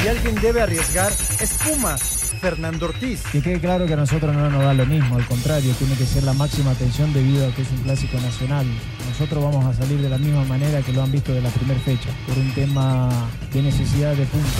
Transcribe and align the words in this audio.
Si 0.00 0.08
alguien 0.08 0.34
debe 0.40 0.62
arriesgar, 0.62 1.12
es 1.40 1.54
Pumas. 1.64 2.16
Fernando 2.40 2.86
Ortiz. 2.86 3.22
Que 3.32 3.40
quede 3.40 3.60
claro 3.60 3.86
que 3.86 3.94
a 3.94 3.96
nosotros 3.96 4.34
no 4.34 4.50
nos 4.50 4.62
da 4.62 4.74
lo 4.74 4.86
mismo, 4.86 5.16
al 5.16 5.26
contrario, 5.26 5.72
tiene 5.78 5.94
que 5.96 6.04
ser 6.04 6.22
la 6.22 6.34
máxima 6.34 6.72
atención 6.72 7.12
debido 7.12 7.48
a 7.48 7.54
que 7.54 7.62
es 7.62 7.70
un 7.70 7.78
clásico 7.78 8.18
nacional. 8.20 8.66
Nosotros 9.08 9.42
vamos 9.42 9.64
a 9.64 9.74
salir 9.74 10.00
de 10.00 10.08
la 10.08 10.18
misma 10.18 10.44
manera 10.44 10.82
que 10.82 10.92
lo 10.92 11.02
han 11.02 11.10
visto 11.10 11.32
de 11.32 11.40
la 11.40 11.50
primera 11.50 11.80
fecha, 11.80 12.10
por 12.26 12.36
un 12.36 12.52
tema 12.54 13.08
de 13.52 13.62
necesidad 13.62 14.14
de 14.14 14.24
puntos. 14.26 14.50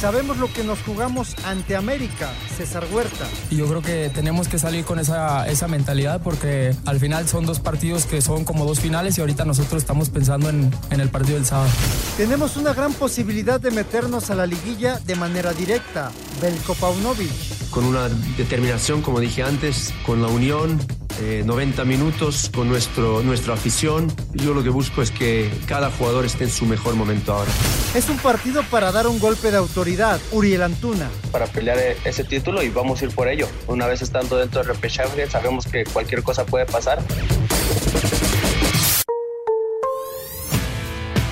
Sabemos 0.00 0.36
lo 0.36 0.52
que 0.52 0.62
nos 0.64 0.80
jugamos 0.82 1.34
ante 1.44 1.76
América, 1.76 2.32
César 2.56 2.86
Huerta. 2.92 3.26
Y 3.50 3.56
yo 3.56 3.66
creo 3.66 3.82
que 3.82 4.10
tenemos 4.14 4.48
que 4.48 4.58
salir 4.58 4.84
con 4.84 4.98
esa, 4.98 5.48
esa 5.48 5.68
mentalidad 5.68 6.20
porque 6.22 6.74
al 6.84 7.00
final 7.00 7.26
son 7.28 7.46
dos 7.46 7.60
partidos 7.60 8.06
que 8.06 8.20
son 8.20 8.44
como 8.44 8.64
dos 8.64 8.80
finales 8.80 9.18
y 9.18 9.20
ahorita 9.20 9.44
nosotros 9.44 9.82
estamos 9.82 10.10
pensando 10.10 10.48
en, 10.50 10.70
en 10.90 11.00
el 11.00 11.08
partido 11.08 11.36
del 11.36 11.46
sábado. 11.46 11.70
Tenemos 12.16 12.56
una 12.56 12.72
gran 12.74 12.92
posibilidad 12.92 13.60
de 13.60 13.70
meternos 13.70 14.30
a 14.30 14.34
la 14.34 14.46
liguilla 14.46 15.00
de 15.00 15.14
manera 15.16 15.52
directa. 15.52 16.12
Belko 16.40 16.74
Paunovic. 16.74 17.30
Con 17.70 17.84
una 17.84 18.08
determinación, 18.36 19.02
como 19.02 19.20
dije 19.20 19.42
antes, 19.42 19.92
con 20.04 20.22
la 20.22 20.28
unión, 20.28 20.78
eh, 21.20 21.42
90 21.44 21.84
minutos 21.84 22.50
con 22.54 22.68
nuestro, 22.68 23.22
nuestra 23.22 23.54
afición. 23.54 24.12
Yo 24.32 24.54
lo 24.54 24.62
que 24.62 24.68
busco 24.68 25.02
es 25.02 25.10
que 25.10 25.50
cada 25.66 25.90
jugador 25.90 26.24
esté 26.24 26.44
en 26.44 26.50
su 26.50 26.66
mejor 26.66 26.94
momento 26.94 27.32
ahora. 27.32 27.50
Es 27.94 28.08
un 28.08 28.18
partido 28.18 28.62
para 28.64 28.92
dar 28.92 29.06
un 29.06 29.18
golpe 29.18 29.50
de 29.50 29.56
autoridad. 29.56 30.20
Uriel 30.32 30.62
Antuna. 30.62 31.08
Para 31.30 31.46
pelear 31.46 31.78
ese 32.04 32.24
título 32.24 32.62
y 32.62 32.68
vamos 32.68 33.02
a 33.02 33.04
ir 33.04 33.14
por 33.14 33.28
ello. 33.28 33.48
Una 33.66 33.86
vez 33.86 34.02
estando 34.02 34.36
dentro 34.36 34.60
del 34.62 34.74
repechaje, 34.74 35.28
sabemos 35.30 35.66
que 35.66 35.84
cualquier 35.84 36.22
cosa 36.22 36.44
puede 36.44 36.66
pasar. 36.66 37.02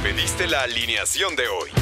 Pediste 0.02 0.46
la 0.46 0.62
alineación 0.62 1.34
de 1.36 1.48
hoy. 1.48 1.81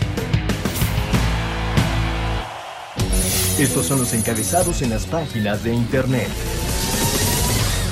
Estos 3.59 3.85
son 3.85 3.99
los 3.99 4.13
encabezados 4.13 4.81
en 4.81 4.89
las 4.89 5.05
páginas 5.05 5.63
de 5.63 5.73
internet. 5.73 6.29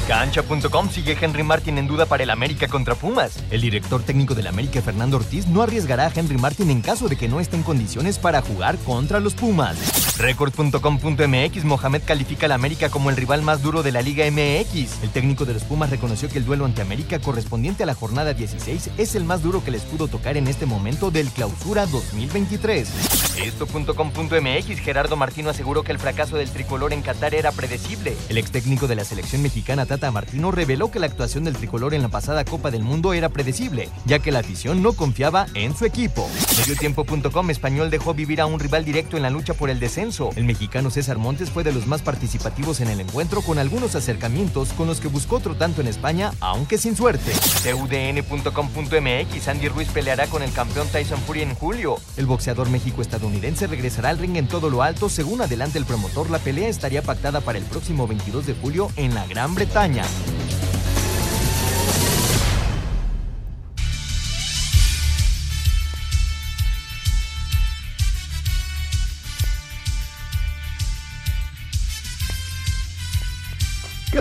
Cancha.com 0.08 0.90
sigue 0.90 1.16
Henry 1.22 1.44
Martin 1.44 1.78
en 1.78 1.86
duda 1.86 2.08
para 2.08 2.24
el 2.24 2.31
América 2.31 2.68
contra 2.68 2.96
Pumas. 2.96 3.38
El 3.52 3.62
director 3.62 4.02
técnico 4.02 4.34
del 4.34 4.48
América, 4.48 4.81
Fernando 4.81 5.18
Ortiz, 5.18 5.46
no 5.48 5.62
arriesgará 5.62 6.08
a 6.08 6.12
Henry 6.14 6.38
Martin 6.40 6.72
en 6.72 6.81
caso 6.81 7.08
de 7.08 7.16
que 7.16 7.28
no 7.28 7.40
esté 7.40 7.58
en 7.58 7.64
condiciones 7.64 8.18
para 8.18 8.42
jugar 8.42 8.78
contra 8.80 9.19
los 9.19 9.36
Pumas. 9.36 9.78
Record.com.mx 10.19 11.63
Mohamed 11.63 12.02
califica 12.06 12.46
al 12.46 12.52
América 12.52 12.90
como 12.90 13.09
el 13.09 13.16
rival 13.16 13.41
más 13.41 13.62
duro 13.62 13.84
de 13.84 13.94
la 13.94 14.02
Liga 14.02 14.30
MX. 14.30 15.02
El 15.02 15.12
técnico 15.12 15.46
de 15.46 15.53
los 15.53 15.63
Pumas 15.63 15.90
reconoció 15.90 16.28
que 16.28 16.40
el 16.40 16.46
duelo 16.46 16.66
ante 16.66 16.81
América 16.81 17.19
correspondiente 17.19 17.84
a 17.84 17.85
la 17.85 17.96
jornada 17.96 18.34
16 18.34 18.91
es 18.97 19.16
el 19.16 19.24
más 19.24 19.41
duro 19.41 19.63
que 19.63 19.72
les 19.72 19.84
pudo 19.84 20.09
tocar 20.09 20.35
en 20.35 20.47
este 20.47 20.66
momento 20.66 21.09
del 21.09 21.30
clausura 21.30 21.85
2023. 21.85 22.90
Esto.com.mx 23.41 24.80
Gerardo 24.81 25.16
Martino 25.16 25.52
aseguró 25.52 25.84
que 25.84 25.94
el 25.94 26.00
fracaso 26.00 26.36
del 26.36 26.50
tricolor 26.50 26.91
en 26.91 27.01
Qatar 27.01 27.34
era 27.34 27.53
predecible. 27.53 28.13
El 28.28 28.38
ex 28.38 28.51
técnico 28.51 28.88
de 28.88 28.96
la 28.96 29.06
selección 29.06 29.41
mexicana 29.41 29.86
Tata 29.86 30.12
Martino 30.12 30.51
reveló 30.51 30.91
que 30.91 31.00
la 31.00 31.06
actuación 31.06 31.46
del 31.46 31.56
tricolor 31.56 31.94
en 31.94 32.01
la 32.01 32.09
pasada 32.09 32.44
Copa 32.44 32.72
del 32.72 32.84
Mundo 32.84 33.13
era 33.13 33.30
predecible, 33.30 33.88
ya 34.03 34.19
que 34.19 34.34
la 34.34 34.40
afición 34.40 34.84
no 34.84 34.91
confiaba 34.91 35.46
en 35.53 35.74
su 35.78 35.86
equipo. 35.86 36.30
Mediotiempo.com 36.57 37.50
Español 37.50 37.90
dejó 37.90 38.13
vivir 38.13 38.41
a 38.41 38.46
un 38.46 38.59
rival 38.59 38.84
directo 38.84 39.16
en 39.16 39.24
la 39.24 39.30
lucha 39.30 39.53
por 39.53 39.69
el 39.69 39.80
descenso. 39.80 40.09
El 40.36 40.46
mexicano 40.46 40.90
César 40.90 41.20
Montes 41.20 41.52
fue 41.52 41.64
de 41.64 41.72
los 41.72 41.86
más 41.86 42.02
participativos 42.02 42.81
en 42.81 42.90
el 42.90 43.00
encuentro 43.00 43.44
con 43.44 43.59
algunos 43.59 43.94
acercamientos 43.94 44.74
con 44.74 44.88
los 44.88 45.00
que 45.00 45.08
buscó 45.08 45.36
otro 45.36 45.56
tanto 45.56 45.81
en 45.81 45.88
España, 45.88 46.31
aunque 46.40 46.80
sin 46.80 46.96
suerte. 46.96 47.31
CUDN.com.mx 47.64 49.48
Andy 49.48 49.68
Ruiz 49.68 49.90
peleará 49.90 50.25
con 50.25 50.42
el 50.42 50.52
campeón 50.52 50.88
Tyson 50.88 51.19
Fury 51.22 51.44
en 51.44 51.53
julio. 51.53 51.98
El 52.18 52.25
boxeador 52.25 52.69
México-estadounidense 52.69 53.68
regresará 53.68 54.09
al 54.09 54.18
ring 54.18 54.36
en 54.38 54.48
todo 54.48 54.72
lo 54.72 54.81
alto. 54.81 55.09
Según 55.09 55.42
adelante 55.42 55.78
el 55.78 55.86
promotor, 55.86 56.31
la 56.31 56.40
pelea 56.40 56.69
estaría 56.69 57.03
pactada 57.03 57.40
para 57.42 57.59
el 57.59 57.66
próximo 57.66 58.08
22 58.08 58.48
de 58.48 58.56
julio 58.56 58.90
en 58.96 59.14
la 59.14 59.28
Gran 59.28 59.53
Bretaña. 59.53 60.03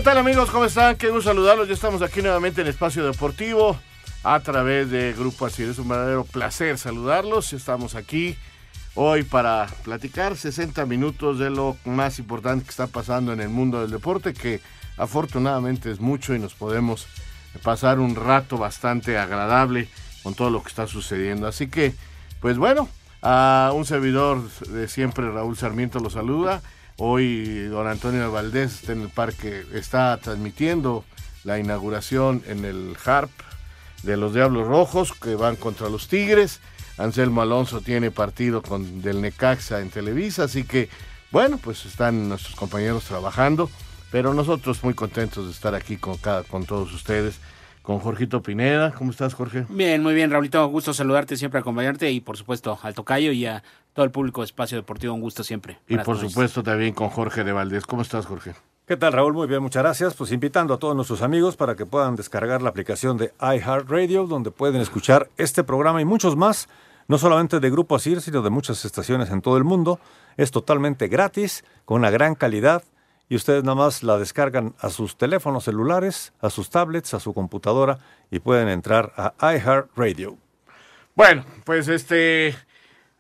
Tal 0.09 0.17
amigos? 0.17 0.51
¿Cómo 0.51 0.65
están? 0.65 0.97
Qué 0.97 1.11
gusto 1.11 1.29
saludarlos. 1.29 1.69
Ya 1.69 1.75
estamos 1.75 2.01
aquí 2.01 2.23
nuevamente 2.23 2.63
en 2.63 2.67
Espacio 2.67 3.05
Deportivo 3.05 3.79
a 4.25 4.41
través 4.41 4.91
de 4.91 5.13
Grupo 5.13 5.45
Así. 5.45 5.65
Es 5.65 5.79
un 5.79 5.87
verdadero 5.87 6.25
placer 6.25 6.79
saludarlos. 6.79 7.53
Estamos 7.53 7.95
aquí 7.95 8.35
hoy 8.95 9.23
para 9.23 9.67
platicar 9.85 10.35
60 10.35 10.87
minutos 10.87 11.39
de 11.39 11.51
lo 11.51 11.77
más 11.85 12.19
importante 12.21 12.65
que 12.65 12.71
está 12.71 12.87
pasando 12.87 13.35
en 13.35 13.41
el 13.41 13.51
mundo 13.51 13.83
del 13.83 13.91
deporte, 13.91 14.33
que 14.33 14.63
afortunadamente 14.97 15.91
es 15.91 16.01
mucho 16.01 16.35
y 16.35 16.39
nos 16.39 16.55
podemos 16.55 17.07
pasar 17.63 18.01
un 18.01 18.17
rato 18.17 18.57
bastante 18.57 19.19
agradable 19.19 19.91
con 20.23 20.33
todo 20.33 20.49
lo 20.49 20.63
que 20.63 20.69
está 20.71 20.87
sucediendo. 20.87 21.47
Así 21.47 21.69
que, 21.69 21.95
pues 22.41 22.57
bueno, 22.57 22.89
a 23.21 23.73
un 23.75 23.85
servidor 23.85 24.41
de 24.69 24.89
siempre, 24.89 25.31
Raúl 25.31 25.59
Sarmiento, 25.59 26.01
lo 26.01 26.09
saluda. 26.09 26.63
Hoy 27.01 27.69
don 27.69 27.87
Antonio 27.87 28.33
Valdés 28.33 28.81
está 28.81 28.91
en 28.91 29.03
el 29.03 29.09
parque, 29.09 29.65
está 29.73 30.17
transmitiendo 30.17 31.05
la 31.45 31.61
inauguración 31.61 32.43
en 32.49 32.65
el 32.65 32.97
HARP 33.05 33.31
de 34.03 34.17
los 34.17 34.35
Diablos 34.35 34.67
Rojos 34.67 35.13
que 35.13 35.37
van 35.37 35.55
contra 35.55 35.89
los 35.89 36.09
Tigres. 36.09 36.61
Anselmo 36.97 37.41
Alonso 37.41 37.83
tiene 37.83 38.11
partido 38.11 38.63
con 38.63 39.01
del 39.01 39.21
Necaxa 39.21 39.79
en 39.79 39.91
Televisa, 39.91 40.43
así 40.43 40.65
que 40.65 40.89
bueno, 41.31 41.59
pues 41.59 41.87
están 41.87 42.29
nuestros 42.29 42.57
compañeros 42.57 43.05
trabajando, 43.05 43.71
pero 44.11 44.35
nosotros 44.35 44.83
muy 44.83 44.95
contentos 44.95 45.47
de 45.47 45.53
estar 45.53 45.77
aquí 45.77 45.99
con, 45.99 46.17
cada, 46.17 46.43
con 46.43 46.67
todos 46.67 46.93
ustedes. 46.93 47.39
Con 47.81 48.01
Jorgito 48.01 48.43
Pineda, 48.43 48.93
¿cómo 48.93 49.13
estás 49.13 49.33
Jorge? 49.33 49.65
Bien, 49.71 50.03
muy 50.03 50.13
bien 50.13 50.31
Raulito, 50.31 50.67
gusto 50.67 50.93
saludarte, 50.93 51.39
siempre 51.39 51.61
acompañarte 51.61 52.11
y 52.11 52.21
por 52.21 52.37
supuesto 52.37 52.79
al 52.83 52.93
Tocayo 52.93 53.33
y 53.33 53.47
a 53.47 53.63
todo 53.99 54.05
el 54.05 54.13
público 54.13 54.43
de 54.43 54.45
Espacio 54.45 54.79
Deportivo, 54.79 55.13
un 55.13 55.21
gusto 55.21 55.43
siempre. 55.43 55.81
Y 55.89 55.99
por 55.99 56.17
supuesto 56.17 56.63
también 56.63 56.95
con 56.95 57.09
Jorge 57.09 57.43
de 57.43 57.51
Valdés. 57.51 57.85
¿Cómo 57.85 58.03
estás 58.03 58.27
Jorge? 58.27 58.55
¿Qué 58.87 58.97
tal 58.97 59.13
Raúl? 59.13 59.35
Muy 59.35 59.49
bien, 59.49 59.61
muchas 59.61 59.83
gracias. 59.83 60.15
Pues 60.15 60.31
invitando 60.31 60.73
a 60.73 60.79
todos 60.79 60.95
nuestros 60.95 61.21
amigos 61.21 61.57
para 61.57 61.75
que 61.75 61.85
puedan 61.85 62.15
descargar 62.15 62.63
la 62.63 62.71
aplicación 62.71 63.17
de 63.17 63.33
iHeartRadio, 63.41 64.29
donde 64.29 64.53
pueden 64.53 64.81
escuchar 64.81 65.29
este 65.37 65.65
programa 65.65 66.01
y 66.01 66.05
muchos 66.05 66.37
más, 66.37 66.69
no 67.09 67.19
solamente 67.19 67.59
de 67.59 67.71
Grupo 67.71 67.97
Asir, 67.97 68.21
sino 68.21 68.41
de 68.41 68.51
muchas 68.51 68.85
estaciones 68.85 69.31
en 69.31 69.43
todo 69.43 69.57
el 69.57 69.65
mundo. 69.65 69.99
Es 70.37 70.53
totalmente 70.53 71.09
gratis, 71.09 71.65
con 71.85 71.99
una 71.99 72.11
gran 72.11 72.37
calidad 72.37 72.85
y 73.29 73.35
ustedes 73.35 73.65
nada 73.65 73.75
más 73.75 74.05
la 74.05 74.17
descargan 74.17 74.77
a 74.79 74.91
sus 74.91 75.17
teléfonos 75.17 75.65
celulares, 75.65 76.33
a 76.41 76.51
sus 76.51 76.71
tablets, 76.71 77.15
a 77.15 77.19
su 77.19 77.35
computadora 77.35 77.99
y 78.31 78.39
pueden 78.39 78.69
entrar 78.69 79.13
a 79.17 79.35
iHeartRadio. 79.57 80.37
Bueno, 81.17 81.45
pues 81.65 81.89
este 81.89 82.55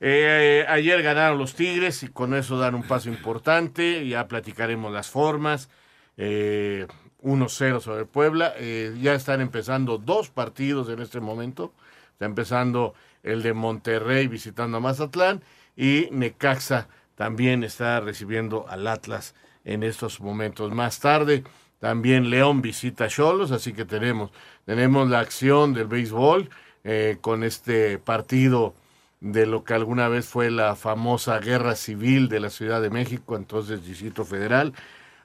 eh, 0.00 0.64
ayer 0.68 1.02
ganaron 1.02 1.38
los 1.38 1.54
Tigres 1.54 2.02
y 2.02 2.08
con 2.08 2.34
eso 2.34 2.58
dan 2.58 2.74
un 2.74 2.82
paso 2.82 3.08
importante. 3.08 4.06
Ya 4.06 4.28
platicaremos 4.28 4.92
las 4.92 5.08
formas. 5.08 5.68
Eh, 6.16 6.86
1-0 7.22 7.80
sobre 7.80 8.04
Puebla. 8.04 8.54
Eh, 8.56 8.96
ya 9.00 9.14
están 9.14 9.40
empezando 9.40 9.98
dos 9.98 10.30
partidos 10.30 10.88
en 10.88 11.00
este 11.00 11.20
momento. 11.20 11.72
Está 12.12 12.26
empezando 12.26 12.94
el 13.22 13.42
de 13.42 13.52
Monterrey 13.52 14.28
visitando 14.28 14.78
a 14.78 14.80
Mazatlán 14.80 15.42
y 15.76 16.08
Necaxa 16.10 16.88
también 17.14 17.64
está 17.64 18.00
recibiendo 18.00 18.66
al 18.68 18.86
Atlas 18.86 19.34
en 19.64 19.82
estos 19.82 20.20
momentos. 20.20 20.72
Más 20.72 21.00
tarde 21.00 21.44
también 21.80 22.30
León 22.30 22.62
visita 22.62 23.04
a 23.04 23.08
Cholos, 23.08 23.50
así 23.50 23.72
que 23.72 23.84
tenemos, 23.84 24.30
tenemos 24.64 25.08
la 25.08 25.20
acción 25.20 25.74
del 25.74 25.86
béisbol 25.86 26.48
eh, 26.84 27.18
con 27.20 27.44
este 27.44 27.98
partido 27.98 28.74
de 29.20 29.46
lo 29.46 29.64
que 29.64 29.74
alguna 29.74 30.08
vez 30.08 30.26
fue 30.26 30.50
la 30.50 30.76
famosa 30.76 31.38
guerra 31.40 31.74
civil 31.74 32.28
de 32.28 32.40
la 32.40 32.50
Ciudad 32.50 32.80
de 32.80 32.90
México, 32.90 33.36
entonces 33.36 33.84
Distrito 33.84 34.24
Federal. 34.24 34.72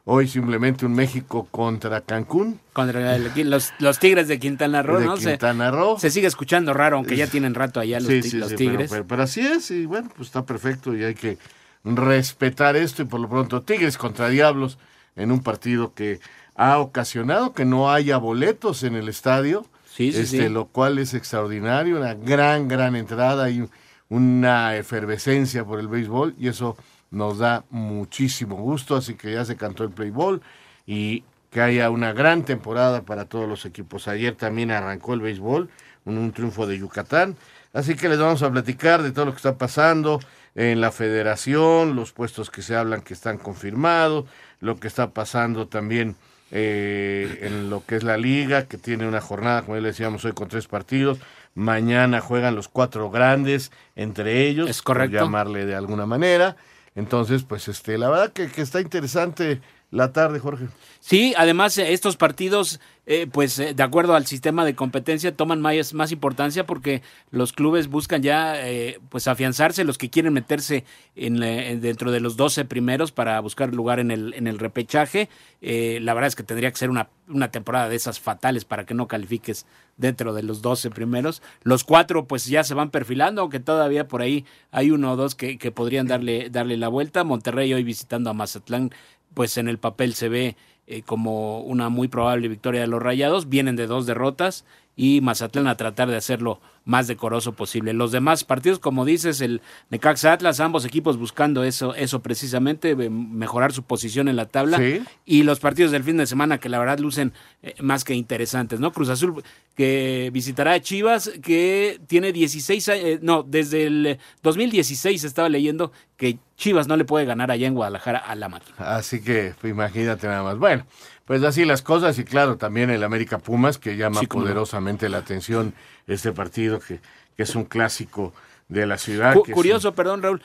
Hoy 0.06 0.28
simplemente 0.28 0.86
un 0.86 0.94
México 0.94 1.48
contra 1.50 2.02
Cancún. 2.02 2.60
Contra 2.74 3.18
los, 3.18 3.74
los, 3.80 4.00
Tigres 4.00 4.28
de 4.28 4.38
Quintana 4.38 4.82
Roo, 4.82 5.00
de 5.00 5.06
¿no? 5.06 5.16
Quintana 5.16 5.72
Roo. 5.72 5.98
Se, 5.98 6.10
sigue 6.10 6.28
escuchando 6.28 6.74
raro, 6.74 6.98
aunque 6.98 7.16
ya 7.16 7.28
tienen 7.28 7.54
rato 7.54 7.80
allá 7.80 8.02
los, 8.02 8.10
sí, 8.10 8.22
sí, 8.24 8.38
los 8.38 8.50
sí, 8.50 8.56
Tigres. 8.58 8.92
Pero, 8.92 9.08
pero, 9.08 9.24
así 9.24 9.40
es, 9.40 9.72
y 9.72 9.86
bueno, 9.86 10.10
pues 10.14 10.28
está 10.28 10.46
perfecto 10.46 10.94
y 10.94 11.06
hay 11.06 11.16
que 11.16 11.38
respetar 11.86 12.76
esto. 12.76 13.04
Y 13.04 13.06
por 13.06 13.22
lo 13.22 13.30
pronto, 13.30 13.62
Tigres 13.62 13.98
contra 13.98 14.28
Diablos 14.28 14.78
en 15.16 15.32
un 15.32 15.42
partido 15.42 15.94
que 15.94 16.20
ha 16.56 16.80
ocasionado 16.80 17.54
que 17.54 17.64
no 17.64 17.90
haya 17.90 18.18
boletos 18.18 18.84
en 18.84 18.96
el 18.96 19.08
estadio. 19.08 19.66
Sí, 19.86 20.12
sí, 20.12 20.22
este, 20.22 20.38
sí. 20.44 20.50
Lo 20.50 20.66
cual 20.66 20.98
es 20.98 21.14
extraordinario, 21.14 21.98
una 21.98 22.14
gran, 22.16 22.68
gran 22.68 22.98
entrada 22.98 23.50
y 23.50 23.70
una 24.14 24.76
efervescencia 24.76 25.66
por 25.66 25.80
el 25.80 25.88
béisbol 25.88 26.36
y 26.38 26.48
eso 26.48 26.78
nos 27.10 27.40
da 27.40 27.64
muchísimo 27.72 28.58
gusto, 28.58 28.96
así 28.96 29.16
que 29.16 29.34
ya 29.34 29.44
se 29.44 29.56
cantó 29.56 29.84
el 29.84 29.90
play 29.90 30.12
ball 30.12 30.40
y 30.86 31.24
que 31.50 31.62
haya 31.62 31.90
una 31.90 32.14
gran 32.14 32.46
temporada 32.46 33.02
para 33.02 33.26
todos 33.26 33.50
los 33.50 33.66
equipos. 33.66 34.08
Ayer 34.08 34.36
también 34.36 34.70
arrancó 34.70 35.16
el 35.16 35.22
béisbol, 35.22 35.68
un, 36.06 36.18
un, 36.20 36.32
triunfo 36.32 36.68
de 36.68 36.78
Yucatán, 36.78 37.36
así 37.74 37.96
que 37.96 38.08
les 38.08 38.20
vamos 38.20 38.44
a 38.44 38.52
platicar 38.52 39.02
de 39.02 39.12
todo 39.12 39.26
lo 39.26 39.32
que 39.32 39.38
está 39.38 39.58
pasando 39.58 40.20
en 40.54 40.80
la 40.80 40.92
federación, 40.92 41.96
los 41.96 42.12
puestos 42.12 42.52
que 42.52 42.62
se 42.62 42.76
hablan 42.76 43.02
que 43.02 43.16
están 43.16 43.40
confirmados, 43.40 44.26
lo 44.60 44.80
que 44.80 44.88
está 44.88 45.10
pasando 45.10 45.68
también 45.68 46.16
eh, 46.56 47.40
en 47.42 47.72
lo 47.72 47.84
que 47.84 47.96
es 47.96 48.04
la 48.04 48.16
liga, 48.16 48.68
que 48.68 48.78
tiene 48.78 49.08
una 49.08 49.22
jornada, 49.22 49.64
como 49.64 49.76
ya 49.76 49.82
le 49.82 49.88
decíamos 49.88 50.24
hoy, 50.24 50.34
con 50.34 50.50
tres 50.50 50.68
partidos. 50.68 51.18
Mañana 51.56 52.22
juegan 52.22 52.56
los 52.56 52.68
cuatro 52.68 53.10
grandes 53.10 53.72
entre 53.96 54.48
ellos, 54.48 54.70
es 54.70 54.84
correcto. 54.84 55.18
por 55.18 55.26
llamarle 55.26 55.66
de 55.66 55.74
alguna 55.74 56.06
manera. 56.06 56.56
Entonces, 56.96 57.42
pues, 57.42 57.68
este, 57.68 57.98
la 57.98 58.08
verdad 58.08 58.34
que, 58.34 58.50
que 58.50 58.62
está 58.62 58.80
interesante 58.82 59.62
la 59.94 60.12
tarde, 60.12 60.40
Jorge. 60.40 60.70
Sí, 61.00 61.36
además 61.38 61.78
estos 61.78 62.18
partidos, 62.18 62.80
eh, 63.06 63.28
pues 63.32 63.60
eh, 63.60 63.76
de 63.76 63.84
acuerdo 63.84 64.16
al 64.16 64.26
sistema 64.26 64.66
de 64.66 64.74
competencia, 64.74 65.36
toman 65.36 65.62
más, 65.62 65.94
más 65.94 66.12
importancia 66.12 66.66
porque 66.66 67.04
los 67.30 67.54
clubes 67.54 67.90
buscan 67.90 68.24
ya, 68.24 68.56
eh, 68.68 69.00
pues 69.10 69.28
afianzarse, 69.28 69.84
los 69.84 70.00
que 70.00 70.10
quieren 70.10 70.34
meterse 70.34 70.84
en, 71.16 71.44
en, 71.44 71.80
dentro 71.80 72.12
de 72.12 72.22
los 72.22 72.38
12 72.38 72.66
primeros 72.66 73.12
para 73.12 73.40
buscar 73.40 73.72
lugar 73.72 74.00
en 74.00 74.10
el, 74.10 74.34
en 74.34 74.48
el 74.48 74.58
repechaje. 74.58 75.30
la 75.62 76.14
verdad 76.16 76.30
es 76.30 76.36
que 76.36 76.44
tendría 76.44 76.72
que 76.72 76.78
ser 76.78 76.90
una, 76.90 77.10
una 77.28 77.52
temporada 77.52 77.88
de 77.88 77.96
esas 77.96 78.20
fatales 78.20 78.66
para 78.66 78.86
que 78.86 78.96
no 78.96 79.08
califiques 79.08 79.68
dentro 79.98 80.34
de 80.34 80.44
los 80.44 80.62
12 80.62 80.90
primeros. 80.90 81.42
Los 81.62 81.84
cuatro, 81.84 82.26
pues 82.26 82.46
ya 82.46 82.64
se 82.64 82.74
van 82.74 82.90
perfilando, 82.90 83.42
aunque 83.42 83.60
todavía 83.60 84.08
por 84.08 84.22
ahí 84.22 84.46
hay 84.72 84.92
uno 84.92 85.12
o 85.12 85.16
dos 85.16 85.36
que, 85.36 85.58
que 85.58 85.72
podrían 85.72 86.08
darle, 86.08 86.50
darle 86.50 86.78
la 86.78 86.88
vuelta. 86.88 87.24
Monterrey 87.24 87.74
hoy 87.74 87.84
visitando 87.84 88.30
a 88.30 88.34
Mazatlán 88.34 88.92
pues 89.34 89.58
en 89.58 89.68
el 89.68 89.78
papel 89.78 90.14
se 90.14 90.30
ve 90.30 90.56
eh, 90.86 91.02
como 91.02 91.62
una 91.62 91.90
muy 91.90 92.08
probable 92.08 92.48
victoria 92.48 92.82
de 92.82 92.88
los 92.88 93.02
Rayados. 93.02 93.50
Vienen 93.50 93.76
de 93.76 93.88
dos 93.88 94.06
derrotas 94.06 94.66
y 94.96 95.22
Mazatlán 95.22 95.68
a 95.68 95.78
tratar 95.78 96.10
de 96.10 96.18
hacerlo 96.18 96.60
más 96.86 97.08
decoroso 97.08 97.54
posible. 97.54 97.94
Los 97.94 98.12
demás 98.12 98.44
partidos, 98.44 98.80
como 98.80 99.06
dices, 99.06 99.42
el 99.42 99.62
Necaxa 99.90 100.34
Atlas, 100.34 100.60
ambos 100.60 100.86
equipos 100.86 101.18
buscando 101.18 101.64
eso, 101.64 101.96
eso 101.96 102.22
precisamente, 102.22 102.96
mejorar 102.96 103.72
su 103.72 103.84
posición 103.84 104.28
en 104.28 104.36
la 104.36 104.48
tabla. 104.48 104.78
Sí. 104.78 105.02
Y 105.26 105.44
los 105.44 105.60
partidos 105.60 105.92
del 105.92 106.04
fin 106.04 106.18
de 106.18 106.28
semana 106.28 106.60
que 106.60 106.70
la 106.70 106.80
verdad 106.80 107.00
lucen 107.00 107.34
eh, 107.62 107.74
más 107.80 108.04
que 108.04 108.14
interesantes, 108.14 108.80
¿no? 108.80 108.92
Cruz 108.92 109.10
Azul 109.10 109.44
que 109.76 110.30
visitará 110.34 110.74
a 110.74 110.82
Chivas, 110.82 111.32
que 111.42 112.00
tiene 112.08 112.32
16, 112.32 112.88
eh, 112.90 113.20
no, 113.22 113.44
desde 113.44 113.86
el 113.86 114.20
2016 114.44 115.24
estaba 115.24 115.50
leyendo 115.50 115.92
que 116.18 116.38
Chivas 116.58 116.88
no 116.88 116.96
le 116.96 117.06
puede 117.06 117.26
ganar 117.26 117.50
allá 117.50 117.68
en 117.68 117.74
Guadalajara 117.74 118.20
a 118.20 118.36
la 118.36 118.50
Mar. 118.50 118.62
Así 118.78 119.22
que 119.22 119.54
imagínate 119.64 120.28
nada 120.28 120.44
más. 120.44 120.58
Bueno, 120.58 120.86
pues 121.26 121.44
así 121.44 121.66
las 121.66 121.82
cosas 121.82 122.18
y 122.20 122.24
claro, 122.24 122.58
también 122.58 122.90
el 122.90 123.04
América 123.04 123.38
Pumas 123.40 123.78
que 123.78 123.96
llama 123.98 124.20
Sí, 124.20 124.28
cómo 124.28 124.42
no. 124.42 124.46
poderosamente 124.48 125.10
la 125.10 125.20
atención 125.20 125.74
este 126.08 126.32
partido 126.32 126.80
que, 126.80 127.00
que 127.38 127.44
es 127.44 127.56
un 127.56 127.66
clásico 127.66 128.34
de 128.68 128.86
la 128.88 128.98
ciudad. 128.98 129.34
Cu- 129.36 129.44
que 129.44 129.52
es 129.52 129.56
curioso, 129.56 129.94
perdón, 129.94 130.22
Raúl. 130.22 130.42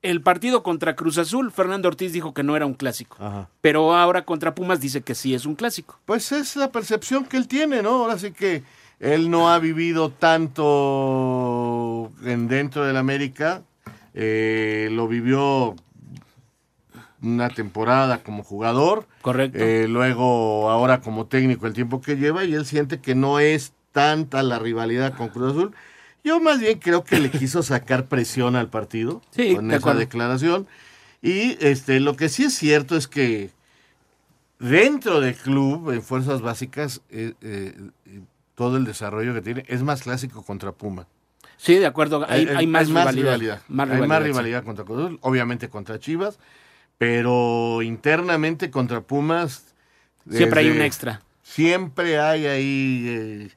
El 0.00 0.22
partido 0.22 0.62
contra 0.62 0.94
Cruz 0.94 1.18
Azul, 1.18 1.50
Fernando 1.50 1.88
Ortiz 1.88 2.12
dijo 2.12 2.32
que 2.32 2.44
no 2.44 2.54
era 2.56 2.66
un 2.66 2.74
clásico. 2.74 3.16
Ajá. 3.18 3.48
Pero 3.60 3.96
ahora 3.96 4.24
contra 4.24 4.54
Pumas 4.54 4.80
dice 4.80 5.02
que 5.02 5.14
sí 5.16 5.34
es 5.34 5.44
un 5.44 5.56
clásico. 5.56 5.98
Pues 6.04 6.30
es 6.30 6.54
la 6.56 6.70
percepción 6.70 7.24
que 7.24 7.36
él 7.36 7.48
tiene, 7.48 7.82
¿no? 7.82 7.90
Ahora 8.04 8.16
sí 8.18 8.30
que 8.30 8.62
él 9.00 9.28
no 9.28 9.50
ha 9.50 9.58
vivido 9.58 10.10
tanto 10.10 12.12
en 12.24 12.48
dentro 12.48 12.84
del 12.84 12.96
América, 12.96 13.62
eh, 14.14 14.88
lo 14.92 15.08
vivió 15.08 15.74
una 17.22 17.48
temporada 17.50 18.22
como 18.22 18.42
jugador, 18.44 19.06
Correcto. 19.22 19.58
eh, 19.58 19.86
luego 19.88 20.70
ahora 20.70 21.00
como 21.00 21.26
técnico 21.26 21.66
el 21.66 21.72
tiempo 21.72 22.00
que 22.00 22.16
lleva 22.16 22.44
y 22.44 22.54
él 22.54 22.64
siente 22.66 23.00
que 23.00 23.14
no 23.14 23.40
es 23.40 23.72
tanta 23.92 24.42
la 24.42 24.58
rivalidad 24.58 25.14
con 25.16 25.28
Cruz 25.28 25.52
Azul. 25.52 25.74
Yo 26.24 26.40
más 26.40 26.60
bien 26.60 26.78
creo 26.78 27.04
que 27.04 27.18
le 27.18 27.30
quiso 27.30 27.62
sacar 27.62 28.06
presión 28.06 28.54
al 28.56 28.68
partido 28.68 29.22
Sí, 29.30 29.54
con 29.56 29.70
esa 29.70 29.78
acuerdo. 29.78 30.00
declaración. 30.00 30.66
Y 31.22 31.56
este, 31.64 32.00
lo 32.00 32.14
que 32.16 32.28
sí 32.28 32.44
es 32.44 32.54
cierto 32.54 32.96
es 32.96 33.08
que 33.08 33.50
dentro 34.58 35.20
del 35.20 35.34
club, 35.34 35.90
en 35.90 36.02
fuerzas 36.02 36.40
básicas, 36.40 37.00
eh, 37.10 37.34
eh, 37.42 37.74
todo 38.54 38.76
el 38.76 38.84
desarrollo 38.84 39.34
que 39.34 39.42
tiene 39.42 39.64
es 39.68 39.82
más 39.82 40.02
clásico 40.02 40.42
contra 40.42 40.72
Puma. 40.72 41.06
Sí, 41.56 41.76
de 41.76 41.86
acuerdo. 41.86 42.24
Hay, 42.28 42.46
hay 42.46 42.66
más, 42.66 42.86
rivalidad. 42.88 43.62
Más 43.68 43.90
Hay 43.90 44.06
más 44.06 44.18
sí. 44.18 44.24
rivalidad 44.24 44.64
contra 44.64 44.84
Cruz 44.84 44.98
Azul, 45.04 45.18
obviamente 45.22 45.68
contra 45.68 45.98
Chivas, 45.98 46.38
pero 46.98 47.80
internamente 47.82 48.70
contra 48.70 49.00
Pumas. 49.00 49.74
Siempre 50.30 50.60
hay 50.60 50.70
un 50.70 50.82
extra. 50.82 51.22
Siempre 51.42 52.18
hay 52.18 52.46
ahí 52.46 53.04
eh, 53.08 53.48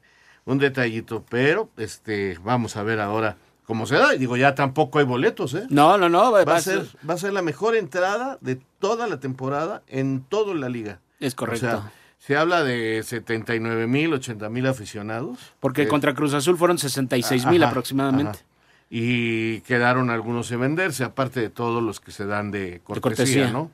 un 0.46 0.58
detallito, 0.58 1.24
pero 1.28 1.68
este 1.76 2.38
vamos 2.42 2.76
a 2.76 2.82
ver 2.82 3.00
ahora 3.00 3.36
cómo 3.66 3.86
se 3.86 3.96
da. 3.96 4.14
Y 4.14 4.18
Digo, 4.18 4.36
ya 4.36 4.54
tampoco 4.54 4.98
hay 5.00 5.04
boletos, 5.04 5.54
¿eh? 5.54 5.66
No, 5.68 5.98
no, 5.98 6.08
no. 6.08 6.32
Va, 6.32 6.44
Va 6.44 6.56
a, 6.56 6.60
ser, 6.60 6.86
va 7.08 7.14
a 7.14 7.18
ser 7.18 7.32
la 7.32 7.42
mejor 7.42 7.76
entrada 7.76 8.38
de 8.40 8.58
toda 8.78 9.06
la 9.06 9.20
temporada 9.20 9.82
en 9.88 10.22
toda 10.22 10.54
la 10.54 10.68
liga. 10.68 11.00
Es 11.20 11.34
correcto. 11.34 11.66
O 11.66 11.70
sea, 11.70 11.92
se 12.18 12.36
habla 12.36 12.62
de 12.62 13.02
79 13.04 13.86
mil, 13.88 14.12
80 14.14 14.48
mil 14.48 14.66
aficionados. 14.66 15.38
Porque 15.60 15.82
Eh, 15.82 15.88
contra 15.88 16.14
Cruz 16.14 16.32
Azul 16.34 16.56
fueron 16.56 16.78
66 16.78 17.46
mil 17.46 17.62
aproximadamente. 17.64 18.38
ajá. 18.38 18.46
Y 18.94 19.62
quedaron 19.62 20.10
algunos 20.10 20.52
en 20.52 20.60
venderse, 20.60 21.02
aparte 21.02 21.40
de 21.40 21.48
todos 21.48 21.82
los 21.82 21.98
que 21.98 22.10
se 22.12 22.26
dan 22.26 22.50
de 22.50 22.82
cortesía, 22.84 23.00
cortesía. 23.48 23.50
¿no? 23.50 23.70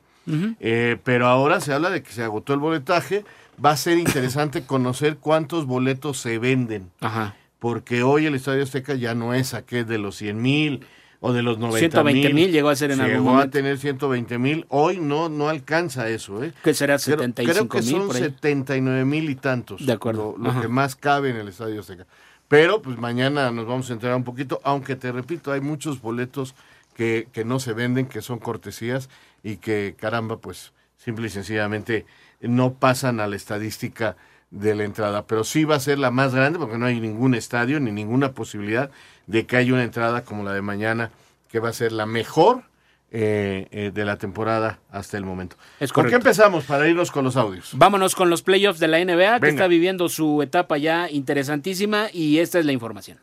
Eh, 0.61 0.97
pero 1.03 1.27
ahora 1.27 1.59
se 1.59 1.73
habla 1.73 1.89
de 1.89 2.01
que 2.01 2.11
se 2.13 2.23
agotó 2.23 2.53
el 2.53 2.59
boletaje. 2.61 3.25
Va 3.63 3.71
a 3.71 3.75
ser 3.77 3.97
interesante 3.97 4.61
conocer 4.65 5.17
cuántos 5.17 5.65
boletos 5.65 6.19
se 6.19 6.39
venden. 6.39 6.89
Ajá. 7.01 7.35
Porque 7.59 8.01
hoy 8.01 8.27
el 8.27 8.35
Estadio 8.35 8.63
Azteca 8.63 8.93
ya 8.93 9.13
no 9.13 9.33
es 9.33 9.53
aquel 9.53 9.85
de 9.85 9.97
los 9.97 10.15
100 10.15 10.41
mil 10.41 10.85
o 11.19 11.33
de 11.33 11.43
los 11.43 11.57
90 11.59 11.79
120 11.79 12.33
mil 12.33 12.49
llegó 12.53 12.69
a 12.69 12.75
ser 12.77 12.91
en 12.91 13.01
algún 13.01 13.17
Llegó 13.17 13.29
a 13.31 13.33
momento. 13.33 13.51
tener 13.51 13.77
120 13.77 14.37
mil. 14.37 14.65
Hoy 14.69 14.99
no, 14.99 15.27
no 15.27 15.49
alcanza 15.49 16.07
eso. 16.07 16.41
¿eh? 16.45 16.53
Que 16.63 16.73
será 16.73 16.95
Creo- 16.97 17.17
75 17.17 17.51
Creo 17.51 17.67
que 17.67 17.81
mil 17.81 17.89
son 17.97 18.07
por 18.07 18.15
ahí. 18.15 18.21
79 18.23 19.03
mil 19.03 19.29
y 19.29 19.35
tantos. 19.35 19.85
De 19.85 19.91
acuerdo. 19.91 20.35
Lo, 20.37 20.53
lo 20.53 20.61
que 20.61 20.69
más 20.69 20.95
cabe 20.95 21.31
en 21.31 21.35
el 21.35 21.49
Estadio 21.49 21.81
Azteca. 21.81 22.07
Pero 22.49 22.81
pues 22.81 22.97
mañana 22.97 23.51
nos 23.51 23.67
vamos 23.67 23.89
a 23.89 23.93
enterar 23.93 24.17
un 24.17 24.23
poquito, 24.25 24.59
aunque 24.63 24.95
te 24.95 25.11
repito, 25.11 25.51
hay 25.53 25.61
muchos 25.61 26.01
boletos 26.01 26.55
que, 26.95 27.29
que 27.31 27.45
no 27.45 27.59
se 27.59 27.73
venden, 27.73 28.07
que 28.07 28.21
son 28.21 28.39
cortesías 28.39 29.07
y 29.43 29.57
que 29.57 29.95
caramba, 29.97 30.37
pues 30.37 30.73
simple 30.97 31.27
y 31.27 31.29
sencillamente 31.29 32.05
no 32.41 32.73
pasan 32.73 33.19
a 33.19 33.27
la 33.27 33.35
estadística 33.35 34.17
de 34.51 34.75
la 34.75 34.83
entrada. 34.83 35.27
Pero 35.27 35.43
sí 35.43 35.63
va 35.63 35.75
a 35.75 35.79
ser 35.79 35.99
la 35.99 36.11
más 36.11 36.33
grande 36.33 36.59
porque 36.59 36.79
no 36.79 36.87
hay 36.87 36.99
ningún 36.99 37.35
estadio 37.35 37.79
ni 37.79 37.91
ninguna 37.91 38.33
posibilidad 38.33 38.89
de 39.27 39.45
que 39.45 39.57
haya 39.57 39.73
una 39.73 39.83
entrada 39.83 40.23
como 40.23 40.43
la 40.43 40.53
de 40.53 40.63
mañana, 40.63 41.11
que 41.49 41.59
va 41.59 41.69
a 41.69 41.73
ser 41.73 41.91
la 41.91 42.07
mejor 42.07 42.63
eh, 43.11 43.67
eh, 43.71 43.91
de 43.93 44.05
la 44.05 44.17
temporada 44.17 44.79
hasta 44.91 45.17
el 45.17 45.25
momento. 45.25 45.55
Es 45.79 45.91
¿Con 45.91 46.07
qué 46.07 46.15
empezamos 46.15 46.65
para 46.65 46.87
irnos 46.87 47.11
con 47.11 47.23
los 47.23 47.37
audios? 47.37 47.71
Vámonos 47.73 48.13
con 48.15 48.29
los 48.29 48.43
playoffs 48.43 48.79
de 48.79 48.87
la 48.87 49.03
NBA, 49.03 49.39
que 49.39 49.49
está 49.49 49.67
viviendo 49.67 50.09
su 50.09 50.41
etapa 50.41 50.77
ya 50.77 51.09
interesantísima 51.09 52.07
y 52.13 52.37
esta 52.37 52.59
es 52.59 52.65
la 52.65 52.71
información. 52.71 53.17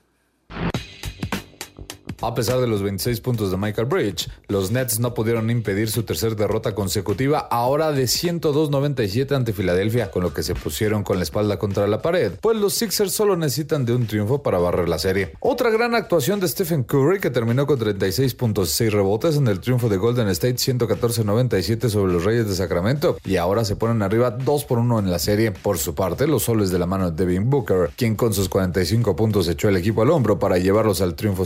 A 2.22 2.34
pesar 2.34 2.60
de 2.60 2.66
los 2.66 2.82
26 2.82 3.20
puntos 3.20 3.50
de 3.50 3.58
Michael 3.58 3.86
Bridge, 3.86 4.28
los 4.48 4.70
Nets 4.70 4.98
no 4.98 5.12
pudieron 5.12 5.50
impedir 5.50 5.90
su 5.90 6.02
tercera 6.02 6.34
derrota 6.34 6.74
consecutiva, 6.74 7.38
ahora 7.38 7.92
de 7.92 8.04
102-97 8.04 9.36
ante 9.36 9.52
Filadelfia, 9.52 10.10
con 10.10 10.22
lo 10.22 10.32
que 10.32 10.42
se 10.42 10.54
pusieron 10.54 11.02
con 11.02 11.18
la 11.18 11.24
espalda 11.24 11.58
contra 11.58 11.86
la 11.86 12.00
pared, 12.00 12.32
pues 12.40 12.56
los 12.56 12.72
Sixers 12.72 13.12
solo 13.12 13.36
necesitan 13.36 13.84
de 13.84 13.94
un 13.94 14.06
triunfo 14.06 14.42
para 14.42 14.58
barrer 14.58 14.88
la 14.88 14.98
serie. 14.98 15.32
Otra 15.40 15.68
gran 15.68 15.94
actuación 15.94 16.40
de 16.40 16.48
Stephen 16.48 16.84
Curry, 16.84 17.20
que 17.20 17.30
terminó 17.30 17.66
con 17.66 17.78
36.6 17.78 18.90
rebotes 18.90 19.36
en 19.36 19.48
el 19.48 19.60
triunfo 19.60 19.90
de 19.90 19.98
Golden 19.98 20.28
State 20.28 20.56
114-97 20.56 21.90
sobre 21.90 22.14
los 22.14 22.24
Reyes 22.24 22.48
de 22.48 22.54
Sacramento, 22.54 23.18
y 23.24 23.36
ahora 23.36 23.64
se 23.66 23.76
ponen 23.76 24.00
arriba 24.02 24.30
2 24.30 24.64
por 24.64 24.78
1 24.78 25.00
en 25.00 25.10
la 25.10 25.18
serie. 25.18 25.50
Por 25.50 25.76
su 25.76 25.94
parte, 25.94 26.26
los 26.26 26.44
soles 26.44 26.70
de 26.70 26.78
la 26.78 26.86
mano 26.86 27.10
de 27.10 27.26
Devin 27.26 27.50
Booker, 27.50 27.90
quien 27.94 28.16
con 28.16 28.32
sus 28.32 28.48
45 28.48 29.14
puntos 29.14 29.48
echó 29.48 29.68
el 29.68 29.76
equipo 29.76 30.00
al 30.00 30.10
hombro 30.10 30.38
para 30.38 30.56
llevarlos 30.56 31.02
al 31.02 31.14
triunfo 31.14 31.44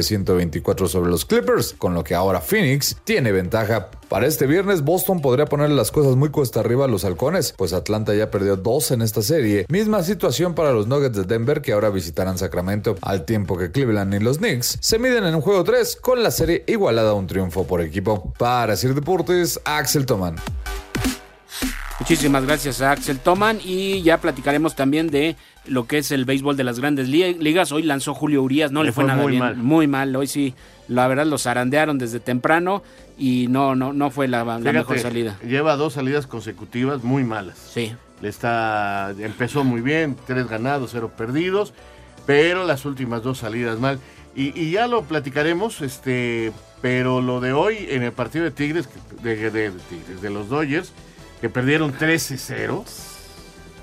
129-124 0.00 0.88
sobre 0.88 1.10
los 1.10 1.24
Clippers, 1.24 1.74
con 1.76 1.94
lo 1.94 2.04
que 2.04 2.14
ahora 2.14 2.40
Phoenix 2.40 2.96
tiene 3.04 3.32
ventaja. 3.32 3.90
Para 4.08 4.26
este 4.26 4.46
viernes, 4.46 4.82
Boston 4.82 5.20
podría 5.20 5.46
ponerle 5.46 5.74
las 5.74 5.90
cosas 5.90 6.16
muy 6.16 6.30
cuesta 6.30 6.60
arriba 6.60 6.84
a 6.84 6.88
los 6.88 7.04
halcones, 7.04 7.54
pues 7.56 7.72
Atlanta 7.72 8.14
ya 8.14 8.30
perdió 8.30 8.56
dos 8.56 8.90
en 8.90 9.02
esta 9.02 9.22
serie. 9.22 9.66
Misma 9.68 10.02
situación 10.02 10.54
para 10.54 10.72
los 10.72 10.86
Nuggets 10.86 11.16
de 11.16 11.24
Denver 11.24 11.60
que 11.60 11.72
ahora 11.72 11.90
visitarán 11.90 12.38
Sacramento, 12.38 12.96
al 13.02 13.24
tiempo 13.24 13.58
que 13.58 13.70
Cleveland 13.70 14.14
y 14.14 14.20
los 14.20 14.38
Knicks 14.38 14.78
se 14.80 14.98
miden 14.98 15.24
en 15.24 15.34
un 15.34 15.40
juego 15.40 15.64
3 15.64 15.96
con 15.96 16.22
la 16.22 16.30
serie 16.30 16.64
igualada 16.66 17.10
a 17.10 17.14
un 17.14 17.26
triunfo 17.26 17.66
por 17.66 17.80
equipo. 17.80 18.32
Para 18.38 18.76
Sir 18.76 18.94
Deportes, 18.94 19.60
Axel 19.64 20.06
Toman. 20.06 20.36
Muchísimas 21.98 22.44
gracias 22.44 22.82
a 22.82 22.92
Axel 22.92 23.18
Toman 23.18 23.58
y 23.64 24.02
ya 24.02 24.18
platicaremos 24.18 24.76
también 24.76 25.08
de 25.08 25.34
lo 25.64 25.86
que 25.86 25.98
es 25.98 26.10
el 26.12 26.26
béisbol 26.26 26.56
de 26.56 26.62
las 26.62 26.78
grandes 26.78 27.08
ligas. 27.08 27.72
Hoy 27.72 27.82
lanzó 27.82 28.14
Julio 28.14 28.42
Urias, 28.42 28.70
no 28.70 28.84
le, 28.84 28.92
fue, 28.92 29.04
nada 29.04 29.22
muy 29.22 29.32
bien, 29.32 29.40
mal. 29.42 29.56
muy 29.56 29.86
mal. 29.86 30.14
Hoy 30.14 30.26
sí, 30.26 30.54
la 30.88 31.08
verdad 31.08 31.24
los 31.24 31.44
zarandearon 31.44 31.96
desde 31.96 32.20
temprano 32.20 32.82
y 33.16 33.46
no 33.48 33.74
no 33.74 33.94
no 33.94 34.10
fue 34.10 34.28
la, 34.28 34.44
mejor 34.44 34.98
salida. 34.98 35.38
Lleva 35.42 35.76
dos 35.76 35.94
salidas 35.94 36.26
consecutivas 36.26 37.02
muy 37.02 37.24
malas. 37.24 37.56
Sí. 37.72 37.94
Le 38.20 38.28
está 38.28 39.14
empezó 39.18 39.64
muy 39.64 39.80
bien, 39.80 40.16
tres 40.26 40.48
ganados, 40.48 40.90
cero 40.92 41.10
perdidos, 41.16 41.72
pero 42.26 42.64
las 42.66 42.84
últimas 42.84 43.22
dos 43.22 43.38
salidas 43.38 43.80
mal. 43.80 43.98
Y, 44.38 44.70
ya 44.70 44.86
lo 44.86 45.02
platicaremos, 45.04 45.80
este, 45.80 46.52
pero 46.82 47.22
lo 47.22 47.40
de 47.40 47.54
hoy 47.54 47.86
en 47.88 48.02
el 48.02 48.12
partido 48.12 48.44
de 48.44 48.50
Tigres, 48.50 48.86
de, 49.22 49.50
de, 49.50 49.72
de 50.20 50.30
los 50.30 50.50
Dodgers, 50.50 50.92
que 51.40 51.48
perdieron 51.48 51.92
13-0. 51.92 52.84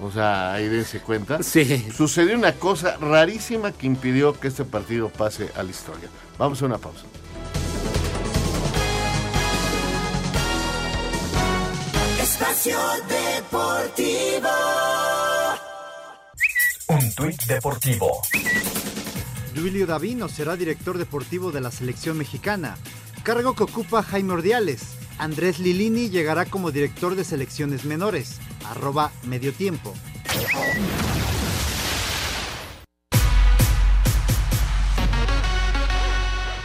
O 0.01 0.11
sea, 0.11 0.53
ahí 0.53 0.67
dense 0.67 0.99
cuenta. 0.99 1.41
Sí. 1.43 1.87
Sucedió 1.95 2.35
una 2.37 2.53
cosa 2.53 2.97
rarísima 2.97 3.71
que 3.71 3.87
impidió 3.87 4.37
que 4.39 4.49
este 4.49 4.65
partido 4.65 5.09
pase 5.09 5.49
a 5.55 5.63
la 5.63 5.69
historia. 5.69 6.09
Vamos 6.37 6.61
a 6.61 6.65
una 6.65 6.77
pausa. 6.77 7.05
Espacio 12.21 12.77
Deportivo. 13.07 14.49
Un 16.89 17.13
tuit 17.15 17.43
deportivo. 17.43 18.21
Julio 19.55 19.85
Davino 19.85 20.27
será 20.27 20.55
director 20.55 20.97
deportivo 20.97 21.51
de 21.51 21.61
la 21.61 21.71
selección 21.71 22.17
mexicana, 22.17 22.75
cargo 23.23 23.55
que 23.55 23.63
ocupa 23.63 24.03
Jaime 24.03 24.33
Ordiales. 24.33 25.02
Andrés 25.17 25.59
Lilini 25.59 26.09
llegará 26.09 26.45
como 26.45 26.71
director 26.71 27.15
de 27.15 27.23
selecciones 27.23 27.85
menores, 27.85 28.39
arroba 28.69 29.11
medio 29.23 29.53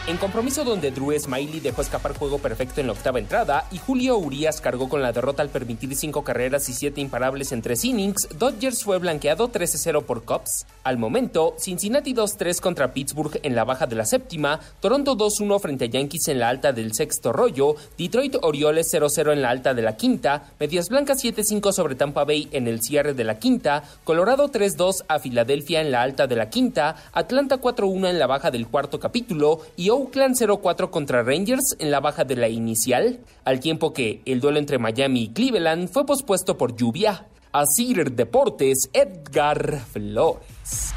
En 0.09 0.17
compromiso 0.17 0.63
donde 0.63 0.89
Drew 0.89 1.11
Smiley 1.19 1.59
dejó 1.59 1.83
escapar 1.83 2.17
juego 2.17 2.39
perfecto 2.39 2.81
en 2.81 2.87
la 2.87 2.93
octava 2.93 3.19
entrada 3.19 3.67
y 3.71 3.77
Julio 3.77 4.17
Urias 4.17 4.59
cargó 4.59 4.89
con 4.89 5.03
la 5.03 5.11
derrota 5.11 5.43
al 5.43 5.49
permitir 5.49 5.95
cinco 5.95 6.23
carreras 6.23 6.67
y 6.67 6.73
siete 6.73 6.99
imparables 6.99 7.51
en 7.51 7.61
tres 7.61 7.85
innings, 7.85 8.27
Dodgers 8.39 8.83
fue 8.83 8.97
blanqueado 8.97 9.51
13-0 9.51 10.01
por 10.05 10.23
Cubs. 10.23 10.65
Al 10.83 10.97
momento, 10.97 11.53
Cincinnati 11.59 12.15
2-3 12.15 12.59
contra 12.59 12.91
Pittsburgh 12.91 13.39
en 13.43 13.53
la 13.53 13.65
baja 13.65 13.85
de 13.85 13.97
la 13.97 14.05
séptima, 14.05 14.59
Toronto 14.79 15.15
2-1 15.15 15.59
frente 15.59 15.85
a 15.85 15.89
Yankees 15.89 16.27
en 16.29 16.39
la 16.39 16.49
alta 16.49 16.73
del 16.73 16.95
sexto 16.95 17.31
rollo, 17.31 17.75
Detroit 17.95 18.35
Orioles 18.41 18.91
0-0 18.91 19.31
en 19.31 19.43
la 19.43 19.51
alta 19.51 19.75
de 19.75 19.83
la 19.83 19.95
quinta, 19.95 20.53
Medias 20.59 20.89
Blancas 20.89 21.23
7-5 21.23 21.71
sobre 21.71 21.93
Tampa 21.93 22.23
Bay 22.23 22.49
en 22.51 22.67
el 22.67 22.81
cierre 22.81 23.13
de 23.13 23.25
la 23.25 23.37
quinta, 23.37 23.83
Colorado 24.05 24.49
3-2 24.49 25.03
a 25.07 25.19
Filadelfia 25.19 25.81
en 25.81 25.91
la 25.91 26.01
alta 26.01 26.25
de 26.25 26.35
la 26.35 26.49
quinta, 26.49 26.95
Atlanta 27.11 27.61
4-1 27.61 28.09
en 28.09 28.17
la 28.17 28.25
baja 28.25 28.49
del 28.49 28.65
cuarto 28.65 28.99
capítulo 28.99 29.61
y 29.77 29.91
Oakland 29.99 30.37
0-4 30.37 30.89
contra 30.91 31.23
Rangers 31.23 31.75
en 31.77 31.91
la 31.91 31.99
baja 31.99 32.23
de 32.23 32.37
la 32.37 32.47
inicial, 32.47 33.19
al 33.43 33.59
tiempo 33.59 33.91
que 33.91 34.21
el 34.23 34.39
duelo 34.39 34.57
entre 34.57 34.79
Miami 34.79 35.23
y 35.23 35.33
Cleveland 35.33 35.89
fue 35.89 36.05
pospuesto 36.05 36.57
por 36.57 36.73
lluvia. 36.73 37.27
Asir 37.51 38.13
Deportes, 38.13 38.89
Edgar 38.93 39.81
Flores. 39.91 40.93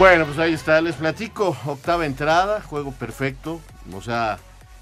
Bueno, 0.00 0.24
pues 0.26 0.38
ahí 0.38 0.54
está, 0.54 0.80
les 0.80 0.96
platico. 0.96 1.56
Octava 1.66 2.04
entrada, 2.04 2.62
juego 2.62 2.90
perfecto. 2.90 3.60
O 3.94 4.02
sea, 4.02 4.40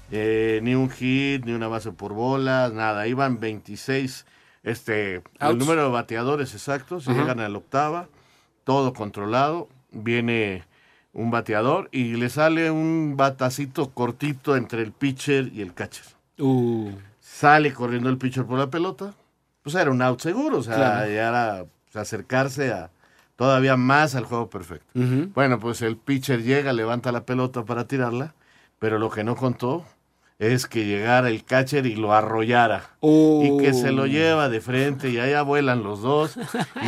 eh, 0.09 0.59
ni 0.63 0.73
un 0.73 0.89
hit, 0.89 1.45
ni 1.45 1.51
una 1.51 1.67
base 1.67 1.91
por 1.91 2.13
bolas, 2.13 2.73
nada. 2.73 3.05
Iban 3.05 3.39
26, 3.39 4.25
este, 4.63 5.21
el 5.39 5.57
número 5.59 5.83
de 5.83 5.89
bateadores 5.89 6.55
exactos. 6.55 7.05
Llegan 7.05 7.41
a 7.41 7.47
la 7.47 7.57
octava, 7.59 8.07
todo 8.63 8.93
controlado. 8.93 9.69
Viene 9.91 10.63
un 11.19 11.31
bateador 11.31 11.89
y 11.91 12.15
le 12.15 12.29
sale 12.29 12.71
un 12.71 13.15
batacito 13.17 13.89
cortito 13.89 14.55
entre 14.55 14.81
el 14.81 14.93
pitcher 14.93 15.51
y 15.53 15.61
el 15.61 15.73
catcher. 15.73 16.05
Uh. 16.37 16.91
Sale 17.19 17.73
corriendo 17.73 18.09
el 18.09 18.17
pitcher 18.17 18.45
por 18.45 18.57
la 18.57 18.69
pelota. 18.69 19.13
Pues 19.61 19.75
era 19.75 19.91
un 19.91 20.01
out 20.01 20.21
seguro, 20.21 20.59
o 20.59 20.63
sea, 20.63 21.05
ya 21.07 21.27
era 21.27 21.65
pues, 21.91 21.95
acercarse 21.97 22.71
a 22.71 22.89
todavía 23.35 23.75
más 23.75 24.15
al 24.15 24.23
juego 24.23 24.49
perfecto. 24.49 24.87
Bueno, 24.93 25.59
pues 25.59 25.81
el 25.81 25.97
pitcher 25.97 26.41
llega, 26.41 26.71
levanta 26.71 27.11
la 27.11 27.25
pelota 27.25 27.65
para 27.65 27.85
tirarla, 27.85 28.33
pero 28.79 28.97
lo 28.97 29.09
que 29.09 29.25
no 29.25 29.35
contó 29.35 29.85
es 30.39 30.67
que 30.67 30.85
llegara 30.85 31.29
el 31.29 31.43
catcher 31.43 31.85
y 31.85 31.95
lo 31.95 32.13
arrollara. 32.13 32.89
Y 33.01 33.57
que 33.57 33.73
se 33.73 33.91
lo 33.91 34.07
lleva 34.07 34.47
de 34.47 34.61
frente 34.61 35.09
y 35.09 35.19
allá 35.19 35.41
vuelan 35.41 35.83
los 35.83 36.01
dos. 36.01 36.37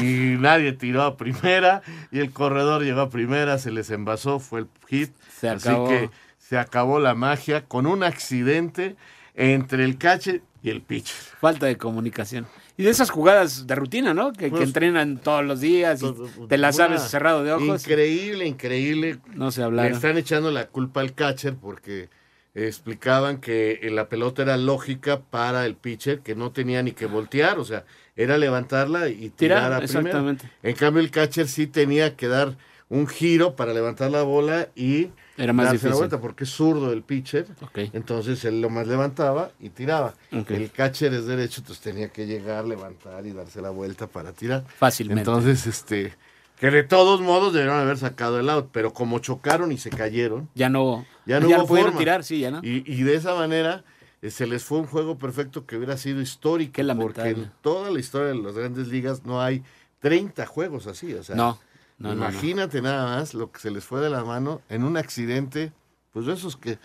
y 0.01 0.35
nadie 0.39 0.71
tiró 0.71 1.03
a 1.03 1.17
primera 1.17 1.81
y 2.11 2.19
el 2.19 2.31
corredor 2.31 2.81
llegó 2.83 3.01
a 3.01 3.09
primera, 3.09 3.57
se 3.59 3.71
les 3.71 3.89
envasó, 3.91 4.39
fue 4.39 4.61
el 4.61 4.67
hit. 4.87 5.11
Así 5.43 5.69
que 5.87 6.09
se 6.39 6.57
acabó 6.57 6.99
la 6.99 7.13
magia 7.13 7.65
con 7.65 7.85
un 7.87 8.03
accidente 8.03 8.95
entre 9.35 9.83
el 9.83 9.97
catcher 9.97 10.41
y 10.63 10.69
el 10.69 10.81
pitcher. 10.81 11.15
Falta 11.41 11.65
de 11.65 11.77
comunicación. 11.77 12.47
Y 12.77 12.83
de 12.83 12.89
esas 12.89 13.09
jugadas 13.09 13.67
de 13.67 13.75
rutina, 13.75 14.13
¿no? 14.13 14.31
Que, 14.31 14.49
Pues, 14.49 14.63
entrenan 14.63 15.17
todos 15.17 15.43
los 15.43 15.59
días 15.59 16.01
y 16.03 16.47
te 16.47 16.57
las 16.57 16.77
sabes 16.77 17.01
cerrado 17.01 17.43
de 17.43 17.51
ojos. 17.51 17.83
Increíble, 17.83 18.45
increíble. 18.47 19.19
No 19.33 19.51
se 19.51 19.59
Le 19.59 19.65
hablaron. 19.65 19.93
están 19.93 20.17
echando 20.17 20.51
la 20.51 20.67
culpa 20.67 21.01
al 21.01 21.13
catcher 21.13 21.55
porque 21.55 22.09
explicaban 22.53 23.39
que 23.39 23.79
eh, 23.81 23.89
la 23.91 24.09
pelota 24.09 24.41
era 24.41 24.57
lógica 24.57 25.21
para 25.21 25.65
el 25.65 25.75
pitcher, 25.75 26.19
que 26.19 26.35
no 26.35 26.51
tenía 26.51 26.83
ni 26.83 26.91
que 26.91 27.05
voltear, 27.05 27.59
o 27.59 27.65
sea, 27.65 27.85
era 28.15 28.37
levantarla 28.37 29.09
y 29.09 29.29
tirar, 29.29 29.71
a 29.73 29.77
primera. 29.79 29.85
exactamente. 29.85 30.49
En 30.63 30.75
cambio, 30.75 31.01
el 31.01 31.11
catcher 31.11 31.47
sí 31.47 31.67
tenía 31.67 32.15
que 32.15 32.27
dar 32.27 32.57
un 32.89 33.07
giro 33.07 33.55
para 33.55 33.73
levantar 33.73 34.11
la 34.11 34.23
bola 34.23 34.67
y 34.75 35.11
Era 35.37 35.53
más 35.53 35.67
darse 35.67 35.75
difícil. 35.77 35.89
la 35.91 35.95
vuelta, 35.95 36.19
porque 36.19 36.43
es 36.43 36.49
zurdo 36.49 36.91
el 36.91 37.03
pitcher. 37.03 37.47
Entonces 37.93 38.43
él 38.43 38.59
lo 38.61 38.69
más 38.69 38.85
levantaba 38.85 39.51
y 39.61 39.69
tiraba. 39.69 40.13
El 40.31 40.71
catcher 40.71 41.13
es 41.13 41.25
derecho, 41.25 41.61
entonces 41.61 41.81
tenía 41.81 42.09
que 42.09 42.25
llegar, 42.27 42.65
levantar 42.65 43.25
y 43.25 43.31
darse 43.31 43.61
la 43.61 43.69
vuelta 43.69 44.07
para 44.07 44.33
tirar. 44.33 44.65
Fácilmente. 44.77 45.21
Entonces, 45.21 45.67
este, 45.67 46.13
que 46.61 46.71
de 46.71 46.83
todos 46.83 47.19
modos 47.19 47.51
debieron 47.51 47.77
haber 47.79 47.97
sacado 47.97 48.39
el 48.39 48.49
out, 48.49 48.69
pero 48.71 48.93
como 48.93 49.19
chocaron 49.19 49.71
y 49.73 49.77
se 49.77 49.89
cayeron, 49.89 50.47
Ya 50.55 50.69
no, 50.69 51.05
ya 51.25 51.39
no, 51.41 51.49
ya 51.49 51.55
hubo 51.57 51.61
no 51.63 51.67
pudieron 51.67 51.91
forma. 51.91 51.99
tirar, 51.99 52.23
sí, 52.23 52.39
ya 52.39 52.51
no. 52.51 52.59
Y, 52.63 52.83
y 52.85 53.03
de 53.03 53.15
esa 53.15 53.35
manera 53.35 53.83
eh, 54.21 54.29
se 54.31 54.45
les 54.47 54.63
fue 54.63 54.77
un 54.77 54.85
juego 54.85 55.17
perfecto 55.17 55.65
que 55.65 55.75
hubiera 55.75 55.97
sido 55.97 56.21
histórico, 56.21 56.71
porque 56.71 56.83
lamentable. 56.83 57.31
en 57.31 57.51
toda 57.61 57.89
la 57.91 57.99
historia 57.99 58.27
de 58.29 58.35
las 58.35 58.55
grandes 58.55 58.87
ligas 58.87 59.25
no 59.25 59.41
hay 59.41 59.63
30 59.99 60.45
juegos 60.45 60.87
así, 60.87 61.13
o 61.15 61.23
sea, 61.23 61.35
No, 61.35 61.59
no, 61.97 62.09
no, 62.09 62.15
no. 62.15 62.21
imagínate 62.29 62.81
nada 62.81 63.17
más 63.17 63.33
lo 63.33 63.51
que 63.51 63.59
se 63.59 63.71
les 63.71 63.83
fue 63.83 63.99
de 63.99 64.09
la 64.11 64.23
mano 64.23 64.61
en 64.69 64.83
un 64.83 64.97
accidente, 64.97 65.73
pues 66.13 66.27
de 66.27 66.33
esos 66.33 66.57
que, 66.57 66.77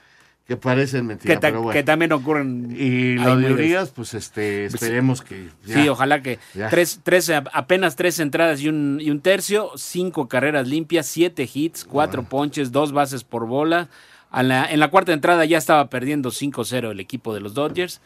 que 0.47 0.57
parecen 0.57 1.07
mentira, 1.07 1.41
Que, 1.41 1.51
bueno. 1.51 1.71
que 1.71 1.83
también 1.83 2.13
ocurren. 2.13 2.75
Y 2.79 3.15
lo 3.17 3.37
de 3.37 3.53
Urias, 3.53 3.91
pues 3.91 4.15
este, 4.15 4.67
esperemos 4.67 5.21
que 5.23 5.49
ya. 5.65 5.83
Sí, 5.83 5.89
ojalá 5.89 6.23
que 6.23 6.39
tres, 6.71 7.01
tres, 7.03 7.31
apenas 7.31 7.97
tres 7.97 8.21
entradas 8.21 8.61
y 8.61 8.69
un, 8.69 8.99
y 9.01 9.11
un 9.11 9.21
tercio, 9.21 9.73
cinco 9.77 10.29
carreras 10.29 10.69
limpias, 10.69 11.07
siete 11.07 11.49
hits, 11.53 11.85
cuatro 11.85 12.23
ponches, 12.23 12.71
dos 12.71 12.93
bases 12.93 13.25
por 13.25 13.47
bola. 13.47 13.89
A 14.31 14.43
la- 14.43 14.67
en 14.71 14.81
la 14.81 14.89
cuarta 14.89 15.13
entrada 15.13 15.45
ya 15.45 15.59
estaba 15.59 15.89
perdiendo 15.89 16.31
5-0 16.31 16.91
el 16.91 17.01
equipo 17.01 17.33
de 17.35 17.41
los 17.41 17.55
Dodgers. 17.55 18.01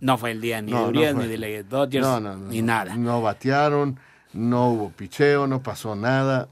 No 0.00 0.16
fue 0.18 0.30
el 0.32 0.40
día 0.40 0.60
ni 0.62 0.72
No, 0.72 0.84
de 0.84 0.88
Urias, 0.88 1.14
ni 1.14 1.26
de 1.26 1.38
los 1.38 1.68
Dodgers, 1.68 2.06
No, 2.06 2.20
ni 2.36 2.60
nada. 2.62 2.94
No 2.96 3.20
batearon, 3.22 3.98
no 4.32 4.68
hubo 4.70 4.90
picheo, 4.90 5.46
no 5.46 5.62
pasó 5.62 5.94
nada. 5.94 6.48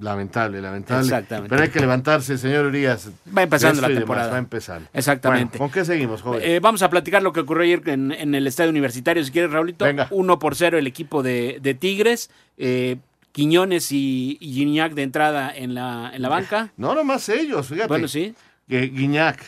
Lamentable, 0.00 0.60
lamentable. 0.60 1.04
Exactamente. 1.04 1.48
Pero 1.50 1.62
hay 1.62 1.68
que 1.70 1.80
levantarse, 1.80 2.36
señor 2.38 2.66
Urias. 2.66 3.10
Va 3.36 3.42
empezando 3.42 3.80
la 3.80 3.88
demás, 3.88 4.00
temporada. 4.00 4.30
Va 4.30 4.36
a 4.36 4.40
empezar. 4.40 4.82
Exactamente. 4.92 5.58
Bueno, 5.58 5.70
¿Con 5.70 5.80
qué 5.80 5.84
seguimos, 5.84 6.22
joven? 6.22 6.40
Eh, 6.42 6.60
vamos 6.60 6.82
a 6.82 6.90
platicar 6.90 7.22
lo 7.22 7.32
que 7.32 7.40
ocurrió 7.40 7.64
ayer 7.64 7.88
en, 7.88 8.12
en 8.12 8.34
el 8.34 8.46
estadio 8.46 8.70
universitario, 8.70 9.24
si 9.24 9.30
quieres, 9.30 9.50
Raulito. 9.52 9.84
Venga. 9.84 10.08
1 10.10 10.38
por 10.38 10.56
0 10.56 10.78
el 10.78 10.86
equipo 10.86 11.22
de, 11.22 11.58
de 11.62 11.74
Tigres. 11.74 12.30
Eh, 12.58 12.96
Quiñones 13.32 13.92
y, 13.92 14.36
y 14.40 14.52
Gignac 14.54 14.94
de 14.94 15.02
entrada 15.02 15.54
en 15.54 15.74
la, 15.74 16.10
en 16.12 16.20
la 16.22 16.28
banca. 16.28 16.72
No 16.76 16.94
nomás 16.94 17.28
ellos, 17.28 17.68
fíjate. 17.68 17.86
Bueno, 17.88 18.08
sí. 18.08 18.34
Guiñac, 18.66 19.40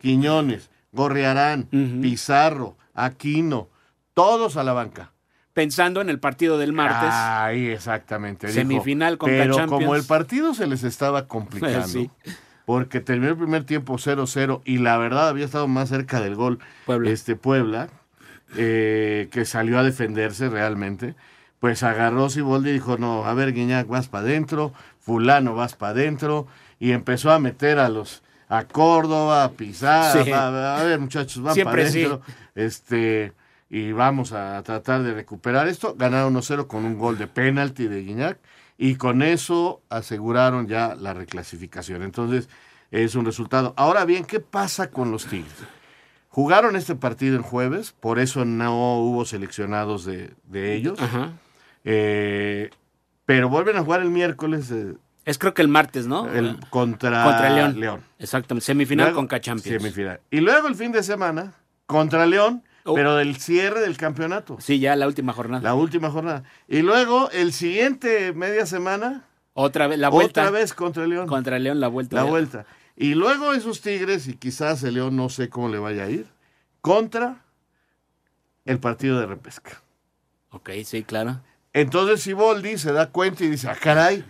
Quiñones, 0.00 0.70
Gorriarán, 0.92 1.64
Pizarro, 2.02 2.76
Aquino, 2.94 3.68
todos 4.14 4.56
a 4.56 4.64
la 4.64 4.72
banca. 4.72 5.12
Pensando 5.58 6.00
en 6.00 6.08
el 6.08 6.20
partido 6.20 6.56
del 6.56 6.72
martes. 6.72 7.10
Ahí, 7.12 7.66
exactamente. 7.66 8.46
dijo. 8.46 8.58
Semifinal 8.60 9.18
Conca 9.18 9.32
Pero 9.36 9.56
Champions. 9.56 9.82
como 9.82 9.96
el 9.96 10.04
partido 10.04 10.54
se 10.54 10.68
les 10.68 10.84
estaba 10.84 11.26
complicando, 11.26 11.86
Sí. 11.88 12.10
porque 12.64 13.00
terminó 13.00 13.32
el 13.32 13.36
primer 13.36 13.64
tiempo 13.64 13.94
0-0 13.98 14.60
y 14.64 14.78
la 14.78 14.96
verdad 14.98 15.28
había 15.28 15.44
estado 15.46 15.66
más 15.66 15.88
cerca 15.88 16.20
del 16.20 16.36
gol 16.36 16.60
Puebla. 16.86 17.10
este 17.10 17.34
Puebla, 17.34 17.88
eh, 18.56 19.28
que 19.32 19.44
salió 19.44 19.80
a 19.80 19.82
defenderse 19.82 20.48
realmente, 20.48 21.16
pues 21.58 21.82
agarró 21.82 22.30
Siboldi 22.30 22.70
y 22.70 22.74
dijo, 22.74 22.96
no, 22.96 23.24
a 23.26 23.34
ver 23.34 23.52
Guiñac, 23.52 23.88
vas 23.88 24.06
para 24.08 24.24
adentro, 24.24 24.72
fulano, 25.00 25.56
vas 25.56 25.74
para 25.74 25.90
adentro, 25.90 26.46
y 26.78 26.92
empezó 26.92 27.32
a 27.32 27.40
meter 27.40 27.80
a 27.80 27.88
los 27.88 28.22
a 28.48 28.62
Córdoba, 28.64 29.42
a 29.44 29.50
Pizarro, 29.50 30.22
Sí. 30.24 30.30
a, 30.30 30.78
a 30.78 30.84
ver 30.84 31.00
muchachos, 31.00 31.42
van 31.42 31.56
para 31.64 31.88
sí. 31.88 32.04
adentro, 32.04 32.22
este, 32.54 33.32
y 33.70 33.92
vamos 33.92 34.32
a 34.32 34.62
tratar 34.62 35.02
de 35.02 35.12
recuperar 35.14 35.68
esto, 35.68 35.94
ganaron 35.96 36.34
1-0 36.34 36.66
con 36.66 36.84
un 36.84 36.98
gol 36.98 37.18
de 37.18 37.26
penalti 37.26 37.86
de 37.86 38.02
Guiñac, 38.02 38.38
y 38.78 38.94
con 38.96 39.22
eso 39.22 39.82
aseguraron 39.90 40.66
ya 40.68 40.94
la 40.94 41.12
reclasificación. 41.14 42.02
Entonces, 42.02 42.48
es 42.90 43.14
un 43.14 43.24
resultado. 43.24 43.74
Ahora 43.76 44.04
bien, 44.04 44.24
¿qué 44.24 44.40
pasa 44.40 44.90
con 44.90 45.10
los 45.10 45.26
Tigres? 45.26 45.52
Jugaron 46.30 46.76
este 46.76 46.94
partido 46.94 47.36
el 47.36 47.42
jueves, 47.42 47.92
por 47.92 48.18
eso 48.18 48.44
no 48.44 48.98
hubo 49.00 49.24
seleccionados 49.24 50.04
de, 50.04 50.32
de 50.44 50.74
ellos. 50.74 51.00
Ajá. 51.00 51.32
Eh, 51.84 52.70
pero 53.26 53.48
vuelven 53.48 53.76
a 53.76 53.82
jugar 53.82 54.00
el 54.02 54.10
miércoles 54.10 54.70
eh, 54.70 54.94
Es 55.24 55.38
creo 55.38 55.54
que 55.54 55.62
el 55.62 55.68
martes, 55.68 56.06
¿no? 56.06 56.30
el, 56.32 56.58
contra, 56.70 57.24
Contra 57.24 57.50
León. 57.50 57.80
León. 57.80 58.00
Exactamente. 58.18 58.64
Semifinal 58.66 59.06
Luego- 59.06 59.16
con 59.18 59.26
Cachampions. 59.26 59.82
Semifinal. 59.82 60.20
Y 60.30 60.40
luego 60.40 60.68
el 60.68 60.74
fin 60.76 60.92
de 60.92 61.02
semana 61.02 61.54
contra 61.86 62.26
León, 62.26 62.62
Oh. 62.84 62.94
pero 62.94 63.16
del 63.16 63.36
cierre 63.36 63.80
del 63.80 63.96
campeonato. 63.96 64.56
Sí, 64.60 64.78
ya 64.78 64.96
la 64.96 65.06
última 65.06 65.32
jornada. 65.32 65.62
La 65.62 65.74
última 65.74 66.10
jornada. 66.10 66.44
Y 66.66 66.80
luego 66.82 67.30
el 67.30 67.52
siguiente 67.52 68.32
media 68.32 68.64
semana, 68.66 69.24
Otra 69.54 69.86
vez, 69.88 69.98
la 69.98 70.08
vuelta. 70.08 70.42
otra 70.42 70.50
vez 70.50 70.72
contra 70.72 71.06
León. 71.06 71.26
Contra 71.26 71.58
León, 71.58 71.80
la 71.80 71.88
vuelta. 71.88 72.16
La 72.16 72.22
vuelta. 72.24 72.64
Y 72.96 73.14
luego 73.14 73.52
esos 73.52 73.80
Tigres, 73.80 74.26
y 74.26 74.34
quizás 74.34 74.82
el 74.82 74.94
León 74.94 75.16
no 75.16 75.28
sé 75.28 75.48
cómo 75.48 75.68
le 75.68 75.78
vaya 75.78 76.04
a 76.04 76.10
ir, 76.10 76.26
contra 76.80 77.44
el 78.64 78.78
partido 78.78 79.20
de 79.20 79.26
repesca. 79.26 79.82
Ok, 80.50 80.70
sí, 80.84 81.02
claro. 81.02 81.40
Entonces 81.72 82.22
Siboldi 82.22 82.78
se 82.78 82.92
da 82.92 83.10
cuenta 83.10 83.44
y 83.44 83.48
dice, 83.50 83.68
ah, 83.68 83.76
caray, 83.80 84.24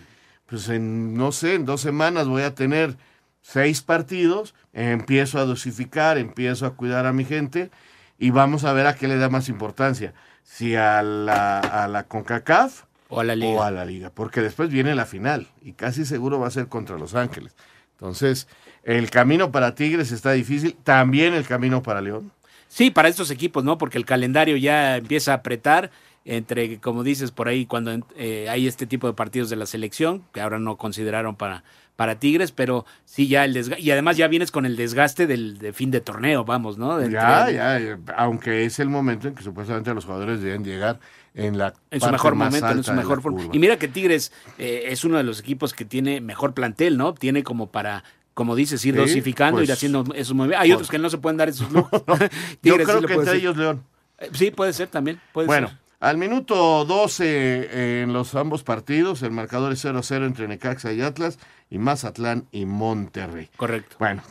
pues 0.45 0.67
en, 0.69 1.13
no 1.15 1.31
sé, 1.31 1.55
en 1.55 1.65
dos 1.65 1.81
semanas 1.81 2.27
voy 2.27 2.43
a 2.43 2.53
tener 2.53 2.97
seis 3.41 3.81
partidos, 3.81 4.53
empiezo 4.73 5.39
a 5.39 5.45
dosificar, 5.45 6.17
empiezo 6.17 6.65
a 6.65 6.75
cuidar 6.75 7.05
a 7.05 7.13
mi 7.13 7.25
gente 7.25 7.71
y 8.19 8.31
vamos 8.31 8.65
a 8.65 8.73
ver 8.73 8.85
a 8.85 8.95
qué 8.95 9.07
le 9.07 9.17
da 9.17 9.29
más 9.29 9.49
importancia, 9.49 10.13
si 10.43 10.75
a 10.75 11.01
la, 11.01 11.59
a 11.59 11.87
la 11.87 12.03
CONCACAF 12.03 12.83
o 13.07 13.21
a 13.21 13.23
la 13.23 13.35
Liga. 13.35 13.51
o 13.59 13.63
a 13.63 13.71
la 13.71 13.85
Liga, 13.85 14.11
porque 14.11 14.41
después 14.41 14.69
viene 14.69 14.93
la 14.93 15.05
final 15.05 15.47
y 15.61 15.73
casi 15.73 16.05
seguro 16.05 16.39
va 16.39 16.47
a 16.47 16.51
ser 16.51 16.67
contra 16.67 16.97
Los 16.97 17.15
Ángeles. 17.15 17.55
Entonces, 17.93 18.47
el 18.83 19.09
camino 19.09 19.51
para 19.51 19.75
Tigres 19.75 20.11
está 20.11 20.31
difícil, 20.33 20.75
también 20.83 21.33
el 21.33 21.45
camino 21.45 21.81
para 21.81 22.01
León. 22.01 22.31
Sí, 22.67 22.91
para 22.91 23.09
estos 23.09 23.31
equipos, 23.31 23.63
¿no? 23.63 23.77
Porque 23.77 23.97
el 23.97 24.05
calendario 24.05 24.55
ya 24.55 24.97
empieza 24.97 25.31
a 25.31 25.35
apretar 25.35 25.89
entre, 26.25 26.79
como 26.79 27.03
dices, 27.03 27.31
por 27.31 27.47
ahí 27.47 27.65
cuando 27.65 27.91
eh, 28.15 28.47
hay 28.49 28.67
este 28.67 28.85
tipo 28.85 29.07
de 29.07 29.13
partidos 29.13 29.49
de 29.49 29.55
la 29.55 29.65
selección, 29.65 30.23
que 30.33 30.41
ahora 30.41 30.59
no 30.59 30.77
consideraron 30.77 31.35
para, 31.35 31.63
para 31.95 32.19
Tigres, 32.19 32.51
pero 32.51 32.85
sí 33.05 33.27
ya 33.27 33.45
el 33.45 33.53
desgaste, 33.53 33.83
y 33.83 33.91
además 33.91 34.17
ya 34.17 34.27
vienes 34.27 34.51
con 34.51 34.65
el 34.65 34.75
desgaste 34.75 35.27
del 35.27 35.57
de 35.57 35.73
fin 35.73 35.91
de 35.91 36.01
torneo, 36.01 36.45
vamos, 36.45 36.77
¿no? 36.77 37.01
Ya, 37.07 37.49
ya, 37.49 37.79
ya, 37.79 37.99
aunque 38.17 38.65
es 38.65 38.79
el 38.79 38.89
momento 38.89 39.27
en 39.27 39.35
que 39.35 39.43
supuestamente 39.43 39.93
los 39.93 40.05
jugadores 40.05 40.41
deben 40.41 40.63
llegar 40.63 40.99
en 41.33 41.57
la 41.57 41.73
En 41.91 42.01
su 42.01 42.09
mejor 42.09 42.35
momento, 42.35 42.69
en 42.69 42.83
su 42.83 42.93
mejor 42.93 43.21
forma. 43.21 43.41
Y 43.51 43.59
mira 43.59 43.77
que 43.77 43.87
Tigres 43.87 44.31
eh, 44.57 44.85
es 44.87 45.03
uno 45.03 45.17
de 45.17 45.23
los 45.23 45.39
equipos 45.39 45.73
que 45.73 45.85
tiene 45.85 46.21
mejor 46.21 46.53
plantel, 46.53 46.97
¿no? 46.97 47.13
Tiene 47.13 47.43
como 47.43 47.71
para, 47.71 48.03
como 48.33 48.55
dices, 48.55 48.83
ir 48.85 48.95
Sí, 48.95 48.99
dosificando, 48.99 49.57
pues, 49.57 49.69
ir 49.69 49.73
haciendo 49.73 50.03
esos 50.15 50.33
movimientos. 50.33 50.63
Hay 50.63 50.69
pues, 50.69 50.75
otros 50.77 50.89
que 50.89 50.99
no 50.99 51.09
se 51.09 51.17
pueden 51.17 51.37
dar 51.37 51.49
esos 51.49 51.71
lujos. 51.71 52.03
Yo 52.07 52.17
Tigres 52.61 52.87
sí 52.87 52.93
creo 52.93 53.01
que 53.01 53.13
entre 53.13 53.37
ellos 53.37 53.57
León. 53.57 53.83
Eh, 54.19 54.29
Sí, 54.33 54.51
puede 54.51 54.73
ser 54.73 54.87
también. 54.87 55.19
Puede 55.33 55.47
Bueno, 55.47 55.67
ser. 55.69 55.77
Al 55.99 56.17
minuto 56.17 56.85
12 56.85 57.25
eh, 57.25 58.01
en 58.03 58.13
los 58.13 58.35
ambos 58.35 58.63
partidos, 58.63 59.21
el 59.23 59.31
marcador 59.31 59.73
es 59.73 59.83
0-0 59.83 60.25
entre 60.25 60.47
Necaxa 60.47 60.93
y 60.93 61.01
Atlas 61.01 61.39
y 61.69 61.77
Mazatlán 61.77 62.47
y 62.51 62.65
Monterrey. 62.65 63.49
Correcto. 63.57 63.95
Bueno, 63.99 64.23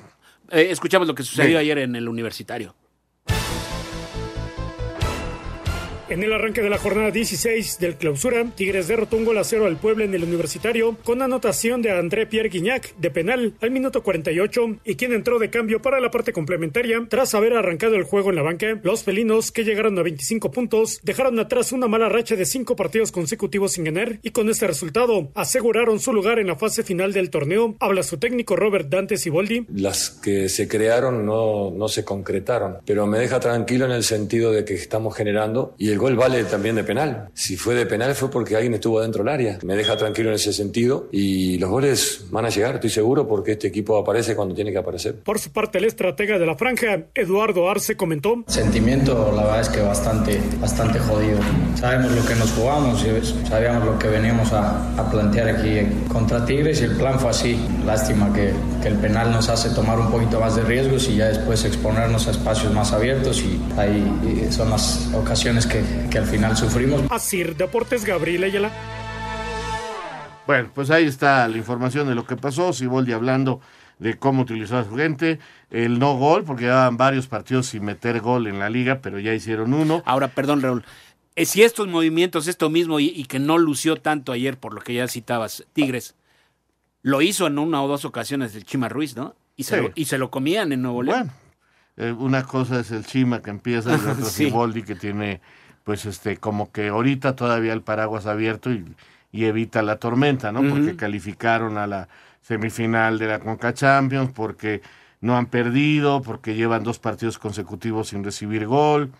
Eh, 0.50 0.68
escuchamos 0.70 1.06
lo 1.06 1.14
que 1.14 1.22
sucedió 1.22 1.58
ayer 1.58 1.76
en 1.78 1.94
el 1.94 2.08
universitario. 2.08 2.74
En 6.10 6.22
el 6.22 6.32
arranque 6.32 6.62
de 6.62 6.70
la 6.70 6.78
jornada 6.78 7.10
16 7.10 7.80
del 7.80 7.96
clausura, 7.96 8.42
Tigres 8.56 8.88
derrotó 8.88 9.18
un 9.18 9.26
gol 9.26 9.36
a 9.36 9.44
cero 9.44 9.66
al 9.66 9.76
Puebla 9.76 10.06
en 10.06 10.14
el 10.14 10.24
Universitario 10.24 10.96
con 11.04 11.20
anotación 11.20 11.82
de 11.82 11.90
André 11.90 12.26
Pierre 12.26 12.48
Guignac 12.48 12.96
de 12.96 13.10
penal 13.10 13.52
al 13.60 13.70
minuto 13.70 14.02
48 14.02 14.78
y 14.86 14.94
quien 14.94 15.12
entró 15.12 15.38
de 15.38 15.50
cambio 15.50 15.82
para 15.82 16.00
la 16.00 16.10
parte 16.10 16.32
complementaria 16.32 17.04
tras 17.10 17.34
haber 17.34 17.52
arrancado 17.52 17.96
el 17.96 18.04
juego 18.04 18.30
en 18.30 18.36
la 18.36 18.42
banca. 18.42 18.80
Los 18.82 19.04
felinos, 19.04 19.52
que 19.52 19.64
llegaron 19.64 19.98
a 19.98 20.02
25 20.02 20.50
puntos, 20.50 20.98
dejaron 21.02 21.38
atrás 21.38 21.72
una 21.72 21.88
mala 21.88 22.08
racha 22.08 22.36
de 22.36 22.46
cinco 22.46 22.74
partidos 22.74 23.12
consecutivos 23.12 23.72
sin 23.72 23.84
ganar 23.84 24.18
y 24.22 24.30
con 24.30 24.48
este 24.48 24.66
resultado 24.66 25.28
aseguraron 25.34 26.00
su 26.00 26.14
lugar 26.14 26.38
en 26.38 26.46
la 26.46 26.56
fase 26.56 26.84
final 26.84 27.12
del 27.12 27.28
torneo. 27.28 27.76
Habla 27.80 28.02
su 28.02 28.16
técnico 28.16 28.56
Robert 28.56 28.88
Dante 28.88 29.18
Siboldi. 29.18 29.66
Las 29.74 30.08
que 30.08 30.48
se 30.48 30.68
crearon 30.68 31.26
no, 31.26 31.70
no 31.70 31.86
se 31.88 32.02
concretaron, 32.02 32.78
pero 32.86 33.06
me 33.06 33.18
deja 33.18 33.40
tranquilo 33.40 33.84
en 33.84 33.92
el 33.92 34.04
sentido 34.04 34.52
de 34.52 34.64
que 34.64 34.72
estamos 34.72 35.14
generando 35.14 35.74
y 35.76 35.90
el 35.90 35.97
gol 35.98 36.16
vale 36.16 36.44
también 36.44 36.76
de 36.76 36.84
penal. 36.84 37.28
Si 37.34 37.56
fue 37.56 37.74
de 37.74 37.86
penal 37.86 38.14
fue 38.14 38.30
porque 38.30 38.56
alguien 38.56 38.74
estuvo 38.74 39.00
dentro 39.00 39.24
del 39.24 39.32
área. 39.32 39.58
Me 39.64 39.76
deja 39.76 39.96
tranquilo 39.96 40.30
en 40.30 40.36
ese 40.36 40.52
sentido 40.52 41.08
y 41.12 41.58
los 41.58 41.70
goles 41.70 42.26
van 42.30 42.44
a 42.44 42.48
llegar, 42.48 42.76
estoy 42.76 42.90
seguro, 42.90 43.26
porque 43.26 43.52
este 43.52 43.68
equipo 43.68 43.98
aparece 43.98 44.34
cuando 44.34 44.54
tiene 44.54 44.72
que 44.72 44.78
aparecer. 44.78 45.16
Por 45.16 45.38
su 45.38 45.50
parte, 45.50 45.78
el 45.78 45.84
estratega 45.84 46.38
de 46.38 46.46
la 46.46 46.56
franja, 46.56 47.04
Eduardo 47.14 47.68
Arce, 47.68 47.96
comentó. 47.96 48.44
Sentimiento, 48.46 49.32
la 49.34 49.44
verdad 49.44 49.60
es 49.60 49.68
que 49.68 49.80
bastante, 49.80 50.40
bastante 50.60 50.98
jodido. 50.98 51.38
Sabemos 51.76 52.12
lo 52.12 52.24
que 52.24 52.34
nos 52.34 52.50
jugamos, 52.52 53.04
sabíamos 53.48 53.84
lo 53.84 53.98
que 53.98 54.08
veníamos 54.08 54.52
a, 54.52 54.94
a 54.98 55.10
plantear 55.10 55.48
aquí 55.48 55.80
contra 56.08 56.44
Tigres 56.44 56.80
y 56.80 56.84
el 56.84 56.96
plan 56.96 57.18
fue 57.18 57.30
así. 57.30 57.58
Lástima 57.84 58.32
que, 58.32 58.52
que 58.82 58.88
el 58.88 58.96
penal 58.96 59.30
nos 59.30 59.48
hace 59.48 59.70
tomar 59.70 59.98
un 59.98 60.10
poquito 60.10 60.40
más 60.40 60.56
de 60.56 60.62
riesgos 60.62 61.08
y 61.08 61.16
ya 61.16 61.26
después 61.26 61.64
exponernos 61.64 62.26
a 62.28 62.30
espacios 62.32 62.72
más 62.72 62.92
abiertos 62.92 63.42
y 63.42 63.60
ahí 63.78 64.48
son 64.50 64.70
las 64.70 65.08
ocasiones 65.14 65.66
que, 65.66 65.82
que 66.10 66.18
al 66.18 66.26
final 66.26 66.56
sufrimos. 66.56 67.02
Asir 67.10 67.56
Deportes 67.56 68.04
Gabriel 68.04 68.44
Ayala. 68.44 68.70
Bueno, 70.46 70.70
pues 70.74 70.90
ahí 70.90 71.04
está 71.04 71.46
la 71.48 71.56
información 71.58 72.08
de 72.08 72.14
lo 72.14 72.26
que 72.26 72.36
pasó. 72.36 72.72
Siboldi 72.72 73.12
hablando 73.12 73.60
de 73.98 74.18
cómo 74.18 74.42
utilizar 74.42 74.78
a 74.78 74.84
su 74.84 74.96
gente. 74.96 75.38
El 75.70 75.98
no 75.98 76.16
gol, 76.16 76.44
porque 76.44 76.64
llevaban 76.64 76.96
varios 76.96 77.26
partidos 77.26 77.66
sin 77.66 77.84
meter 77.84 78.20
gol 78.20 78.46
en 78.46 78.58
la 78.58 78.70
liga, 78.70 79.00
pero 79.02 79.18
ya 79.18 79.34
hicieron 79.34 79.74
uno. 79.74 80.02
Ahora, 80.06 80.28
perdón, 80.28 80.62
Raúl. 80.62 80.84
eh, 81.36 81.44
si 81.44 81.62
estos 81.62 81.86
movimientos, 81.88 82.46
esto 82.48 82.70
mismo, 82.70 82.98
y, 82.98 83.06
y 83.14 83.24
que 83.26 83.38
no 83.38 83.58
lució 83.58 83.96
tanto 83.96 84.32
ayer, 84.32 84.56
por 84.56 84.72
lo 84.72 84.80
que 84.80 84.94
ya 84.94 85.06
citabas, 85.08 85.64
Tigres, 85.74 86.14
lo 87.02 87.20
hizo 87.20 87.46
en 87.46 87.58
una 87.58 87.82
o 87.82 87.88
dos 87.88 88.04
ocasiones 88.06 88.54
el 88.54 88.64
Chima 88.64 88.88
Ruiz, 88.88 89.16
¿no? 89.16 89.34
Y 89.56 89.64
se, 89.64 89.76
Sí. 89.76 89.82
lo, 89.82 89.90
y 89.94 90.04
se 90.06 90.16
lo 90.18 90.30
comían 90.30 90.72
en 90.72 90.80
Nuevo 90.82 91.02
León. 91.02 91.30
Eh, 91.98 92.12
una 92.12 92.44
cosa 92.44 92.80
es 92.80 92.90
el 92.92 93.04
Chima 93.04 93.42
que 93.42 93.50
empieza 93.50 93.90
y 93.90 93.94
otra 93.96 94.14
Sí. 94.14 94.46
Siboldi 94.46 94.82
que 94.82 94.94
tiene, 94.94 95.40
pues, 95.84 96.06
este, 96.06 96.36
como 96.36 96.70
que 96.72 96.88
ahorita 96.88 97.36
todavía 97.36 97.72
el 97.72 97.82
paraguas 97.82 98.26
abierto 98.26 98.72
y, 98.72 98.84
y 99.32 99.44
evita 99.44 99.82
la 99.82 99.96
tormenta, 99.96 100.52
¿no? 100.52 100.62
Porque 100.68 100.96
calificaron 100.96 101.78
a 101.78 101.86
la 101.86 102.08
semifinal 102.42 103.18
de 103.18 103.26
la 103.26 103.40
Conca 103.40 103.74
Champions, 103.74 104.30
porque 104.34 104.80
no 105.20 105.36
han 105.36 105.46
perdido, 105.46 106.22
porque 106.22 106.54
llevan 106.54 106.84
dos 106.84 106.98
partidos 106.98 107.38
consecutivos 107.38 108.08
sin 108.08 108.24
recibir 108.24 108.66
gol, 108.66 109.12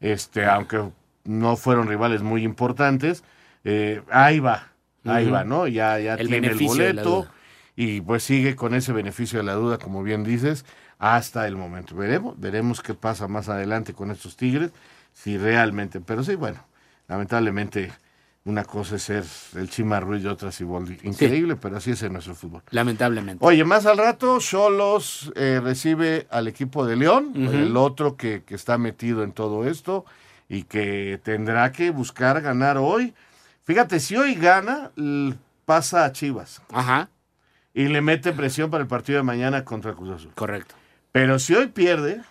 este, 0.00 0.44
aunque 0.44 0.82
no 1.24 1.56
fueron 1.56 1.88
rivales 1.88 2.22
muy 2.22 2.44
importantes, 2.44 3.24
eh, 3.64 4.02
ahí 4.10 4.38
va, 4.38 4.68
ahí 5.04 5.28
va, 5.28 5.44
¿no? 5.44 5.66
Ya, 5.66 5.98
ya 5.98 6.14
El 6.14 6.28
tiene 6.28 6.48
el 6.48 6.58
boleto 6.58 7.26
y 7.74 8.00
pues 8.00 8.22
sigue 8.22 8.56
con 8.56 8.74
ese 8.74 8.92
beneficio 8.92 9.38
de 9.38 9.44
la 9.44 9.54
duda, 9.54 9.78
como 9.78 10.02
bien 10.02 10.24
dices, 10.24 10.64
hasta 10.98 11.46
el 11.46 11.56
momento. 11.56 11.96
Veremos, 11.96 12.38
veremos 12.38 12.82
qué 12.82 12.94
pasa 12.94 13.28
más 13.28 13.48
adelante 13.48 13.92
con 13.92 14.10
estos 14.10 14.36
Tigres, 14.36 14.70
si 15.16 15.38
realmente, 15.38 16.00
pero 16.00 16.22
sí, 16.22 16.34
bueno, 16.34 16.62
lamentablemente 17.08 17.90
Una 18.44 18.62
cosa 18.62 18.94
es 18.94 19.02
ser 19.02 19.24
el 19.56 19.68
Chima 19.68 19.98
Ruiz 19.98 20.22
y 20.22 20.28
otra 20.28 20.52
Siboldi. 20.52 20.98
Increíble, 21.02 21.56
pero 21.56 21.78
así 21.78 21.90
es 21.90 22.02
en 22.04 22.12
nuestro 22.12 22.36
fútbol. 22.36 22.62
Lamentablemente. 22.70 23.44
Oye, 23.44 23.64
más 23.64 23.86
al 23.86 23.98
rato, 23.98 24.38
Cholos 24.38 25.32
eh, 25.34 25.60
recibe 25.60 26.28
al 26.30 26.46
equipo 26.46 26.86
de 26.86 26.94
León, 26.94 27.32
el 27.34 27.76
otro 27.76 28.16
que, 28.16 28.44
que 28.44 28.54
está 28.54 28.78
metido 28.78 29.24
en 29.24 29.32
todo 29.32 29.66
esto 29.66 30.04
y 30.48 30.62
que 30.62 31.18
tendrá 31.24 31.72
que 31.72 31.90
buscar 31.90 32.40
ganar 32.40 32.78
hoy. 32.78 33.14
Fíjate, 33.64 33.98
si 33.98 34.14
hoy 34.14 34.36
gana, 34.36 34.92
pasa 35.64 36.04
a 36.04 36.12
Chivas. 36.12 36.62
Ajá. 36.72 37.08
Y 37.74 37.88
le 37.88 38.00
mete 38.00 38.32
presión 38.32 38.70
para 38.70 38.82
el 38.82 38.88
partido 38.88 39.16
de 39.16 39.24
mañana 39.24 39.64
contra 39.64 39.92
Cruz 39.92 40.10
Azul. 40.10 40.30
Correcto. 40.36 40.76
Pero 41.10 41.40
si 41.40 41.52
hoy 41.52 41.66
pierde, 41.66 42.22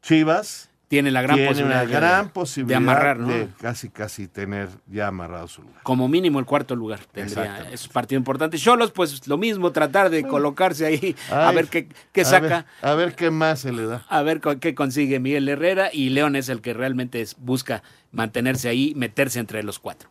Chivas 0.00 0.70
Tiene 0.94 1.10
la 1.10 1.22
gran 1.22 1.36
tiene 1.36 1.50
posibilidad 1.50 1.82
una 1.82 1.86
de- 1.90 1.94
gran 1.96 2.24
de 2.26 2.30
posibilidad 2.32 2.76
amarrar, 2.78 3.18
¿no? 3.18 3.28
de 3.28 3.48
casi 3.60 3.88
casi 3.88 4.28
tener 4.28 4.68
ya 4.86 5.08
amarrado 5.08 5.48
su 5.48 5.62
lugar. 5.62 5.82
Como 5.82 6.06
mínimo 6.08 6.38
el 6.38 6.44
cuarto 6.46 6.76
lugar 6.76 7.00
tendría. 7.12 7.68
Es 7.72 7.86
un 7.86 7.92
partido 7.92 8.18
importante. 8.18 8.58
Cholos, 8.58 8.92
pues 8.92 9.26
lo 9.26 9.36
mismo, 9.36 9.72
tratar 9.72 10.08
de 10.10 10.22
colocarse 10.26 10.86
ahí, 10.86 11.16
a 11.30 11.50
ver 11.52 11.66
qué, 11.68 11.88
qué 12.12 12.20
a 12.20 12.24
saca. 12.24 12.46
ver- 12.82 12.90
A 12.90 12.94
ver, 12.94 13.14
qué 13.16 13.30
más 13.30 13.60
se 13.60 13.72
le 13.72 13.86
da. 13.86 14.04
A 14.08 14.22
ver 14.22 14.40
qué 14.60 14.74
consigue 14.74 15.18
Miguel 15.20 15.48
Herrera 15.48 15.90
y 15.92 16.10
León 16.10 16.36
es 16.36 16.48
el 16.48 16.60
que 16.60 16.74
realmente 16.74 17.24
busca 17.38 17.82
mantenerse 18.12 18.68
ahí, 18.68 18.92
meterse 18.94 19.40
entre 19.40 19.62
los 19.64 19.78
cuatro. 19.80 20.08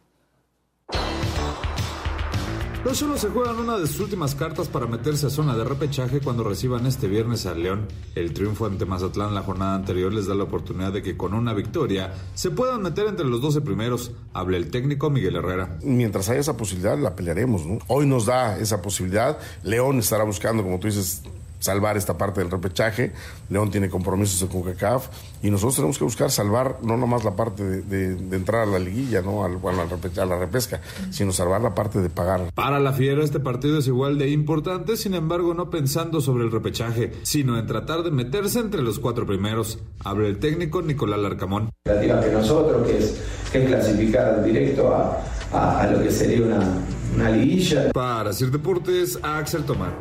Los 2.86 3.00
Cholos 3.00 3.22
se 3.22 3.30
juegan 3.30 3.58
una 3.60 3.78
de 3.78 3.88
sus 3.88 4.02
últimas 4.02 4.36
cartas 4.36 4.68
para 4.68 4.88
meterse 4.88 5.28
a 5.28 5.30
zona 5.30 5.56
de 5.56 5.64
repechaje 5.64 6.20
cuando 6.20 6.44
reciban 6.44 6.86
este 6.86 7.08
viernes 7.08 7.46
al 7.46 7.64
León. 7.64 7.88
El 8.14 8.34
triunfo 8.34 8.66
ante 8.66 8.86
Mazatlán 8.86 9.34
la 9.34 9.42
jornada 9.42 9.76
anterior 9.76 10.14
les 10.14 10.28
da 10.28 10.36
la 10.36 10.44
oportunidad 10.44 10.92
de 10.92 11.02
que 11.02 11.16
con 11.16 11.34
una 11.34 11.54
victoria 11.54 12.14
se 12.34 12.52
puedan 12.52 12.82
meter 12.82 13.08
entre 13.08 13.26
los 13.26 13.42
12 13.42 13.62
primeros. 13.62 14.12
Habla 14.34 14.58
el 14.58 14.70
técnico 14.70 15.10
Miguel 15.10 15.38
Herrera. 15.38 15.78
Mientras 15.82 16.28
haya 16.28 16.42
esa 16.42 16.58
posibilidad, 16.58 16.98
la 17.00 17.16
pelearemos, 17.16 17.66
¿no? 17.66 17.80
Hoy 17.88 18.06
nos 18.06 18.26
da 18.26 18.60
esa 18.60 18.82
posibilidad. 18.82 19.38
León 19.64 20.00
estará 20.00 20.26
buscando, 20.26 20.62
como 20.62 20.78
tú 20.78 20.88
dices, 20.88 21.22
salvar 21.64 21.96
esta 21.96 22.18
parte 22.18 22.42
del 22.42 22.52
repechaje. 22.52 23.14
León 23.50 23.72
tiene 23.72 23.90
compromisos 23.90 24.42
de 24.42 24.48
CONCACAF 24.48 25.08
y 25.42 25.50
nosotros 25.50 25.76
tenemos 25.78 25.98
que 25.98 26.04
buscar 26.04 26.30
salvar 26.30 26.80
no 26.84 26.98
nomás 26.98 27.24
la 27.24 27.36
parte 27.38 27.64
de, 27.64 27.82
de- 27.84 28.16
de 28.16 28.36
entrar 28.36 28.64
a 28.64 28.66
la 28.66 28.80
liguilla, 28.80 29.22
¿no? 29.22 29.46
Al- 29.46 29.54
a, 29.64 29.72
la 29.72 29.86
repe- 29.86 30.18
a 30.22 30.26
la 30.26 30.38
repesca, 30.38 30.82
sino 31.10 31.32
salvar 31.32 31.62
la 31.62 31.74
parte 31.74 32.00
de 32.02 32.10
pagar. 32.10 32.52
Para 32.54 32.80
la 32.80 32.92
Fiera 32.92 33.24
este 33.24 33.40
partido 33.40 33.78
es 33.80 33.88
igual 33.88 34.18
de 34.18 34.30
importante, 34.30 34.98
sin 34.98 35.14
embargo 35.14 35.54
no 35.54 35.70
pensando 35.70 36.20
sobre 36.20 36.44
el 36.44 36.52
repechaje, 36.52 37.14
sino 37.24 37.58
en 37.58 37.66
tratar 37.66 38.04
de 38.04 38.12
meterse 38.12 38.60
entre 38.60 38.82
los 38.82 39.00
cuatro 39.00 39.26
primeros. 39.26 39.80
Habla 40.04 40.28
el 40.28 40.40
técnico 40.40 40.82
Nicolás 40.82 41.20
Larcamón. 41.20 41.70
expectativa 41.86 42.20
que 42.22 42.32
nosotros, 42.32 42.86
que 42.86 42.98
es, 42.98 43.22
que 43.52 43.64
es 43.64 43.68
clasificar 43.70 44.44
directo 44.44 44.94
a, 44.94 45.18
a- 45.54 45.82
a 45.82 45.88
lo 45.88 46.04
que 46.04 46.12
sería 46.12 46.46
una, 46.46 46.78
una 47.16 47.30
liguilla. 47.30 47.92
Para 47.94 48.32
hacer 48.32 48.52
deportes, 48.52 49.18
Axel 49.24 49.64
Tomar. 49.64 49.94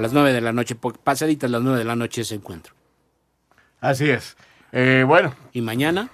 A 0.00 0.02
las 0.02 0.14
nueve 0.14 0.32
de 0.32 0.40
la 0.40 0.54
noche, 0.54 0.76
pasaditas 0.76 1.50
las 1.50 1.60
nueve 1.60 1.80
de 1.80 1.84
la 1.84 1.94
noche 1.94 2.22
ese 2.22 2.36
encuentro. 2.36 2.72
Así 3.82 4.08
es. 4.08 4.34
Eh, 4.72 5.04
bueno. 5.06 5.34
¿Y 5.52 5.60
mañana? 5.60 6.08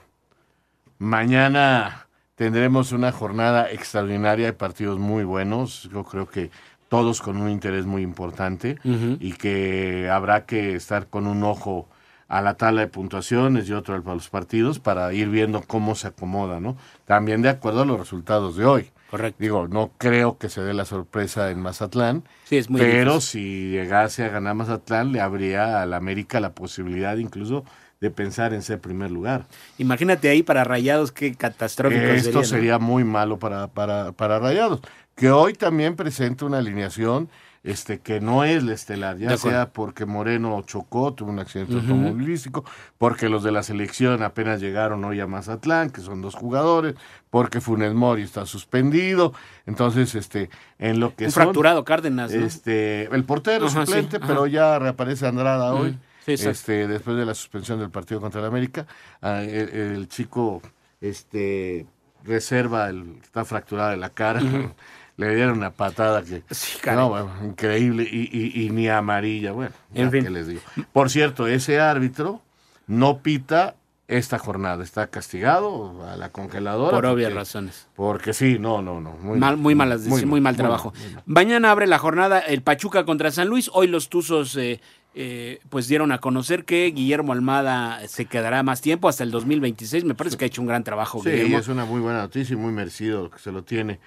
Mañana 0.99 2.09
tendremos 2.35 2.91
una 2.91 3.13
jornada 3.13 3.71
extraordinaria 3.71 4.47
de 4.47 4.53
partidos 4.55 4.99
muy 4.99 5.23
buenos. 5.23 5.89
Yo 5.93 6.03
creo 6.03 6.27
que 6.27 6.51
todos 6.89 7.23
con 7.23 7.37
un 7.37 7.49
interés 7.49 7.87
muy 7.87 8.03
importante 8.03 8.77
y 9.21 9.35
que 9.35 10.11
habrá 10.11 10.47
que 10.47 10.75
estar 10.75 11.07
con 11.07 11.29
un 11.29 11.45
ojo 11.45 11.89
a 12.29 12.41
la 12.41 12.55
tabla 12.55 12.81
de 12.83 12.89
puntuaciones 12.89 13.69
y 13.69 13.73
otro 13.73 13.95
a 13.95 14.15
los 14.15 14.29
partidos 14.29 14.79
para 14.81 15.13
ir 15.13 15.29
viendo 15.29 15.63
cómo 15.63 15.95
se 15.95 16.09
acomoda, 16.09 16.59
¿no? 16.61 16.77
También 17.05 17.43
de 17.43 17.49
acuerdo 17.49 17.83
a 17.83 17.87
los 17.87 17.99
resultados 18.01 18.57
de 18.57 18.65
hoy. 18.65 18.91
Correcto. 19.11 19.37
Digo, 19.41 19.69
no 19.69 19.93
creo 19.99 20.37
que 20.37 20.49
se 20.49 20.61
dé 20.63 20.75
la 20.75 20.85
sorpresa 20.85 21.51
en 21.53 21.61
Mazatlán, 21.61 22.25
Sí, 22.45 22.57
es 22.57 22.69
muy 22.69 22.81
pero 22.81 23.15
difícil. 23.15 23.41
si 23.43 23.71
llegase 23.71 24.25
a 24.25 24.29
ganar 24.29 24.57
Mazatlán, 24.57 25.13
le 25.13 25.21
habría 25.21 25.81
al 25.83 25.95
América 25.95 26.41
la 26.41 26.51
posibilidad 26.53 27.17
incluso 27.17 27.65
de 28.01 28.11
pensar 28.11 28.53
en 28.53 28.63
ser 28.63 28.81
primer 28.81 29.11
lugar. 29.13 29.47
Imagínate 29.79 30.29
ahí 30.29 30.43
para 30.43 30.65
Rayados 30.65 31.13
qué 31.13 31.35
catastrófico 31.35 32.03
Esto 32.03 32.25
sería, 32.25 32.41
¿no? 32.41 32.45
sería 32.45 32.79
muy 32.81 33.05
malo 33.05 33.39
para, 33.39 33.69
para, 33.69 34.11
para 34.13 34.41
Rayados, 34.41 34.81
que 35.15 35.31
hoy 35.31 35.55
también 35.55 35.95
presenta 35.95 36.45
una 36.45 36.59
alineación 36.59 37.29
este 37.67 37.99
que 37.99 38.21
no 38.21 38.45
es 38.45 38.63
la 38.63 38.73
estelar, 38.73 39.19
ya 39.19 39.37
sea 39.37 39.71
porque 39.73 40.07
Moreno 40.07 40.63
chocó, 40.63 41.13
tuvo 41.13 41.31
un 41.31 41.41
accidente 41.41 41.75
automovilístico, 41.75 42.65
porque 42.97 43.29
los 43.29 43.43
de 43.43 43.51
la 43.53 43.63
selección 43.63 44.23
apenas 44.23 44.61
llegaron 44.61 45.05
hoy 45.05 45.21
a 45.21 45.27
Mazatlán, 45.27 45.91
que 45.91 46.01
son 46.01 46.23
dos 46.23 46.37
jugadores, 46.37 46.95
porque 47.29 47.61
Funes 47.61 47.93
Mori 47.93 48.23
está 48.23 48.47
suspendido, 48.47 49.35
entonces 49.67 50.15
este 50.15 50.49
en 50.79 51.01
lo 51.01 51.15
que 51.17 51.25
Un 51.27 51.31
son, 51.33 51.43
fracturado 51.43 51.85
Cárdenas, 51.85 52.33
¿no? 52.33 52.47
este 52.47 53.05
el 53.15 53.25
portero 53.25 53.67
Ajá, 53.67 53.85
suplente, 53.85 54.21
pero 54.21 54.47
ya 54.47 54.79
reaparece 54.79 55.27
Andrada 55.27 55.75
Ujú. 55.75 55.83
hoy, 55.83 55.99
Sí, 56.25 56.33
este 56.33 56.89
después 56.89 57.17
de 57.17 57.25
la 57.27 57.35
suspensión 57.35 57.79
del 57.79 57.91
partido 57.91 58.21
contra 58.21 58.41
el 58.41 58.47
América, 58.47 58.87
ah, 59.23 59.43
el, 59.43 59.69
el 59.69 60.09
chico 60.09 60.63
este 61.01 61.87
reserva 62.25 62.89
el 62.89 63.19
está 63.23 63.45
fracturado 63.45 63.91
de 63.91 63.97
la 63.97 64.11
cara. 64.11 64.41
Le 65.17 65.35
dieron 65.35 65.57
una 65.59 65.71
patada 65.71 66.23
que 66.23 66.43
caray. 66.83 66.99
no, 67.01 67.09
bueno, 67.09 67.31
increíble 67.45 68.03
y, 68.11 68.29
y- 68.31 68.65
y 68.67 68.71
ni 68.71 68.89
amarilla, 68.89 69.53
bueno, 69.53 69.73
En 69.95 70.11
fin. 70.11 70.25
qué 70.25 70.31
les 70.31 70.47
digo. 70.47 70.61
Por 70.93 71.09
cierto, 71.11 71.47
ese 71.47 71.81
árbitro 71.81 72.43
no 72.87 73.19
pita 73.19 73.77
esta 74.09 74.39
jornada, 74.39 74.85
está 74.85 75.09
castigado 75.09 76.07
a 76.07 76.17
la 76.17 76.29
congeladora. 76.31 76.91
Por 76.95 77.07
obvias 77.07 77.33
razones. 77.33 77.89
Porque 77.97 78.33
sí, 78.35 78.59
no, 78.61 78.83
no, 78.83 79.01
no. 79.01 79.13
Muy, 79.21 79.39
mal, 79.39 79.57
muy 79.57 79.75
malas 79.75 80.01
decisiones, 80.05 80.27
muy, 80.29 80.41
mal 80.41 80.55
trabajo. 80.57 80.93
muy 81.03 81.15
mal. 81.15 81.23
Mañana 81.27 81.71
abre 81.73 81.87
la 81.87 81.99
jornada 81.99 82.39
el 82.39 82.63
Pachuca 82.63 83.05
contra 83.05 83.31
San 83.33 83.49
Luis. 83.49 83.69
Hoy 83.73 83.89
los 83.89 84.09
Tuzos 84.09 84.55
eh, 84.57 84.81
eh, 85.15 85.59
pues 85.71 85.89
dieron 85.89 86.13
a 86.13 86.19
conocer 86.19 86.65
que 86.65 86.85
Guillermo 86.95 87.33
Almada 87.33 88.07
se 88.07 88.27
quedará 88.27 88.63
más 88.63 88.81
tiempo 88.81 89.09
hasta 89.09 89.25
el 89.25 89.33
2026. 89.33 90.05
Me 90.05 90.15
parece 90.15 90.37
que 90.37 90.45
ha 90.45 90.49
hecho 90.49 90.61
un 90.63 90.69
gran 90.69 90.85
trabajo. 90.85 91.21
Sí, 91.25 91.31
Guillermo. 91.31 91.59
es 91.59 91.69
una 91.69 91.85
muy 91.85 92.01
buena 92.01 92.21
noticia 92.21 92.53
y 92.55 92.57
muy 92.57 92.71
merecido 92.73 93.31
que 93.31 93.39
se 93.41 93.51
lo 93.51 93.65
tiene. 93.65 93.99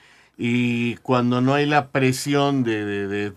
Y 0.41 0.95
cuando 0.97 1.41
no 1.41 1.53
hay 1.53 1.65
la 1.65 1.89
presión 1.89 2.63
de, 2.63 2.85
de- 2.85 3.07
de 3.07 3.33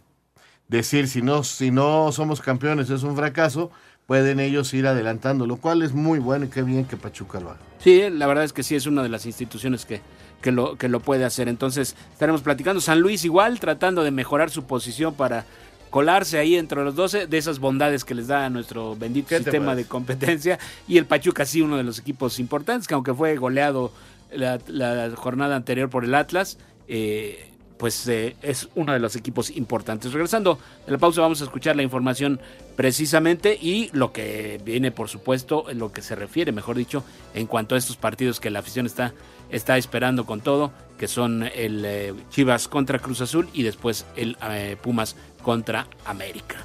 decir 0.68 1.08
si 1.08 1.20
no, 1.20 1.42
si 1.42 1.70
no 1.72 2.12
somos 2.12 2.40
campeones 2.40 2.88
es 2.90 3.02
un 3.02 3.16
fracaso, 3.16 3.70
pueden 4.06 4.38
ellos 4.40 4.72
ir 4.72 4.86
adelantando, 4.86 5.46
lo 5.46 5.56
cual 5.56 5.82
es 5.82 5.92
muy 5.92 6.20
bueno 6.20 6.44
y 6.44 6.48
qué 6.48 6.62
bien 6.62 6.84
que 6.84 6.96
Pachuca 6.96 7.40
lo 7.40 7.50
haga. 7.50 7.58
Sí, 7.80 8.04
la 8.08 8.26
verdad 8.28 8.44
es 8.44 8.52
que 8.52 8.62
sí 8.62 8.76
es 8.76 8.86
una 8.86 9.02
de 9.02 9.08
las 9.08 9.26
instituciones 9.26 9.84
que, 9.84 10.00
que, 10.40 10.52
lo, 10.52 10.76
que 10.76 10.88
lo 10.88 11.00
puede 11.00 11.24
hacer. 11.24 11.48
Entonces 11.48 11.96
estaremos 12.12 12.40
platicando. 12.42 12.80
San 12.80 13.00
Luis 13.00 13.24
igual, 13.24 13.58
tratando 13.58 14.04
de 14.04 14.12
mejorar 14.12 14.50
su 14.50 14.64
posición 14.64 15.14
para 15.14 15.44
colarse 15.90 16.38
ahí 16.38 16.54
entre 16.56 16.82
los 16.84 16.94
12 16.94 17.26
de 17.26 17.36
esas 17.36 17.58
bondades 17.58 18.04
que 18.04 18.14
les 18.14 18.28
da 18.28 18.46
a 18.46 18.50
nuestro 18.50 18.96
bendito 18.96 19.28
¿Qué 19.28 19.38
te 19.38 19.44
sistema 19.44 19.74
de 19.74 19.84
competencia. 19.86 20.58
Y 20.88 20.96
el 20.98 21.04
Pachuca 21.06 21.44
sí, 21.44 21.60
uno 21.60 21.76
de 21.76 21.82
los 21.82 21.98
equipos 21.98 22.38
importantes, 22.38 22.86
que 22.88 22.94
aunque 22.94 23.12
fue 23.12 23.36
goleado 23.36 23.92
la, 24.34 24.58
la 24.68 25.10
jornada 25.16 25.54
anterior 25.56 25.90
por 25.90 26.04
el 26.04 26.14
Atlas, 26.14 26.56
eh, 26.88 27.48
pues 27.78 28.06
eh, 28.06 28.36
es 28.42 28.68
uno 28.76 28.92
de 28.92 29.00
los 29.00 29.16
equipos 29.16 29.50
importantes. 29.50 30.12
Regresando 30.12 30.58
de 30.86 30.92
la 30.92 30.98
pausa 30.98 31.20
vamos 31.20 31.40
a 31.40 31.44
escuchar 31.44 31.74
la 31.74 31.82
información 31.82 32.40
precisamente 32.76 33.58
y 33.60 33.90
lo 33.92 34.12
que 34.12 34.60
viene, 34.64 34.92
por 34.92 35.08
supuesto, 35.08 35.64
lo 35.74 35.90
que 35.92 36.00
se 36.00 36.14
refiere, 36.14 36.52
mejor 36.52 36.76
dicho, 36.76 37.02
en 37.34 37.46
cuanto 37.46 37.74
a 37.74 37.78
estos 37.78 37.96
partidos 37.96 38.38
que 38.38 38.50
la 38.50 38.60
afición 38.60 38.86
está, 38.86 39.14
está 39.50 39.76
esperando 39.76 40.26
con 40.26 40.40
todo, 40.40 40.70
que 40.96 41.08
son 41.08 41.42
el 41.42 41.84
eh, 41.84 42.14
Chivas 42.30 42.68
contra 42.68 43.00
Cruz 43.00 43.20
Azul 43.20 43.48
y 43.52 43.64
después 43.64 44.06
el 44.16 44.36
Pumas 44.80 45.16
contra 45.42 45.88
América. 46.04 46.58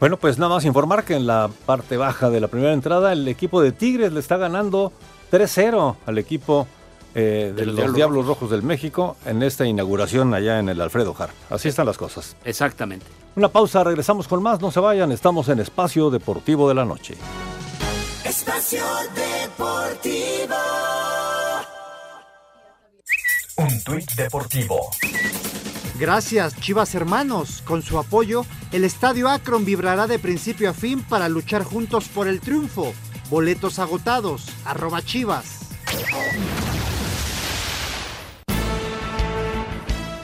Bueno, 0.00 0.16
pues 0.16 0.38
nada 0.38 0.54
más 0.54 0.64
informar 0.64 1.04
que 1.04 1.14
en 1.14 1.26
la 1.26 1.50
parte 1.66 1.96
baja 1.96 2.30
de 2.30 2.40
la 2.40 2.48
primera 2.48 2.72
entrada 2.72 3.12
el 3.12 3.26
equipo 3.28 3.62
de 3.62 3.72
Tigres 3.72 4.12
le 4.12 4.20
está 4.20 4.36
ganando 4.36 4.92
3-0 5.30 5.96
al 6.06 6.18
equipo 6.18 6.66
eh, 7.14 7.52
de, 7.54 7.66
los 7.66 7.74
los, 7.76 7.94
Diablos 7.94 8.26
Rojos 8.26 8.50
del 8.50 8.62
México 8.62 9.16
en 9.24 9.42
esta 9.42 9.66
inauguración 9.66 10.34
allá 10.34 10.58
en 10.58 10.68
el 10.68 10.80
Alfredo 10.80 11.14
Harp. 11.18 11.32
Así 11.50 11.68
están 11.68 11.86
las 11.86 11.96
cosas. 11.96 12.36
Exactamente. 12.44 13.06
Una 13.36 13.48
pausa, 13.48 13.84
regresamos 13.84 14.28
con 14.28 14.42
más, 14.42 14.60
no 14.60 14.70
se 14.70 14.80
vayan, 14.80 15.12
estamos 15.12 15.48
en 15.48 15.60
Espacio 15.60 16.10
Deportivo 16.10 16.68
de 16.68 16.74
la 16.74 16.84
Noche. 16.84 17.14
Espacio 18.24 18.84
Deportivo. 19.14 20.54
Un 23.56 23.84
tuit 23.84 24.10
deportivo. 24.14 24.90
Gracias, 25.98 26.56
Chivas 26.60 26.94
Hermanos. 26.96 27.62
Con 27.64 27.82
su 27.82 27.98
apoyo, 27.98 28.44
el 28.72 28.82
Estadio 28.82 29.28
Akron 29.28 29.64
vibrará 29.64 30.08
de 30.08 30.18
principio 30.18 30.70
a 30.70 30.72
fin 30.72 31.02
para 31.02 31.28
luchar 31.28 31.62
juntos 31.62 32.08
por 32.08 32.26
el 32.26 32.40
triunfo. 32.40 32.92
Boletos 33.30 33.78
agotados. 33.78 34.48
Arroba 34.64 35.02
Chivas. 35.02 35.60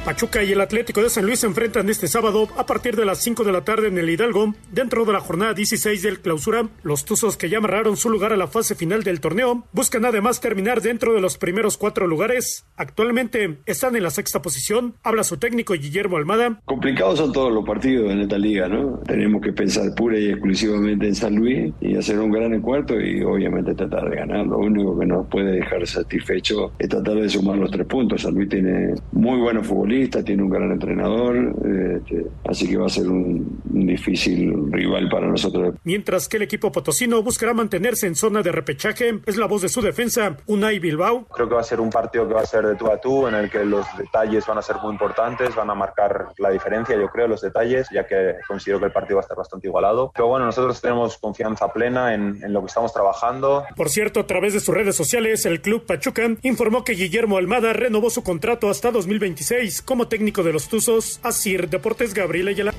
Pachuca 0.04 0.42
y 0.42 0.52
el 0.52 0.60
Atlético 0.62 1.02
de 1.02 1.10
San 1.10 1.26
Luis 1.26 1.40
se 1.40 1.46
enfrentan 1.46 1.90
este 1.90 2.08
sábado 2.08 2.48
a 2.56 2.64
partir 2.64 2.96
de 2.96 3.04
las 3.04 3.18
5 3.22 3.44
de 3.44 3.52
la 3.52 3.64
tarde 3.64 3.88
en 3.88 3.98
el 3.98 4.08
Hidalgo, 4.08 4.54
dentro 4.72 5.04
de 5.04 5.12
la 5.12 5.20
jornada 5.20 5.52
16 5.52 6.02
del 6.02 6.20
clausura. 6.20 6.68
Los 6.82 7.04
Tuzos 7.04 7.36
que 7.36 7.50
ya 7.50 7.58
amarraron 7.58 7.98
su 7.98 8.08
lugar 8.08 8.32
a 8.32 8.38
la 8.38 8.48
fase 8.48 8.74
final 8.74 9.02
del 9.02 9.20
torneo 9.20 9.66
buscan 9.72 10.06
además 10.06 10.40
terminar 10.40 10.80
dentro 10.80 11.12
de 11.12 11.20
los 11.20 11.36
primeros 11.36 11.76
cuatro 11.76 12.06
lugares. 12.06 12.64
Actualmente 12.80 13.58
están 13.66 13.94
en 13.94 14.02
la 14.02 14.08
sexta 14.08 14.40
posición. 14.40 14.94
Habla 15.02 15.22
su 15.22 15.36
técnico 15.36 15.74
Guillermo 15.74 16.16
Almada. 16.16 16.62
Complicados 16.64 17.18
son 17.18 17.30
todos 17.30 17.52
los 17.52 17.62
partidos 17.62 18.10
en 18.10 18.20
esta 18.20 18.38
liga, 18.38 18.68
¿no? 18.68 19.00
Tenemos 19.04 19.42
que 19.42 19.52
pensar 19.52 19.94
pura 19.94 20.18
y 20.18 20.30
exclusivamente 20.30 21.06
en 21.06 21.14
San 21.14 21.34
Luis 21.34 21.74
y 21.82 21.94
hacer 21.94 22.18
un 22.18 22.30
gran 22.30 22.54
encuentro 22.54 22.98
y 22.98 23.22
obviamente 23.22 23.74
tratar 23.74 24.08
de 24.08 24.16
ganar. 24.16 24.46
Lo 24.46 24.56
único 24.56 24.98
que 24.98 25.04
nos 25.04 25.26
puede 25.26 25.56
dejar 25.56 25.86
satisfecho 25.86 26.72
es 26.78 26.88
tratar 26.88 27.16
de 27.16 27.28
sumar 27.28 27.58
los 27.58 27.70
tres 27.70 27.86
puntos. 27.86 28.22
San 28.22 28.32
Luis 28.32 28.48
tiene 28.48 28.94
muy 29.12 29.38
buenos 29.38 29.66
futbolistas, 29.66 30.24
tiene 30.24 30.42
un 30.42 30.48
gran 30.48 30.72
entrenador, 30.72 31.36
este, 31.36 32.28
así 32.48 32.66
que 32.66 32.78
va 32.78 32.86
a 32.86 32.88
ser 32.88 33.10
un, 33.10 33.60
un 33.74 33.86
difícil 33.86 34.72
rival 34.72 35.10
para 35.10 35.26
nosotros. 35.26 35.74
Mientras 35.84 36.30
que 36.30 36.38
el 36.38 36.44
equipo 36.44 36.72
potosino 36.72 37.22
buscará 37.22 37.52
mantenerse 37.52 38.06
en 38.06 38.14
zona 38.14 38.40
de 38.40 38.52
repechaje, 38.52 39.20
es 39.26 39.36
la 39.36 39.44
voz 39.44 39.60
de 39.60 39.68
su 39.68 39.82
defensa, 39.82 40.38
Unai 40.46 40.78
Bilbao. 40.78 41.26
Creo 41.34 41.46
que 41.46 41.54
va 41.56 41.60
a 41.60 41.64
ser 41.64 41.78
un 41.78 41.90
partido 41.90 42.26
que 42.26 42.32
va 42.32 42.40
a 42.40 42.46
ser 42.46 42.69
de 42.70 42.76
tú 42.76 42.90
a 42.90 43.00
tú, 43.00 43.28
en 43.28 43.34
el 43.34 43.50
que 43.50 43.64
los 43.64 43.86
detalles 43.96 44.46
van 44.46 44.58
a 44.58 44.62
ser 44.62 44.76
muy 44.76 44.92
importantes, 44.92 45.54
van 45.54 45.70
a 45.70 45.74
marcar 45.74 46.28
la 46.38 46.50
diferencia, 46.50 46.96
yo 46.96 47.08
creo, 47.08 47.28
los 47.28 47.40
detalles, 47.40 47.88
ya 47.92 48.06
que 48.06 48.36
considero 48.46 48.78
que 48.78 48.86
el 48.86 48.92
partido 48.92 49.16
va 49.16 49.20
a 49.20 49.24
estar 49.24 49.36
bastante 49.36 49.66
igualado. 49.66 50.10
Pero 50.14 50.28
bueno, 50.28 50.46
nosotros 50.46 50.80
tenemos 50.80 51.18
confianza 51.18 51.72
plena 51.72 52.14
en, 52.14 52.42
en 52.42 52.52
lo 52.52 52.60
que 52.60 52.66
estamos 52.66 52.92
trabajando. 52.92 53.64
Por 53.76 53.88
cierto, 53.88 54.20
a 54.20 54.26
través 54.26 54.54
de 54.54 54.60
sus 54.60 54.74
redes 54.74 54.96
sociales, 54.96 55.44
el 55.46 55.60
club 55.60 55.86
Pachuca 55.86 56.22
informó 56.42 56.84
que 56.84 56.92
Guillermo 56.92 57.36
Almada 57.36 57.72
renovó 57.72 58.10
su 58.10 58.22
contrato 58.22 58.70
hasta 58.70 58.90
2026 58.90 59.82
como 59.82 60.08
técnico 60.08 60.42
de 60.42 60.52
los 60.52 60.68
Tuzos. 60.68 61.20
Asir 61.22 61.68
Deportes 61.68 62.14
Gabriel 62.14 62.48
Ayala. 62.48 62.72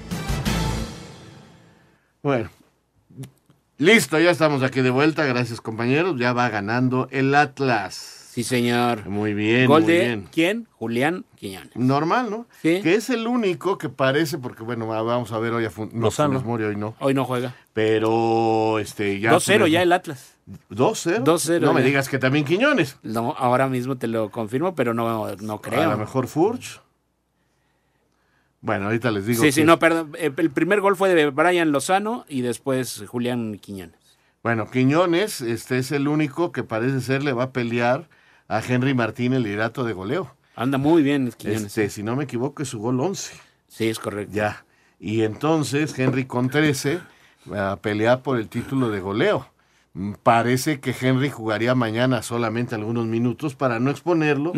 Bueno, 2.23 2.49
listo, 3.77 4.19
ya 4.19 4.30
estamos 4.30 4.62
aquí 4.62 4.82
de 4.82 4.91
vuelta. 4.91 5.25
Gracias, 5.25 5.60
compañeros. 5.60 6.15
Ya 6.19 6.34
va 6.34 6.49
ganando 6.49 7.08
el 7.12 7.34
Atlas. 7.34 8.20
Sí, 8.31 8.45
señor. 8.45 9.09
Muy 9.09 9.33
bien, 9.33 9.67
Gol 9.67 9.81
muy 9.83 9.91
de 9.91 9.99
bien. 9.99 10.27
quién? 10.31 10.67
Julián 10.71 11.25
Quiñones. 11.35 11.75
Normal, 11.75 12.29
¿no? 12.29 12.45
Que 12.61 12.95
es 12.95 13.09
el 13.09 13.27
único 13.27 13.77
que 13.77 13.89
parece, 13.89 14.37
porque 14.37 14.63
bueno, 14.63 14.87
va- 14.87 15.01
vamos 15.01 15.33
a 15.33 15.39
ver 15.39 15.51
hoy 15.51 15.65
a 15.65 15.69
Fun- 15.69 15.89
no. 15.91 16.09
Funes 16.11 16.41
Mori 16.45 16.63
hoy 16.63 16.77
no. 16.77 16.95
Hoy 17.01 17.13
no 17.13 17.25
juega. 17.25 17.53
Pero 17.73 18.79
este 18.79 19.19
ya 19.19 19.31
2-0 19.33 19.65
Funes- 19.65 19.71
ya 19.71 19.81
el 19.81 19.91
Atlas. 19.91 20.37
2-0. 20.69 21.23
2-0. 21.25 21.65
No 21.65 21.73
me 21.73 21.81
ya. 21.81 21.87
digas 21.87 22.07
que 22.07 22.19
también 22.19 22.45
Quiñones. 22.45 22.97
No, 23.03 23.35
ahora 23.37 23.67
mismo 23.67 23.97
te 23.97 24.07
lo 24.07 24.31
confirmo, 24.31 24.75
pero 24.75 24.93
no, 24.93 25.35
no 25.41 25.59
creo. 25.61 25.81
A 25.81 25.87
lo 25.91 25.97
mejor 25.97 26.27
Furch. 26.27 26.79
Bueno, 28.61 28.85
ahorita 28.85 29.11
les 29.11 29.25
digo. 29.25 29.41
Sí, 29.43 29.51
sí, 29.51 29.61
que- 29.61 29.65
no, 29.65 29.77
perdón. 29.77 30.13
Eh, 30.17 30.31
El 30.37 30.51
primer 30.51 30.79
gol 30.81 30.95
fue 30.95 31.13
de 31.13 31.29
Brian 31.31 31.71
Lozano 31.73 32.25
y 32.29 32.41
después 32.41 33.03
Julián 33.07 33.57
Quiñones. 33.59 33.99
Bueno, 34.43 34.69
Quiñones 34.71 35.41
este 35.41 35.79
es 35.79 35.91
el 35.91 36.07
único 36.07 36.51
que 36.53 36.63
parece 36.63 37.01
ser 37.01 37.23
le 37.23 37.33
va 37.33 37.43
a 37.43 37.51
pelear 37.51 38.07
a 38.51 38.61
Henry 38.61 38.93
Martín 38.93 39.31
el 39.31 39.43
liderato 39.43 39.85
de 39.85 39.93
goleo. 39.93 40.35
Anda 40.57 40.77
muy 40.77 41.03
bien 41.03 41.31
Quiñones. 41.31 41.63
Este, 41.63 41.89
si 41.89 42.03
no 42.03 42.17
me 42.17 42.25
equivoco, 42.25 42.61
es 42.61 42.69
su 42.69 42.79
gol 42.79 42.99
11. 42.99 43.33
Sí, 43.69 43.87
es 43.87 43.97
correcto. 43.97 44.33
Ya. 44.35 44.65
Y 44.99 45.23
entonces 45.23 45.97
Henry 45.97 46.25
con 46.25 46.49
13 46.49 46.99
va 47.51 47.71
a 47.71 47.75
pelear 47.77 48.21
por 48.21 48.37
el 48.37 48.49
título 48.49 48.89
de 48.89 48.99
goleo. 48.99 49.47
Mm, 49.93 50.15
Parece 50.21 50.81
que 50.81 50.93
Henry 50.99 51.29
jugaría 51.29 51.75
mañana 51.75 52.21
solamente 52.23 52.75
algunos 52.75 53.05
minutos 53.05 53.55
para 53.55 53.79
no 53.79 53.89
exponerlo 53.89 54.51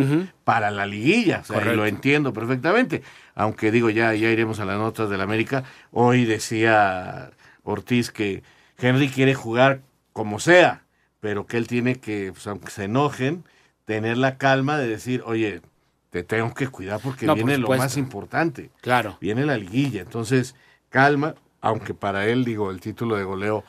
para 0.43 0.71
la 0.71 0.88
liguilla. 0.88 1.41
O 1.41 1.45
sea, 1.45 1.63
lo 1.73 1.86
entiendo 1.86 2.34
perfectamente. 2.34 3.03
Aunque 3.36 3.71
digo, 3.71 3.91
ya, 3.91 4.15
ya 4.15 4.32
iremos 4.32 4.60
a 4.60 4.65
las 4.65 4.79
notas 4.79 5.12
del 5.12 5.21
América. 5.21 5.65
Hoy 5.91 6.25
decía 6.25 7.29
Ortiz 7.62 8.10
que 8.10 8.41
Henry 8.79 9.08
quiere 9.10 9.36
jugar 9.36 9.82
como 10.13 10.39
sea, 10.39 10.84
pero 11.19 11.45
que 11.45 11.58
él 11.58 11.67
tiene 11.67 11.97
que, 11.97 12.32
pues, 12.34 12.47
aunque 12.47 12.71
se 12.71 12.86
enojen, 12.86 13.43
tener 13.86 14.17
la 14.17 14.38
calma 14.38 14.78
de 14.78 14.88
decir, 14.88 15.24
oye, 15.26 15.62
te 16.10 16.24
tengo 16.24 16.54
que 16.54 16.67
cuidar 16.67 17.00
porque 17.02 17.26
No, 17.26 17.34
por 17.36 17.43
viene 17.46 17.58
lo 17.58 17.67
más 17.69 17.98
importante. 17.98 18.69
Claro. 18.82 19.17
Viene 19.19 19.46
la 19.46 19.58
liguilla. 19.58 20.02
Entonces, 20.02 20.56
calma, 20.89 21.36
aunque 21.62 21.93
para 21.93 22.28
él, 22.28 22.46
digo, 22.46 22.69
el 22.72 22.80
título 22.80 23.15
de 23.17 23.24
goleo, 23.24 23.63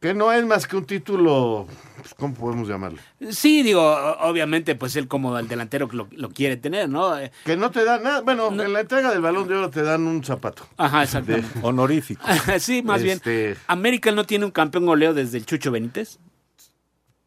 que 0.00 0.12
no 0.12 0.30
es 0.32 0.44
más 0.44 0.66
que 0.66 0.76
un 0.76 0.84
título, 0.84 1.66
pues, 1.96 2.12
¿cómo 2.14 2.34
podemos 2.34 2.68
llamarlo? 2.68 2.98
Sí, 3.30 3.62
digo, 3.62 3.82
obviamente, 4.20 4.74
pues 4.74 4.96
él 4.96 5.08
como 5.08 5.38
el 5.38 5.48
delantero 5.48 5.88
que 5.88 5.96
lo, 5.96 6.08
lo 6.10 6.28
quiere 6.30 6.58
tener, 6.58 6.90
¿no? 6.90 7.18
Eh, 7.18 7.30
Que 7.46 7.56
no 7.56 7.70
te 7.70 7.84
dan 7.84 8.02
nada. 8.02 8.20
Bueno, 8.20 8.48
en 8.48 8.72
la 8.72 8.80
entrega 8.80 9.10
del 9.10 9.22
balón 9.22 9.48
de 9.48 9.54
oro 9.54 9.70
te 9.70 9.82
dan 9.82 10.06
un 10.06 10.22
zapato. 10.22 10.66
Ajá, 10.76 11.04
exacto. 11.04 11.32
De- 11.32 11.42
Honorífico. 11.62 12.22
sí, 12.58 12.82
más 12.82 13.00
Este- 13.02 13.42
bien. 13.46 13.56
América 13.66 14.10
no 14.12 14.24
tiene 14.24 14.44
un 14.44 14.50
campeón 14.50 14.84
goleo 14.84 15.14
desde 15.14 15.38
el 15.38 15.46
Chucho 15.46 15.70
Benítez. 15.70 16.18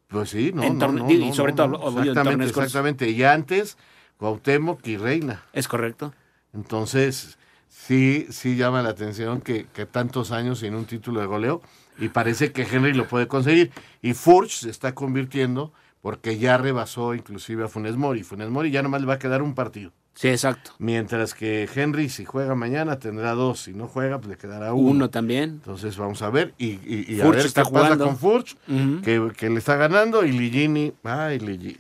Pues 0.08 0.30
sí, 0.30 0.52
no, 0.54 0.74
no, 0.74 0.92
no, 0.92 1.12
y 1.12 1.34
sobre 1.34 1.54
todo, 1.54 2.00
Exactamente, 2.00 2.46
exactamente. 2.46 3.10
Y 3.10 3.24
antes, 3.24 3.78
Cuauhtémoc 4.18 4.86
y 4.88 4.98
Reina. 4.98 5.44
Es 5.52 5.68
correcto. 5.68 6.14
Entonces, 6.54 7.38
sí, 7.68 8.28
sí 8.30 8.56
llama 8.56 8.82
la 8.82 8.90
atención 8.90 9.42
que, 9.42 9.66
que 9.74 9.86
tantos 9.86 10.32
años 10.32 10.60
sin 10.60 10.76
un 10.76 10.86
título 10.86 11.20
de 11.20 11.26
goleo 11.26 11.62
y 12.00 12.10
parece 12.10 12.52
que 12.52 12.64
Henry 12.64 12.94
lo 12.94 13.08
puede 13.08 13.28
conseguir. 13.28 13.72
Y 14.02 14.14
Furch 14.14 14.62
se 14.62 14.70
está 14.70 14.96
convirtiendo 14.96 15.74
porque 16.02 16.38
ya 16.38 16.58
rebasó 16.58 17.14
inclusive 17.14 17.66
a 17.66 17.68
Funes 17.68 17.98
Mori. 17.98 18.24
Funes 18.24 18.50
Mori 18.50 18.72
ya 18.72 18.82
nomás 18.82 19.02
le 19.02 19.08
va 19.08 19.16
a 19.16 19.20
quedar 19.20 19.42
un 19.42 19.56
partido. 19.56 19.92
Sí, 20.20 20.30
exacto. 20.30 20.72
Mientras 20.80 21.36
que 21.36 21.70
Henry, 21.76 22.10
si 22.10 22.26
juega 22.26 22.56
mañana, 22.56 22.98
tendrá 22.98 23.34
dos. 23.34 23.60
Si 23.62 23.74
no 23.76 23.88
juega, 23.88 24.18
pues 24.18 24.30
le 24.30 24.38
quedará 24.38 24.74
uno. 24.74 24.90
Uno 24.90 25.10
también. 25.12 25.52
Entonces 25.52 25.96
vamos 25.96 26.24
a 26.24 26.32
ver. 26.32 26.56
Y, 26.58 26.80
y, 26.84 27.06
y 27.08 27.22
a 27.22 27.26
Furch 27.26 27.38
ver 27.38 27.46
está 27.46 27.64
qué 27.64 27.70
pasa 27.70 27.86
jugando. 27.86 28.06
con 28.08 28.18
Furch, 28.18 28.58
que, 29.04 29.32
que 29.38 29.50
le 29.52 29.60
está 29.60 29.76
ganando. 29.76 30.26
Y 30.26 30.32
Ligini, 30.32 30.92
ay, 31.04 31.38
Ligini. 31.38 31.78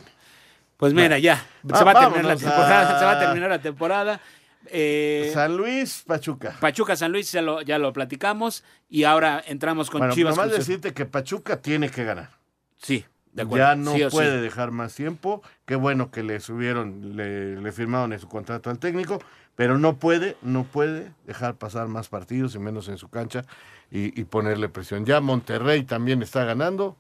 Pues 0.78 0.93
mira, 0.93 1.17
ya. 1.17 1.43
Ah, 1.71 1.78
se, 1.80 1.84
va 1.84 1.91
a 1.91 2.00
terminar 2.00 2.26
la 2.26 2.36
temporada, 2.36 2.95
a- 2.95 3.00
se 3.00 3.06
va 3.06 3.12
a 3.13 3.19
terminar 3.19 3.50
la 3.50 3.60
temporada. 3.62 4.21
Eh, 4.67 5.32
San 5.34 5.58
Luis, 5.58 6.04
Pachuca. 6.06 6.56
Pachuca 6.60 6.95
San 6.95 7.12
Luis 7.12 7.32
ya 7.32 7.41
lo, 7.41 7.62
ya 7.63 7.80
lo 7.80 7.91
platicamos 7.91 8.63
y 8.88 9.04
ahora 9.06 9.41
entramos 9.47 9.89
con 9.89 10.00
bueno, 10.00 10.13
Chivas. 10.13 10.36
nomás 10.36 10.52
decirte 10.52 10.93
que 10.93 11.06
Pachuca 11.08 11.60
tiene 11.62 11.89
que 11.89 12.04
ganar. 12.04 12.30
Sí, 12.76 13.04
de. 13.45 13.58
Ya 13.58 13.76
no 13.76 13.93
Sí 13.93 14.04
o 14.04 14.10
sí. 14.10 14.15
puede 14.15 14.41
dejar 14.41 14.71
más 14.71 14.93
tiempo. 14.95 15.41
Qué 15.65 15.76
bueno 15.76 16.12
que 16.12 16.23
le 16.23 16.39
subieron, 16.39 17.15
le, 17.15 17.62
le 17.62 17.71
firmaron 17.71 18.13
en 18.13 18.19
su 18.19 18.28
contrato 18.28 18.69
al 18.69 18.80
técnico, 18.80 19.19
pero 19.56 19.78
no 19.78 19.97
puede, 19.97 20.36
no 20.41 20.63
puede 20.65 21.12
dejar 21.26 21.56
pasar 21.56 21.88
más 21.88 22.10
partidos 22.10 22.56
y 22.56 22.60
menos 22.60 22.88
en 22.89 22.97
su 22.97 23.10
cancha 23.10 23.45
y, 23.91 24.19
y 24.19 24.26
ponerle 24.26 24.69
presión. 24.69 25.06
Ya 25.06 25.21
Monterrey 25.21 25.84
también 25.84 26.21
está 26.21 26.43
ganando. 26.43 26.97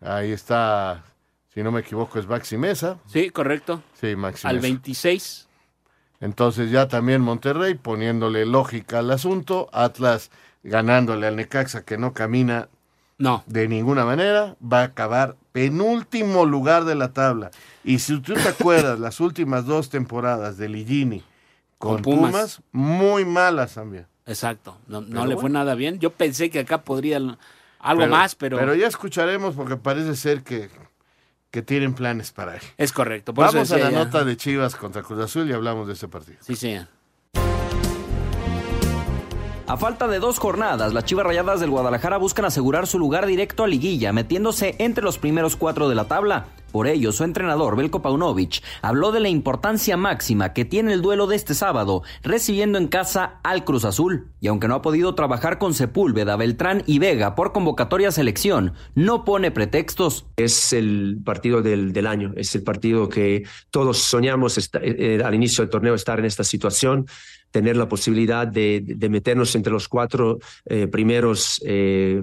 Ahí 0.00 0.30
está, 0.30 1.04
si 1.52 1.62
no 1.62 1.72
me 1.72 1.80
equivoco, 1.80 2.18
es 2.18 2.26
Maxi 2.28 2.56
Mesa. 2.56 2.98
Sí, 3.06 3.30
correcto. 3.30 3.82
Sí, 3.94 4.14
Maxi 4.14 4.46
Al 4.46 4.56
Mesa. 4.56 4.68
26. 4.68 5.48
Entonces 6.20 6.70
ya 6.70 6.88
también 6.88 7.20
Monterrey 7.20 7.74
poniéndole 7.74 8.44
lógica 8.46 9.00
al 9.00 9.10
asunto, 9.10 9.68
Atlas 9.72 10.30
ganándole 10.64 11.26
al 11.28 11.36
Necaxa 11.36 11.84
que 11.84 11.96
no 11.98 12.12
camina 12.12 12.68
no. 13.18 13.44
de 13.46 13.68
ninguna 13.68 14.04
manera, 14.04 14.56
va 14.60 14.80
a 14.80 14.84
acabar 14.84 15.36
penúltimo 15.52 16.46
lugar 16.46 16.84
de 16.84 16.94
la 16.94 17.12
tabla. 17.12 17.50
Y 17.84 17.98
si 17.98 18.18
tú 18.20 18.34
te 18.34 18.48
acuerdas, 18.48 18.98
las 19.00 19.20
últimas 19.20 19.66
dos 19.66 19.90
temporadas 19.90 20.56
de 20.56 20.68
Ligini 20.68 21.22
con, 21.78 21.94
Con 21.96 22.02
Pumas. 22.02 22.30
Pumas. 22.30 22.62
muy 22.72 23.24
malas 23.24 23.74
también. 23.74 24.06
Exacto. 24.26 24.78
No, 24.88 25.00
no 25.00 25.26
le 25.26 25.36
fue 25.36 25.50
nada 25.50 25.74
bien. 25.74 25.98
Yo 26.00 26.10
pensé 26.10 26.50
que 26.50 26.60
acá 26.60 26.82
podría 26.82 27.18
algo 27.78 28.06
más, 28.08 28.34
pero, 28.34 28.58
Pero 28.58 28.74
ya 28.74 28.86
escucharemos 28.86 29.54
porque 29.54 29.76
parece 29.76 30.16
ser 30.16 30.42
que, 30.42 30.68
que 31.50 31.62
tienen 31.62 31.94
planes 31.94 32.32
para 32.32 32.56
él. 32.56 32.62
es 32.76 32.92
correcto. 32.92 33.32
Por 33.32 33.46
eso 33.46 33.54
Vamos 33.54 33.72
a 33.72 33.78
la 33.78 33.90
ya. 33.90 34.04
nota 34.04 34.24
de 34.24 34.36
Chivas 34.36 34.74
contra 34.76 35.02
Cruz 35.02 35.20
Azul 35.20 35.48
y 35.48 35.52
hablamos 35.52 35.86
de 35.86 35.94
este 35.94 36.08
partido. 36.08 36.38
Sí, 36.40 36.56
señor. 36.56 36.88
A 39.68 39.76
falta 39.76 40.08
de 40.08 40.18
dos 40.18 40.38
jornadas, 40.38 40.94
las 40.94 41.04
Chivas 41.04 41.26
Rayadas 41.26 41.60
del 41.60 41.68
Guadalajara 41.68 42.16
buscan 42.16 42.46
asegurar 42.46 42.86
su 42.86 42.98
lugar 42.98 43.26
directo 43.26 43.64
a 43.64 43.68
liguilla, 43.68 44.14
metiéndose 44.14 44.76
entre 44.78 45.04
los 45.04 45.18
primeros 45.18 45.56
cuatro 45.56 45.90
de 45.90 45.94
la 45.94 46.08
tabla. 46.08 46.46
Por 46.72 46.86
ello, 46.86 47.12
su 47.12 47.24
entrenador, 47.24 47.76
Belko 47.76 48.00
Paunovic, 48.00 48.62
habló 48.80 49.12
de 49.12 49.20
la 49.20 49.28
importancia 49.28 49.98
máxima 49.98 50.54
que 50.54 50.64
tiene 50.64 50.94
el 50.94 51.02
duelo 51.02 51.26
de 51.26 51.36
este 51.36 51.52
sábado, 51.52 52.02
recibiendo 52.22 52.78
en 52.78 52.88
casa 52.88 53.40
al 53.42 53.64
Cruz 53.64 53.84
Azul. 53.84 54.28
Y 54.40 54.48
aunque 54.48 54.68
no 54.68 54.74
ha 54.74 54.82
podido 54.82 55.14
trabajar 55.14 55.58
con 55.58 55.74
Sepúlveda, 55.74 56.36
Beltrán 56.36 56.82
y 56.86 56.98
Vega 56.98 57.34
por 57.34 57.52
convocatoria 57.52 58.10
selección, 58.10 58.72
no 58.94 59.24
pone 59.26 59.50
pretextos. 59.50 60.26
Es 60.36 60.72
el 60.72 61.18
partido 61.24 61.60
del, 61.60 62.06
año, 62.06 62.32
es 62.36 62.54
el 62.54 62.62
partido 62.62 63.10
que 63.10 63.44
todos 63.70 63.98
soñamos 63.98 64.56
eh, 64.56 64.70
eh, 64.82 65.22
al 65.22 65.34
inicio 65.34 65.62
del 65.62 65.70
torneo 65.70 65.94
estar 65.94 66.18
en 66.18 66.24
esta 66.24 66.44
situación. 66.44 67.06
Tener 67.50 67.76
la 67.76 67.88
posibilidad 67.88 68.46
de, 68.46 68.82
de 68.84 69.08
meternos 69.08 69.54
entre 69.54 69.72
los 69.72 69.88
cuatro 69.88 70.38
eh, 70.66 70.86
primeros, 70.86 71.60
eh, 71.64 72.22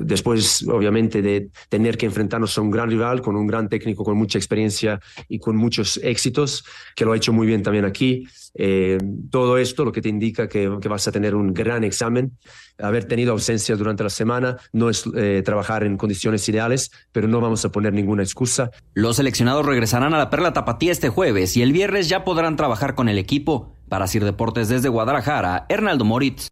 después 0.00 0.66
obviamente 0.68 1.22
de 1.22 1.48
tener 1.68 1.96
que 1.96 2.06
enfrentarnos 2.06 2.56
a 2.58 2.60
un 2.60 2.70
gran 2.70 2.90
rival 2.90 3.22
con 3.22 3.36
un 3.36 3.46
gran 3.46 3.68
técnico 3.68 4.04
con 4.04 4.16
mucha 4.16 4.38
experiencia 4.38 5.00
y 5.28 5.38
con 5.38 5.56
muchos 5.56 5.98
éxitos, 6.02 6.64
que 6.94 7.04
lo 7.04 7.12
ha 7.12 7.16
hecho 7.16 7.32
muy 7.32 7.46
bien 7.46 7.62
también 7.62 7.84
aquí. 7.84 8.26
Eh, 8.54 8.98
todo 9.30 9.58
esto 9.58 9.84
lo 9.84 9.92
que 9.92 10.00
te 10.00 10.08
indica 10.08 10.48
que, 10.48 10.68
vas 10.68 11.08
a 11.08 11.12
tener 11.12 11.34
un 11.34 11.52
gran 11.52 11.84
examen. 11.84 12.32
Haber 12.78 13.04
tenido 13.06 13.32
ausencia 13.32 13.74
durante 13.76 14.02
la 14.04 14.10
semana 14.10 14.58
no 14.72 14.90
es 14.90 15.04
trabajar 15.44 15.82
en 15.84 15.96
condiciones 15.96 16.46
ideales, 16.48 16.90
pero 17.10 17.26
no 17.26 17.40
vamos 17.40 17.64
a 17.64 17.72
poner 17.72 17.92
ninguna 17.92 18.22
excusa. 18.22 18.70
Los 18.94 19.16
seleccionados 19.16 19.64
regresarán 19.64 20.14
a 20.14 20.18
la 20.18 20.30
Perla 20.30 20.52
Tapatía 20.52 20.92
este 20.92 21.08
jueves 21.08 21.56
y 21.56 21.62
el 21.62 21.72
viernes 21.72 22.08
ya 22.08 22.24
podrán 22.24 22.56
trabajar 22.56 22.94
con 22.94 23.08
el 23.08 23.18
equipo. 23.18 23.75
Para 23.88 24.06
Sir 24.06 24.24
Deportes 24.24 24.68
desde 24.68 24.88
Guadalajara, 24.88 25.66
Hernaldo 25.68 26.04
Moritz. 26.04 26.48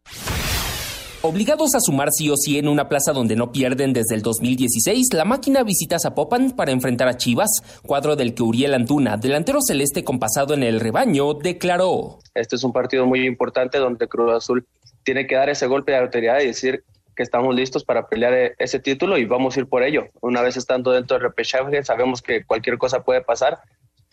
Obligados 1.23 1.75
a 1.75 1.81
sumar 1.81 2.11
sí 2.12 2.29
o 2.29 2.37
sí 2.37 2.59
en 2.59 2.68
una 2.68 2.88
plaza 2.88 3.12
donde 3.12 3.35
no 3.35 3.51
pierden 3.51 3.94
desde 3.94 4.14
el 4.14 4.20
2016, 4.20 5.14
la 5.14 5.25
máquina 5.25 5.62
visita 5.62 5.99
Zapopan 5.99 6.51
para 6.51 6.70
enfrentar 6.70 7.09
a 7.09 7.16
Chivas, 7.16 7.51
cuadro 7.83 8.14
del 8.14 8.35
que 8.35 8.42
Uriel 8.42 8.75
Antuna, 8.75 9.16
delantero 9.16 9.61
celeste 9.62 10.05
con 10.05 10.18
pasado 10.18 10.53
en 10.53 10.62
el 10.62 10.81
rebaño, 10.81 11.33
declaró. 11.33 12.18
Este 12.35 12.57
es 12.57 12.62
un 12.62 12.75
partido 12.75 13.07
muy 13.07 13.27
importante 13.27 13.79
donde 13.79 14.07
Cruz 14.07 14.35
Azul 14.35 14.66
tiene 15.03 15.27
que 15.27 15.35
dar 15.35 15.49
ese 15.49 15.66
golpe 15.66 15.92
de 15.92 15.99
autoridad 15.99 16.40
y 16.40 16.47
decir 16.49 16.85
que 17.16 17.23
estamos 17.23 17.55
listos 17.55 17.85
para 17.85 18.07
pelear 18.07 18.55
ese 18.59 18.79
título 18.79 19.16
y 19.16 19.25
vamos 19.25 19.57
a 19.57 19.61
ir 19.61 19.66
por 19.66 19.83
ello. 19.83 20.09
Una 20.20 20.42
vez 20.42 20.59
estando 20.59 20.92
dentro 20.92 21.16
del 21.16 21.23
repechaje, 21.23 21.83
sabemos 21.85 22.20
que 22.20 22.44
cualquier 22.44 22.77
cosa 22.77 23.03
puede 23.03 23.23
pasar 23.23 23.61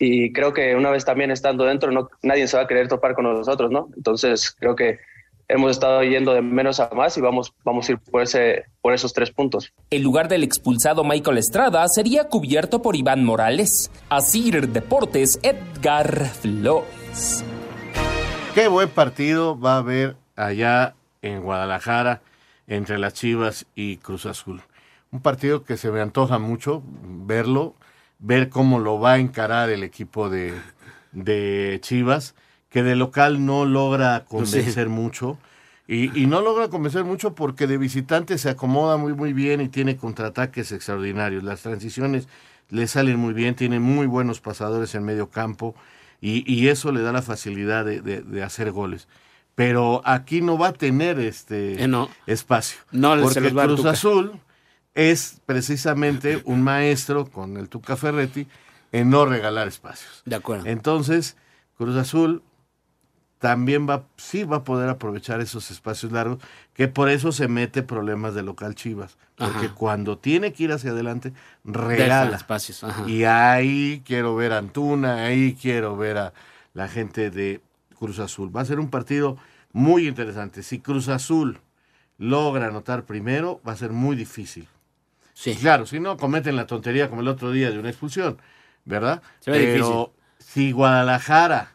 y 0.04 0.32
creo 0.32 0.52
que 0.52 0.74
una 0.74 0.90
vez 0.90 1.04
también 1.04 1.30
estando 1.30 1.64
dentro, 1.64 1.92
no, 1.92 2.10
nadie 2.24 2.48
se 2.48 2.56
va 2.56 2.64
a 2.64 2.66
querer 2.66 2.88
topar 2.88 3.14
con 3.14 3.22
nosotros, 3.22 3.70
¿no? 3.70 3.88
Entonces 3.96 4.50
creo 4.58 4.74
que 4.74 4.98
hemos 5.46 5.70
estado 5.70 6.02
yendo 6.02 6.34
de 6.34 6.42
menos 6.42 6.80
a 6.80 6.90
más 6.92 7.16
y 7.16 7.20
vamos, 7.20 7.54
vamos 7.62 7.88
a 7.88 7.92
ir 7.92 7.98
por, 7.98 8.20
ese, 8.20 8.64
por 8.80 8.94
esos 8.94 9.12
tres 9.12 9.30
puntos. 9.30 9.72
El 9.90 10.02
lugar 10.02 10.26
del 10.26 10.42
expulsado 10.42 11.04
Michael 11.04 11.38
Estrada 11.38 11.86
sería 11.86 12.24
cubierto 12.24 12.82
por 12.82 12.96
Iván 12.96 13.24
Morales. 13.24 13.92
Asir 14.08 14.70
Deportes, 14.70 15.38
Edgar 15.44 16.26
Flores. 16.26 17.44
Qué 18.56 18.66
buen 18.66 18.88
partido 18.88 19.56
va 19.56 19.74
a 19.74 19.78
haber 19.78 20.16
allá 20.34 20.96
en 21.22 21.42
Guadalajara 21.42 22.22
entre 22.66 22.98
las 22.98 23.14
Chivas 23.14 23.66
y 23.76 23.98
Cruz 23.98 24.26
Azul. 24.26 24.62
Un 25.12 25.20
partido 25.20 25.62
que 25.62 25.76
se 25.76 25.92
me 25.92 26.00
antoja 26.00 26.40
mucho 26.40 26.82
verlo, 27.04 27.76
ver 28.22 28.48
cómo 28.48 28.78
lo 28.78 28.98
va 28.98 29.14
a 29.14 29.18
encarar 29.18 29.68
el 29.68 29.82
equipo 29.82 30.30
de, 30.30 30.54
de 31.12 31.78
Chivas 31.82 32.34
que 32.70 32.82
de 32.82 32.96
local 32.96 33.44
no 33.44 33.66
logra 33.66 34.24
convencer 34.24 34.84
sí. 34.84 34.90
mucho. 34.90 35.38
Y, 35.86 36.18
y, 36.18 36.26
no 36.26 36.40
logra 36.40 36.68
convencer 36.68 37.04
mucho 37.04 37.34
porque 37.34 37.66
de 37.66 37.76
visitante 37.76 38.38
se 38.38 38.48
acomoda 38.48 38.96
muy 38.96 39.12
muy 39.12 39.34
bien 39.34 39.60
y 39.60 39.68
tiene 39.68 39.96
contraataques 39.96 40.72
extraordinarios. 40.72 41.42
Las 41.42 41.60
transiciones 41.60 42.28
le 42.70 42.86
salen 42.86 43.18
muy 43.18 43.34
bien, 43.34 43.56
tiene 43.56 43.78
muy 43.78 44.06
buenos 44.06 44.40
pasadores 44.40 44.94
en 44.94 45.04
medio 45.04 45.28
campo 45.28 45.74
y, 46.20 46.50
y 46.50 46.68
eso 46.68 46.92
le 46.92 47.02
da 47.02 47.12
la 47.12 47.20
facilidad 47.20 47.84
de, 47.84 48.00
de, 48.00 48.22
de, 48.22 48.42
hacer 48.42 48.70
goles. 48.70 49.08
Pero 49.54 50.00
aquí 50.04 50.40
no 50.40 50.56
va 50.56 50.68
a 50.68 50.72
tener 50.72 51.18
este 51.18 51.82
eh 51.82 51.88
no. 51.88 52.08
espacio. 52.26 52.78
No, 52.92 53.14
porque 53.16 53.34
se 53.34 53.40
les 53.42 53.54
va 53.54 53.64
Cruz 53.64 53.84
Azul 53.84 54.40
es 54.94 55.40
precisamente 55.46 56.42
un 56.44 56.62
maestro 56.62 57.26
con 57.26 57.56
el 57.56 57.68
Tuca 57.68 57.96
Ferretti 57.96 58.46
en 58.92 59.10
no 59.10 59.24
regalar 59.24 59.68
espacios. 59.68 60.22
De 60.24 60.36
acuerdo. 60.36 60.66
Entonces, 60.66 61.36
Cruz 61.76 61.96
Azul 61.96 62.42
también 63.38 63.88
va, 63.88 64.04
sí 64.16 64.44
va 64.44 64.58
a 64.58 64.64
poder 64.64 64.88
aprovechar 64.88 65.40
esos 65.40 65.72
espacios 65.72 66.12
largos, 66.12 66.38
que 66.74 66.86
por 66.86 67.08
eso 67.08 67.32
se 67.32 67.48
mete 67.48 67.82
problemas 67.82 68.34
de 68.34 68.44
local 68.44 68.76
Chivas. 68.76 69.18
Porque 69.34 69.66
Ajá. 69.66 69.74
cuando 69.74 70.16
tiene 70.16 70.52
que 70.52 70.62
ir 70.62 70.72
hacia 70.72 70.92
adelante, 70.92 71.32
regala. 71.64 72.36
Espacios. 72.36 72.84
Ajá. 72.84 73.08
Y 73.08 73.24
ahí 73.24 74.00
quiero 74.06 74.36
ver 74.36 74.52
a 74.52 74.58
Antuna, 74.58 75.24
ahí 75.24 75.56
quiero 75.60 75.96
ver 75.96 76.18
a 76.18 76.32
la 76.72 76.86
gente 76.86 77.30
de 77.30 77.60
Cruz 77.98 78.20
Azul. 78.20 78.54
Va 78.54 78.60
a 78.60 78.64
ser 78.64 78.78
un 78.78 78.90
partido 78.90 79.36
muy 79.72 80.06
interesante. 80.06 80.62
Si 80.62 80.78
Cruz 80.78 81.08
Azul 81.08 81.58
logra 82.18 82.68
anotar 82.68 83.04
primero, 83.04 83.60
va 83.66 83.72
a 83.72 83.76
ser 83.76 83.90
muy 83.90 84.14
difícil. 84.14 84.68
Sí. 85.42 85.56
Claro, 85.56 85.86
si 85.86 85.98
no 85.98 86.16
cometen 86.16 86.54
la 86.54 86.68
tontería 86.68 87.08
como 87.08 87.20
el 87.20 87.26
otro 87.26 87.50
día 87.50 87.68
de 87.72 87.78
una 87.80 87.88
expulsión, 87.88 88.38
¿verdad? 88.84 89.22
Se 89.40 89.50
ve 89.50 89.58
Pero 89.58 90.12
difícil. 90.38 90.54
si 90.54 90.70
Guadalajara 90.70 91.74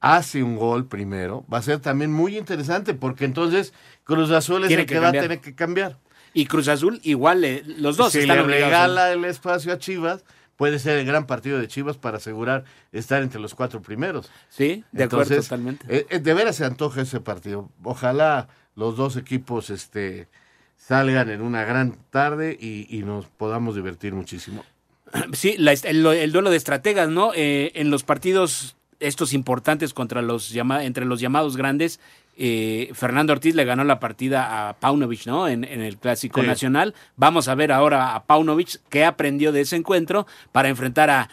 hace 0.00 0.42
un 0.42 0.56
gol 0.56 0.86
primero, 0.88 1.46
va 1.50 1.56
a 1.56 1.62
ser 1.62 1.80
también 1.80 2.12
muy 2.12 2.36
interesante 2.36 2.92
porque 2.92 3.24
entonces 3.24 3.72
Cruz 4.04 4.30
Azul 4.30 4.64
es 4.64 4.68
Tiene 4.68 4.82
el 4.82 4.86
que 4.88 4.94
que, 4.96 5.00
va 5.00 5.08
a 5.08 5.12
tener 5.12 5.40
que 5.40 5.54
cambiar. 5.54 5.96
Y 6.34 6.44
Cruz 6.44 6.68
Azul 6.68 7.00
igual, 7.02 7.44
eh, 7.44 7.62
los 7.78 7.96
dos 7.96 8.12
si 8.12 8.18
están 8.18 8.36
le 8.36 8.42
regala 8.42 9.10
el 9.10 9.24
espacio 9.24 9.72
a 9.72 9.78
Chivas, 9.78 10.22
puede 10.56 10.78
ser 10.78 10.98
el 10.98 11.06
gran 11.06 11.26
partido 11.26 11.58
de 11.58 11.66
Chivas 11.66 11.96
para 11.96 12.18
asegurar 12.18 12.64
estar 12.92 13.22
entre 13.22 13.40
los 13.40 13.54
cuatro 13.54 13.80
primeros. 13.80 14.30
Sí, 14.50 14.84
de 14.92 15.04
acuerdo 15.04 15.34
totalmente. 15.34 15.86
eh, 15.88 16.06
eh, 16.10 16.18
de 16.18 16.34
veras 16.34 16.56
se 16.56 16.66
antoja 16.66 17.00
ese 17.00 17.20
partido. 17.20 17.70
Ojalá 17.82 18.48
los 18.74 18.98
dos 18.98 19.16
equipos 19.16 19.70
este, 19.70 20.28
salgan 20.78 21.28
en 21.28 21.42
una 21.42 21.64
gran 21.64 21.96
tarde 22.10 22.56
y, 22.58 22.86
y 22.88 23.02
nos 23.02 23.26
podamos 23.26 23.74
divertir 23.74 24.14
muchísimo. 24.14 24.64
Sí, 25.32 25.54
la- 25.58 25.72
el, 25.72 26.06
el 26.06 26.32
duelo 26.32 26.50
de 26.50 26.56
estrategas, 26.56 27.08
¿no? 27.08 27.32
Eh, 27.34 27.72
en 27.74 27.90
los 27.90 28.02
partidos 28.04 28.76
estos 29.00 29.32
importantes 29.32 29.94
contra 29.94 30.22
los 30.22 30.50
llama, 30.50 30.84
entre 30.84 31.04
los 31.04 31.20
llamados 31.20 31.56
grandes, 31.56 32.00
eh, 32.36 32.90
Fernando 32.94 33.32
Ortiz 33.32 33.54
le 33.54 33.64
ganó 33.64 33.84
la 33.84 34.00
partida 34.00 34.68
a 34.68 34.74
Paunovic, 34.74 35.26
¿no? 35.26 35.46
En, 35.48 35.64
en 35.64 35.80
el 35.82 35.98
Clásico 35.98 36.40
Sí. 36.40 36.46
Nacional. 36.46 36.94
Vamos 37.16 37.48
a 37.48 37.54
ver 37.54 37.70
ahora 37.72 38.14
a 38.14 38.24
Paunovic 38.24 38.80
qué 38.90 39.04
aprendió 39.04 39.50
de 39.52 39.60
ese 39.62 39.76
encuentro 39.76 40.26
para 40.52 40.68
enfrentar 40.68 41.10
a 41.10 41.28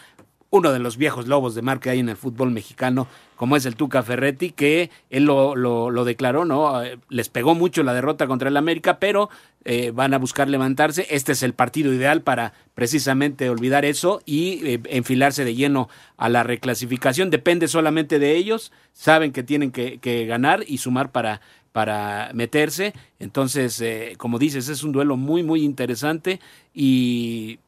uno 0.56 0.72
de 0.72 0.78
los 0.78 0.96
viejos 0.96 1.28
lobos 1.28 1.54
de 1.54 1.62
mar 1.62 1.80
que 1.80 1.90
hay 1.90 2.00
en 2.00 2.08
el 2.08 2.16
fútbol 2.16 2.50
mexicano, 2.50 3.06
como 3.36 3.56
es 3.56 3.66
el 3.66 3.76
Tuca 3.76 4.02
Ferretti, 4.02 4.50
que 4.50 4.90
él 5.10 5.24
lo, 5.24 5.54
lo, 5.54 6.04
declaró, 6.04 6.44
¿no? 6.44 6.82
Eh, 6.82 6.98
Les 7.10 7.28
pegó 7.28 7.54
mucho 7.54 7.82
la 7.82 7.94
derrota 7.94 8.26
contra 8.26 8.48
el 8.48 8.56
América, 8.56 8.98
pero 8.98 9.28
eh, 9.64 9.90
van 9.94 10.14
a 10.14 10.18
buscar 10.18 10.48
levantarse. 10.48 11.06
Este 11.10 11.32
es 11.32 11.42
el 11.42 11.52
partido 11.52 11.92
ideal 11.92 12.22
para 12.22 12.54
precisamente 12.74 13.50
olvidar 13.50 13.84
eso 13.84 14.22
y 14.24 14.66
eh, 14.66 14.80
enfilarse 14.86 15.44
de 15.44 15.54
lleno 15.54 15.88
a 16.16 16.28
la 16.28 16.42
reclasificación. 16.42 17.30
Depende 17.30 17.68
solamente 17.68 18.18
de 18.18 18.34
ellos, 18.36 18.72
saben 18.92 19.32
que 19.32 19.42
tienen 19.42 19.70
que, 19.70 20.26
ganar 20.26 20.64
y 20.66 20.78
sumar 20.78 21.12
para, 21.12 21.42
para 21.72 22.30
meterse. 22.32 22.94
Entonces, 23.18 23.82
como 24.16 24.38
dices, 24.38 24.68
es 24.68 24.82
un 24.82 24.92
duelo 24.92 25.16
muy, 25.16 25.42
muy 25.42 25.62
interesante 25.62 26.40
y 26.72 27.58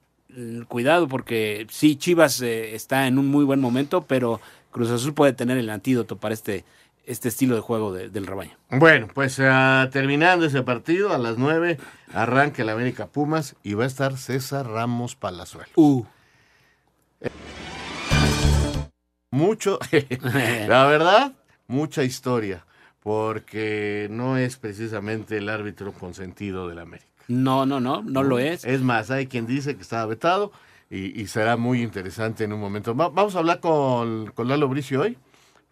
cuidado 0.68 1.08
porque 1.08 1.66
sí, 1.70 1.96
Chivas 1.96 2.40
eh, 2.42 2.74
está 2.74 3.06
en 3.06 3.18
un 3.18 3.28
muy 3.28 3.44
buen 3.44 3.60
momento, 3.60 4.02
pero 4.02 4.40
Cruz 4.70 4.90
Azul 4.90 5.14
puede 5.14 5.32
tener 5.32 5.58
el 5.58 5.70
antídoto 5.70 6.16
para 6.16 6.34
este, 6.34 6.64
este 7.06 7.28
estilo 7.28 7.54
de 7.54 7.60
juego 7.62 7.92
de- 7.92 8.10
del 8.10 8.26
rebaño. 8.26 8.56
Bueno, 8.70 9.08
pues 9.12 9.38
ah, 9.40 9.88
terminando 9.90 10.44
ese 10.46 10.62
partido, 10.62 11.12
a 11.14 11.18
las 11.18 11.38
nueve 11.38 11.78
arranca 12.12 12.62
el 12.62 12.68
América 12.68 13.06
Pumas 13.06 13.56
y 13.62 13.74
va 13.74 13.84
a 13.84 13.86
estar 13.86 14.16
César 14.18 14.66
Ramos 14.66 15.16
Palazuelo. 15.16 15.70
Uh. 15.76 16.04
Mucho, 19.30 19.78
la 20.68 20.86
verdad, 20.86 21.32
mucha 21.66 22.02
historia, 22.02 22.64
porque 23.00 24.08
no 24.10 24.38
es 24.38 24.56
precisamente 24.56 25.36
el 25.38 25.48
árbitro 25.48 25.92
consentido 25.92 26.68
del 26.68 26.78
América. 26.78 27.08
No, 27.28 27.66
no, 27.66 27.78
no, 27.80 28.02
no 28.02 28.22
lo 28.22 28.38
es. 28.38 28.64
Es 28.64 28.80
más, 28.80 29.10
hay 29.10 29.26
quien 29.26 29.46
dice 29.46 29.76
que 29.76 29.82
estaba 29.82 30.06
vetado 30.06 30.50
y, 30.90 31.20
y 31.20 31.26
será 31.26 31.56
muy 31.56 31.82
interesante 31.82 32.44
en 32.44 32.52
un 32.52 32.60
momento. 32.60 32.94
Va- 32.96 33.10
vamos 33.10 33.36
a 33.36 33.38
hablar 33.40 33.60
con, 33.60 34.32
con 34.34 34.48
Lalo 34.48 34.68
Bricio 34.68 35.02
hoy, 35.02 35.18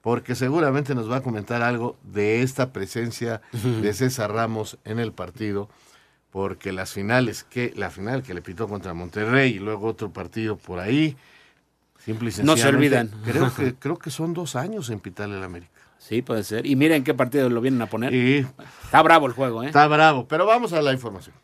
porque 0.02 0.34
seguramente 0.34 0.94
nos 0.94 1.10
va 1.10 1.16
a 1.16 1.22
comentar 1.22 1.62
algo 1.62 1.96
de 2.02 2.42
esta 2.42 2.72
presencia 2.72 3.40
de 3.80 3.92
César 3.94 4.30
Ramos 4.32 4.78
en 4.84 4.98
el 4.98 5.12
partido, 5.12 5.68
porque 6.30 6.72
las 6.72 6.92
finales, 6.92 7.44
que 7.44 7.72
la 7.74 7.90
final 7.90 8.22
que 8.22 8.34
le 8.34 8.42
pitó 8.42 8.68
contra 8.68 8.92
Monterrey 8.94 9.54
y 9.54 9.58
luego 9.58 9.88
otro 9.88 10.12
partido 10.12 10.56
por 10.58 10.78
ahí, 10.78 11.16
simple 12.04 12.30
y 12.30 12.42
No 12.44 12.56
se 12.56 12.68
olvidan. 12.68 13.10
Creo 13.24 13.52
que, 13.54 13.74
creo 13.78 13.96
que 13.98 14.10
son 14.10 14.34
dos 14.34 14.54
años 14.54 14.90
en 14.90 15.00
pitarle 15.00 15.36
al 15.36 15.44
América. 15.44 15.72
Sí, 15.98 16.20
puede 16.22 16.44
ser. 16.44 16.66
Y 16.66 16.76
miren 16.76 17.02
qué 17.02 17.14
partido 17.14 17.48
lo 17.48 17.60
vienen 17.62 17.80
a 17.82 17.86
poner. 17.86 18.14
Y 18.14 18.46
Está 18.84 19.02
bravo 19.02 19.26
el 19.26 19.32
juego, 19.32 19.62
¿eh? 19.62 19.66
está 19.68 19.86
bravo, 19.88 20.28
pero 20.28 20.44
vamos 20.46 20.72
a 20.74 20.82
la 20.82 20.92
información. 20.92 21.34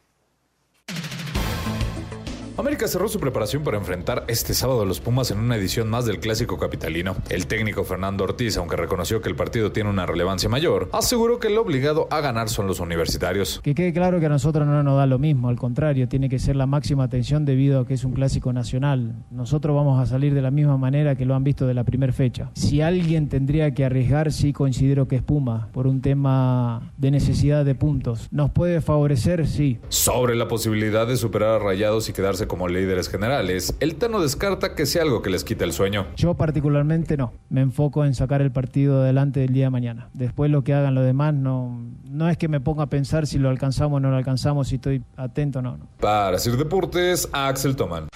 América 2.59 2.87
cerró 2.87 3.09
su 3.09 3.19
preparación 3.19 3.63
para 3.63 3.79
enfrentar 3.79 4.25
este 4.29 4.53
sábado 4.53 4.83
a 4.83 4.85
los 4.85 5.01
Pumas 5.01 5.31
en 5.31 5.39
una 5.39 5.57
edición 5.57 5.89
más 5.89 6.05
del 6.05 6.21
clásico 6.21 6.59
capitalino. 6.59 7.17
El 7.31 7.47
técnico 7.47 7.83
Fernando 7.83 8.25
Ortiz, 8.25 8.57
aunque 8.59 8.77
reconoció 8.77 9.23
que 9.23 9.31
el 9.31 9.35
partido 9.35 9.73
tiene 9.73 9.89
una 9.89 10.05
relevancia 10.05 10.49
mayor, 10.49 10.91
aseguró 10.93 11.39
que 11.39 11.49
el 11.49 11.59
obligado 11.59 12.09
a 12.11 12.21
ganar 12.21 12.49
son 12.51 12.67
los 12.67 12.81
universitarios. 12.81 13.61
Que 13.63 13.75
quede 13.75 13.93
claro 13.93 14.21
que 14.21 14.27
a 14.27 14.29
nosotros 14.29 14.67
no 14.67 14.83
nos 14.83 14.99
da 14.99 15.07
lo 15.07 15.19
mismo, 15.19 15.49
al 15.49 15.57
contrario, 15.57 16.09
tiene 16.09 16.29
que 16.29 16.39
ser 16.39 16.57
la 16.57 16.67
máxima 16.67 17.05
atención 17.05 17.45
debido 17.45 17.81
a 17.81 17.87
que 17.87 17.95
es 17.95 18.05
un 18.05 18.13
clásico 18.13 18.53
nacional. 18.53 19.15
Nosotros 19.31 19.75
vamos 19.75 20.01
a 20.01 20.07
salir 20.07 20.35
de 20.35 20.43
la 20.43 20.51
misma 20.51 20.77
manera 20.77 21.17
que 21.17 21.25
lo 21.25 21.35
han 21.35 21.45
visto 21.45 21.67
de 21.67 21.75
la 21.75 21.85
primera 21.85 22.13
fecha. 22.13 22.51
Si 22.55 22.83
alguien 22.83 23.29
tendría 23.29 23.73
que 23.73 23.85
arriesgar, 23.85 24.31
sí 24.31 24.53
considero 24.53 25.09
que 25.09 25.17
es 25.17 25.23
Puma, 25.23 25.69
por 25.73 25.87
un 25.87 26.01
tema 26.01 26.93
de 26.99 27.11
necesidad 27.11 27.65
de 27.65 27.75
puntos. 27.75 28.29
¿Nos 28.31 28.51
puede 28.51 28.81
favorecer? 28.81 29.47
Sí. 29.47 29.79
Sobre 29.89 30.35
la 30.37 30.49
posibilidad 30.49 31.07
de 31.07 31.17
superar 31.17 31.51
a 31.51 31.59
Rayados 31.59 32.09
y 32.09 32.13
quedarse 32.13 32.42
como 32.47 32.69
líderes 32.69 33.09
generales, 33.09 33.75
el 33.81 33.97
Tano 33.97 34.21
descarta 34.21 34.75
que 34.75 34.87
sea 34.87 35.03
algo 35.03 35.23
que 35.23 35.31
les 35.31 35.45
quite 35.45 35.65
el 35.65 35.73
sueño. 35.73 36.07
Yo 36.17 36.35
particularmente 36.35 37.17
no. 37.17 37.33
Me 37.51 37.61
enfoco 37.61 38.05
en 38.05 38.15
sacar 38.15 38.43
el 38.43 38.51
partido 38.51 39.03
adelante 39.03 39.41
del 39.41 39.53
día 39.53 39.65
de 39.65 39.71
mañana. 39.71 40.09
Después 40.15 40.51
lo 40.51 40.63
que 40.65 40.75
hagan 40.75 40.95
los 40.95 41.05
demás 41.05 41.35
no, 41.35 41.81
no 42.09 42.29
es 42.29 42.37
que 42.37 42.49
me 42.49 42.61
ponga 42.61 42.85
a 42.85 42.87
pensar 42.87 43.27
si 43.27 43.39
lo 43.39 43.49
alcanzamos 43.49 43.97
o 43.97 44.01
no 44.01 44.11
lo 44.11 44.17
alcanzamos, 44.17 44.69
si 44.69 44.77
estoy 44.77 45.03
atento 45.17 45.61
o 45.61 45.63
no, 45.63 45.77
no. 45.77 45.87
Para 46.01 46.39
Sir 46.39 46.57
Deportes, 46.57 47.29
Axel 47.33 47.77
Toman. 47.77 48.09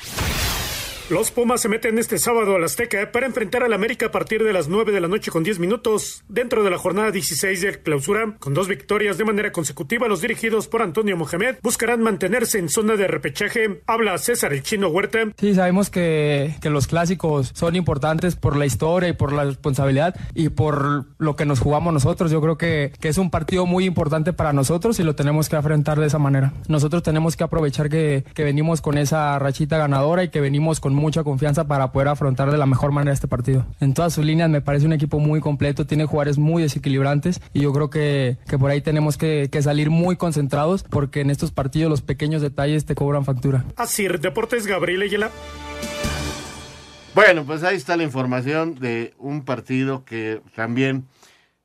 Los 1.08 1.30
Pumas 1.30 1.60
se 1.60 1.68
meten 1.68 2.00
este 2.00 2.18
sábado 2.18 2.56
al 2.56 2.64
Azteca 2.64 3.12
para 3.12 3.26
enfrentar 3.26 3.62
al 3.62 3.72
América 3.72 4.06
a 4.06 4.10
partir 4.10 4.42
de 4.42 4.52
las 4.52 4.66
9 4.66 4.90
de 4.90 5.00
la 5.00 5.06
noche 5.06 5.30
con 5.30 5.44
10 5.44 5.60
minutos 5.60 6.24
dentro 6.28 6.64
de 6.64 6.70
la 6.70 6.78
jornada 6.78 7.12
16 7.12 7.60
de 7.60 7.78
clausura. 7.80 8.34
Con 8.40 8.54
dos 8.54 8.66
victorias 8.66 9.16
de 9.16 9.24
manera 9.24 9.52
consecutiva, 9.52 10.08
los 10.08 10.20
dirigidos 10.20 10.66
por 10.66 10.82
Antonio 10.82 11.16
Mohamed 11.16 11.58
buscarán 11.62 12.02
mantenerse 12.02 12.58
en 12.58 12.68
zona 12.68 12.96
de 12.96 13.06
repechaje. 13.06 13.82
Habla 13.86 14.18
César 14.18 14.52
el 14.52 14.64
Chino 14.64 14.88
Huerta. 14.88 15.20
Sí, 15.38 15.54
sabemos 15.54 15.90
que, 15.90 16.56
que 16.60 16.70
los 16.70 16.88
clásicos 16.88 17.52
son 17.54 17.76
importantes 17.76 18.34
por 18.34 18.56
la 18.56 18.66
historia 18.66 19.08
y 19.08 19.12
por 19.12 19.32
la 19.32 19.44
responsabilidad 19.44 20.16
y 20.34 20.48
por 20.48 21.04
lo 21.18 21.36
que 21.36 21.46
nos 21.46 21.60
jugamos 21.60 21.92
nosotros. 21.92 22.32
Yo 22.32 22.40
creo 22.40 22.58
que, 22.58 22.92
que 22.98 23.06
es 23.06 23.18
un 23.18 23.30
partido 23.30 23.64
muy 23.64 23.84
importante 23.84 24.32
para 24.32 24.52
nosotros 24.52 24.98
y 24.98 25.04
lo 25.04 25.14
tenemos 25.14 25.48
que 25.48 25.54
afrontar 25.54 26.00
de 26.00 26.06
esa 26.08 26.18
manera. 26.18 26.52
Nosotros 26.66 27.04
tenemos 27.04 27.36
que 27.36 27.44
aprovechar 27.44 27.90
que, 27.90 28.24
que 28.34 28.42
venimos 28.42 28.80
con 28.80 28.98
esa 28.98 29.38
rachita 29.38 29.78
ganadora 29.78 30.24
y 30.24 30.30
que 30.30 30.40
venimos 30.40 30.80
con 30.80 30.95
mucha 30.96 31.22
confianza 31.22 31.68
para 31.68 31.92
poder 31.92 32.08
afrontar 32.08 32.50
de 32.50 32.58
la 32.58 32.66
mejor 32.66 32.92
manera 32.92 33.14
este 33.14 33.28
partido. 33.28 33.66
En 33.80 33.94
todas 33.94 34.14
sus 34.14 34.24
líneas 34.24 34.50
me 34.50 34.60
parece 34.60 34.86
un 34.86 34.92
equipo 34.92 35.20
muy 35.20 35.40
completo, 35.40 35.86
tiene 35.86 36.06
jugadores 36.06 36.38
muy 36.38 36.62
desequilibrantes 36.62 37.40
y 37.52 37.60
yo 37.60 37.72
creo 37.72 37.90
que, 37.90 38.38
que 38.48 38.58
por 38.58 38.70
ahí 38.70 38.80
tenemos 38.80 39.16
que, 39.16 39.48
que, 39.50 39.62
salir 39.62 39.90
muy 39.90 40.16
concentrados 40.16 40.82
porque 40.82 41.20
en 41.20 41.30
estos 41.30 41.50
partidos 41.50 41.90
los 41.90 42.02
pequeños 42.02 42.42
detalles 42.42 42.84
te 42.84 42.94
cobran 42.94 43.24
factura. 43.24 43.64
Así, 43.76 44.06
Deportes 44.08 44.66
Gabriel 44.66 45.02
Ayala. 45.02 45.30
Bueno, 47.14 47.44
pues 47.44 47.62
ahí 47.62 47.76
está 47.76 47.96
la 47.96 48.02
información 48.02 48.74
de 48.74 49.14
un 49.18 49.44
partido 49.44 50.04
que 50.04 50.42
también 50.54 51.06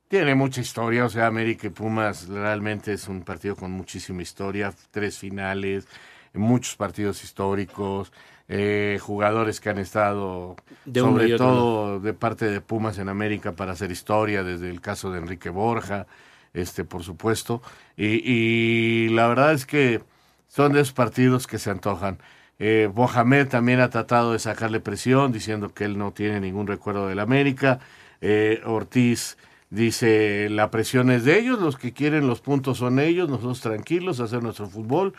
tiene 0.08 0.34
mucha 0.34 0.60
historia, 0.60 1.04
o 1.04 1.08
sea, 1.08 1.26
América 1.26 1.66
y 1.66 1.70
Pumas 1.70 2.28
realmente 2.28 2.92
es 2.92 3.08
un 3.08 3.22
partido 3.22 3.56
con 3.56 3.70
muchísima 3.70 4.20
historia, 4.22 4.72
tres 4.90 5.18
finales, 5.18 5.86
muchos 6.34 6.76
partidos 6.76 7.24
históricos, 7.24 8.12
eh, 8.48 8.98
jugadores 9.00 9.60
que 9.60 9.70
han 9.70 9.78
estado, 9.78 10.56
De 10.84 11.00
sobre 11.00 11.36
todo 11.36 12.00
de 12.00 12.12
parte 12.14 12.50
de 12.50 12.60
Pumas 12.60 12.98
en 12.98 13.08
América 13.08 13.52
para 13.52 13.72
hacer 13.72 13.90
historia, 13.90 14.42
desde 14.42 14.70
el 14.70 14.80
caso 14.80 15.10
de 15.10 15.18
Enrique 15.18 15.50
Borja, 15.50 16.06
este 16.52 16.84
por 16.84 17.02
supuesto, 17.02 17.62
y, 17.96 18.22
y 18.30 19.08
la 19.10 19.28
verdad 19.28 19.52
es 19.52 19.64
que 19.66 20.02
son 20.48 20.72
de 20.72 20.80
esos 20.80 20.92
partidos 20.92 21.46
que 21.46 21.58
se 21.58 21.70
antojan. 21.70 22.18
Eh, 22.58 22.90
Mohamed 22.94 23.48
también 23.48 23.80
ha 23.80 23.90
tratado 23.90 24.32
de 24.32 24.38
sacarle 24.38 24.78
presión, 24.78 25.32
diciendo 25.32 25.72
que 25.74 25.84
él 25.84 25.98
no 25.98 26.12
tiene 26.12 26.40
ningún 26.40 26.66
recuerdo 26.66 27.08
del 27.08 27.18
América. 27.18 27.80
Eh, 28.20 28.60
Ortiz 28.64 29.36
dice, 29.70 30.48
la 30.50 30.70
presión 30.70 31.10
es 31.10 31.24
de 31.24 31.38
ellos, 31.38 31.58
los 31.58 31.76
que 31.76 31.92
quieren 31.92 32.26
los 32.28 32.40
puntos 32.40 32.78
son 32.78 33.00
ellos, 33.00 33.28
nosotros 33.28 33.62
tranquilos, 33.62 34.20
hacer 34.20 34.42
nuestro 34.42 34.68
fútbol, 34.68 35.14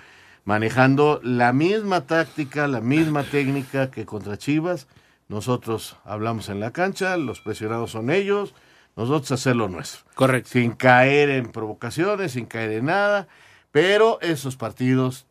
manejando 0.46 1.20
la 1.24 1.54
misma 1.54 2.02
táctica, 2.06 2.68
la 2.68 2.82
misma 2.82 3.24
técnica 3.24 3.92
que 3.92 4.06
contra 4.06 4.38
Chivas. 4.38 4.88
Nosotros 5.30 5.98
hablamos 6.04 6.50
en 6.50 6.60
la 6.60 6.72
cancha, 6.72 7.18
los 7.18 7.40
presionados 7.40 7.92
son 7.92 8.10
ellos, 8.10 8.54
nosotros 8.96 9.32
hacer 9.32 9.56
lo 9.56 9.70
nuestro. 9.70 10.04
Correcto. 10.16 10.50
Sin 10.52 10.72
caer 10.74 11.30
en 11.30 11.52
provocaciones, 11.52 12.34
sin 12.34 12.46
caer 12.46 12.72
en 12.72 12.86
nada, 12.86 13.28
pero 13.72 14.20
esos 14.22 14.56
partidos 14.58 15.26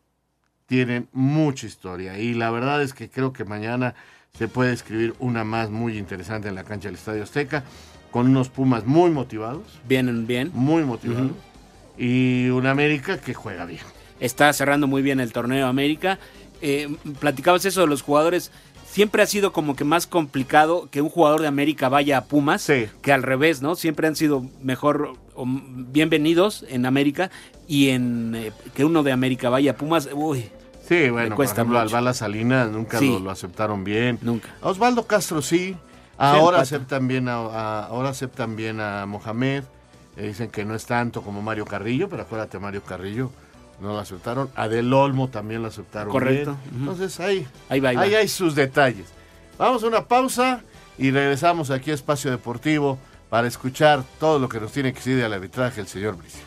tienen 0.67 1.09
mucha 1.13 1.67
historia 1.67 2.19
y 2.19 2.33
la 2.35 2.51
verdad 2.51 2.83
es 2.83 2.95
que 2.95 3.11
creo 3.11 3.33
que 3.33 3.45
mañana 3.45 3.95
se 4.33 4.49
puede 4.49 4.73
escribir 4.73 5.15
una 5.19 5.45
más 5.45 5.69
muy 5.71 5.99
interesante 5.99 6.49
en 6.49 6.55
la 6.55 6.65
cancha 6.65 6.89
del 6.89 6.95
Estadio 6.97 7.23
Azteca 7.23 7.65
con 8.11 8.29
unos 8.29 8.49
Pumas 8.49 8.87
muy 8.87 9.11
motivados, 9.11 9.81
Vienen 9.87 10.27
bien. 10.27 10.51
muy 10.55 10.83
motivados 10.85 11.33
y 11.99 12.49
un 12.49 12.67
América 12.67 13.19
que 13.19 13.35
juega 13.35 13.67
bien. 13.67 13.83
Está 14.23 14.53
cerrando 14.53 14.87
muy 14.87 15.03
bien 15.03 15.19
el 15.21 15.33
torneo 15.33 15.67
América. 15.67 16.19
Eh, 16.61 16.95
platicabas 17.19 17.65
eso 17.65 17.81
de 17.81 17.89
los 17.89 18.03
jugadores. 18.03 18.53
Siempre 18.87 19.21
ha 19.23 19.27
sido 19.27 19.53
como 19.53 19.75
que 19.75 19.83
más 19.85 20.07
complicado 20.07 20.89
que 20.91 21.03
un 21.03 21.09
jugador 21.09 21.41
de 21.41 21.49
América 21.49 21.89
vaya 21.89 22.19
a 22.19 22.25
Pumas 22.27 22.65
que 23.03 23.13
al 23.13 23.23
revés, 23.25 23.63
¿no? 23.63 23.75
Siempre 23.75 24.07
han 24.07 24.15
sido 24.15 24.47
mejor 24.63 25.15
o 25.35 25.45
bienvenidos 25.47 26.65
en 26.69 26.87
América 26.87 27.31
y 27.67 27.89
en 27.89 28.35
eh, 28.37 28.53
que 28.75 28.85
uno 28.85 29.03
de 29.03 29.11
América 29.13 29.49
vaya 29.49 29.73
a 29.73 29.75
Pumas, 29.77 30.09
uy, 30.13 30.49
Sí, 30.89 31.09
bueno, 31.11 31.35
cuesta 31.37 31.57
por 31.57 31.61
ejemplo, 31.63 31.81
mucho. 31.81 31.97
al 31.97 32.03
Bala 32.03 32.15
Salinas 32.15 32.71
nunca 32.71 32.99
Sí. 32.99 33.09
lo, 33.09 33.19
lo 33.21 33.31
aceptaron 33.31 33.83
bien. 33.83 34.19
Nunca. 34.23 34.49
A 34.61 34.69
Osvaldo 34.69 35.07
Castro 35.07 35.41
sí. 35.43 35.75
Ahora 36.19 36.61
aceptan 36.61 37.09
bien 37.09 37.29
a, 37.29 37.37
a- 37.37 37.85
ahora 37.87 38.11
aceptan 38.11 38.55
bien 38.57 38.79
a 38.79 39.07
Mohamed. 39.07 39.65
Eh, 40.17 40.29
dicen 40.29 40.51
que 40.51 40.65
no 40.65 40.75
es 40.75 40.85
tanto 40.85 41.23
como 41.23 41.41
Mario 41.41 41.65
Carrillo, 41.65 42.09
pero 42.11 42.23
acuérdate, 42.23 42.59
Mario 42.59 42.83
Carrillo 42.83 43.31
no 43.83 43.89
lo 43.93 43.99
aceptaron. 43.99 44.49
A 44.57 44.69
Del 44.69 44.93
Olmo 44.93 45.29
también 45.29 45.61
lo 45.63 45.69
aceptaron 45.69 46.11
Correcto. 46.11 46.57
bien. 46.71 46.81
Entonces 46.83 47.19
ahí, 47.21 47.47
Ahí 47.69 47.81
va, 47.81 47.91
ahí 47.91 47.97
va. 47.97 48.03
hay 48.05 48.29
sus 48.29 48.55
detalles. 48.55 49.07
Vamos 49.59 49.83
a 49.83 49.87
una 49.89 50.07
pausa 50.09 50.63
y 50.97 51.11
regresamos 51.11 51.71
aquí 51.71 51.91
a 51.91 51.95
Espacio 51.95 52.31
Deportivo 52.31 52.99
para 53.29 53.49
escuchar 53.49 54.05
todo 54.21 54.39
lo 54.39 54.49
que 54.49 54.61
nos 54.61 54.73
tiene 54.73 54.93
que 54.93 54.99
decir 54.99 55.17
del 55.17 55.33
arbitraje 55.33 55.81
el 55.81 55.87
señor 55.89 56.17
Bricio. 56.17 56.41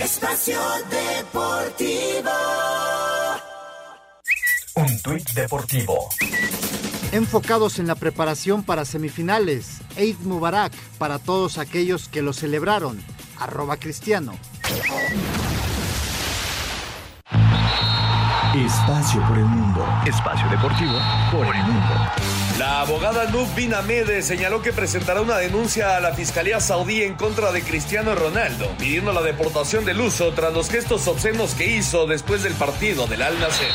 Espacio 0.00 0.60
Deportivo. 0.90 2.30
Un 4.76 4.98
tuit 5.02 5.30
deportivo. 5.34 6.08
Enfocados 7.14 7.78
en 7.78 7.86
la 7.86 7.94
preparación 7.94 8.64
para 8.64 8.84
semifinales, 8.84 9.82
Eid 9.96 10.16
Mubarak 10.24 10.72
para 10.98 11.20
todos 11.20 11.58
aquellos 11.58 12.08
que 12.08 12.22
lo 12.22 12.32
celebraron. 12.32 13.00
Arroba 13.38 13.76
Cristiano. 13.76 14.32
Espacio 18.56 19.22
por 19.28 19.38
el 19.38 19.44
mundo. 19.44 19.86
Espacio 20.04 20.48
deportivo 20.50 20.98
por 21.30 21.46
el 21.54 21.62
mundo. 21.62 22.43
La 22.58 22.82
abogada 22.82 23.24
Nub 23.30 23.52
Bin 23.56 23.74
Ahmed 23.74 24.20
señaló 24.20 24.62
que 24.62 24.72
presentará 24.72 25.20
una 25.20 25.38
denuncia 25.38 25.96
a 25.96 26.00
la 26.00 26.14
Fiscalía 26.14 26.60
Saudí 26.60 27.02
en 27.02 27.14
contra 27.14 27.50
de 27.50 27.62
Cristiano 27.62 28.14
Ronaldo, 28.14 28.72
pidiendo 28.78 29.12
la 29.12 29.22
deportación 29.22 29.84
del 29.84 30.00
uso 30.00 30.32
tras 30.34 30.52
los 30.52 30.70
gestos 30.70 31.08
obscenos 31.08 31.54
que 31.54 31.66
hizo 31.66 32.06
después 32.06 32.44
del 32.44 32.54
partido 32.54 33.08
del 33.08 33.22
Al 33.22 33.40
Nacer. 33.40 33.66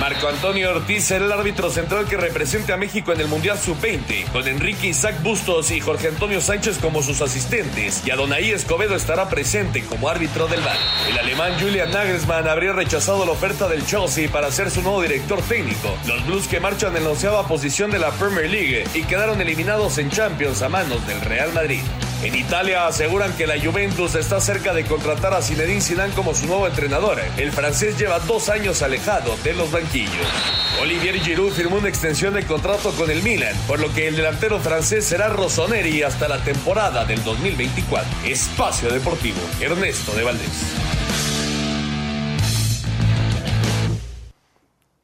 Marco 0.00 0.28
Antonio 0.28 0.70
Ortiz 0.70 1.04
será 1.04 1.24
el 1.24 1.32
árbitro 1.32 1.70
central 1.70 2.06
que 2.06 2.18
represente 2.18 2.74
a 2.74 2.76
México 2.76 3.10
en 3.10 3.22
el 3.22 3.28
Mundial 3.28 3.58
Sub-20, 3.58 4.30
con 4.30 4.46
Enrique 4.46 4.88
Isaac 4.88 5.22
Bustos 5.22 5.70
y 5.70 5.80
Jorge 5.80 6.08
Antonio 6.08 6.42
Sánchez 6.42 6.76
como 6.76 7.02
sus 7.02 7.22
asistentes, 7.22 8.02
y 8.04 8.10
Adonai 8.10 8.50
Escobedo 8.50 8.96
estará 8.96 9.30
presente 9.30 9.82
como 9.86 10.10
árbitro 10.10 10.46
del 10.46 10.60
VAR. 10.60 10.76
El 11.08 11.18
alemán 11.18 11.58
Julian 11.58 11.90
Nagelsmann 11.90 12.48
habría 12.48 12.74
rechazado 12.74 13.24
la 13.24 13.32
oferta 13.32 13.66
del 13.66 13.86
Chelsea 13.86 14.30
para 14.30 14.50
ser 14.50 14.70
su 14.70 14.82
nuevo 14.82 15.00
director 15.00 15.40
técnico. 15.40 15.96
Los 16.06 16.26
Blues 16.26 16.48
que 16.48 16.60
marchan 16.60 16.94
en 16.98 17.04
la 17.04 17.10
onceava 17.10 17.48
posición 17.48 17.90
de 17.90 17.98
la 17.98 18.12
League 18.34 18.84
y 18.94 19.02
quedaron 19.04 19.40
eliminados 19.40 19.98
en 19.98 20.10
Champions 20.10 20.60
a 20.62 20.68
manos 20.68 21.06
del 21.06 21.20
Real 21.20 21.52
Madrid. 21.52 21.80
En 22.22 22.34
Italia 22.34 22.86
aseguran 22.86 23.32
que 23.36 23.46
la 23.46 23.60
Juventus 23.60 24.14
está 24.14 24.40
cerca 24.40 24.72
de 24.74 24.84
contratar 24.84 25.32
a 25.34 25.42
Zinedine 25.42 25.80
Zidane 25.80 26.14
como 26.14 26.34
su 26.34 26.46
nuevo 26.46 26.66
entrenador. 26.66 27.20
El 27.36 27.52
francés 27.52 27.98
lleva 27.98 28.18
dos 28.20 28.48
años 28.48 28.82
alejado 28.82 29.36
de 29.44 29.54
los 29.54 29.70
banquillos. 29.70 30.26
Olivier 30.80 31.20
Giroud 31.20 31.52
firmó 31.52 31.76
una 31.76 31.88
extensión 31.88 32.34
de 32.34 32.44
contrato 32.44 32.90
con 32.92 33.10
el 33.10 33.22
Milan, 33.22 33.54
por 33.68 33.80
lo 33.80 33.92
que 33.92 34.08
el 34.08 34.16
delantero 34.16 34.58
francés 34.58 35.04
será 35.04 35.28
Rossoneri 35.28 36.02
hasta 36.02 36.26
la 36.26 36.42
temporada 36.42 37.04
del 37.04 37.22
2024. 37.22 38.08
Espacio 38.24 38.90
Deportivo, 38.90 39.40
Ernesto 39.60 40.12
de 40.14 40.24
Valdés. 40.24 40.85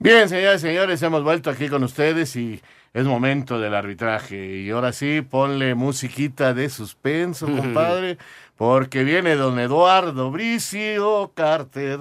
Bien, 0.02 0.28
señores 0.28 0.64
y 0.64 0.66
señores, 0.66 1.00
hemos 1.04 1.22
vuelto 1.22 1.48
aquí 1.48 1.68
con 1.68 1.84
ustedes 1.84 2.34
y 2.34 2.60
es 2.92 3.04
momento 3.04 3.60
del 3.60 3.72
arbitraje. 3.72 4.56
Y 4.56 4.70
ahora 4.70 4.92
sí, 4.92 5.22
ponle 5.22 5.76
musiquita 5.76 6.54
de 6.54 6.70
suspenso, 6.70 7.46
compadre, 7.56 8.18
porque 8.56 9.04
viene 9.04 9.36
don 9.36 9.60
Eduardo 9.60 10.32
Bricio 10.32 11.30
Carter 11.36 12.00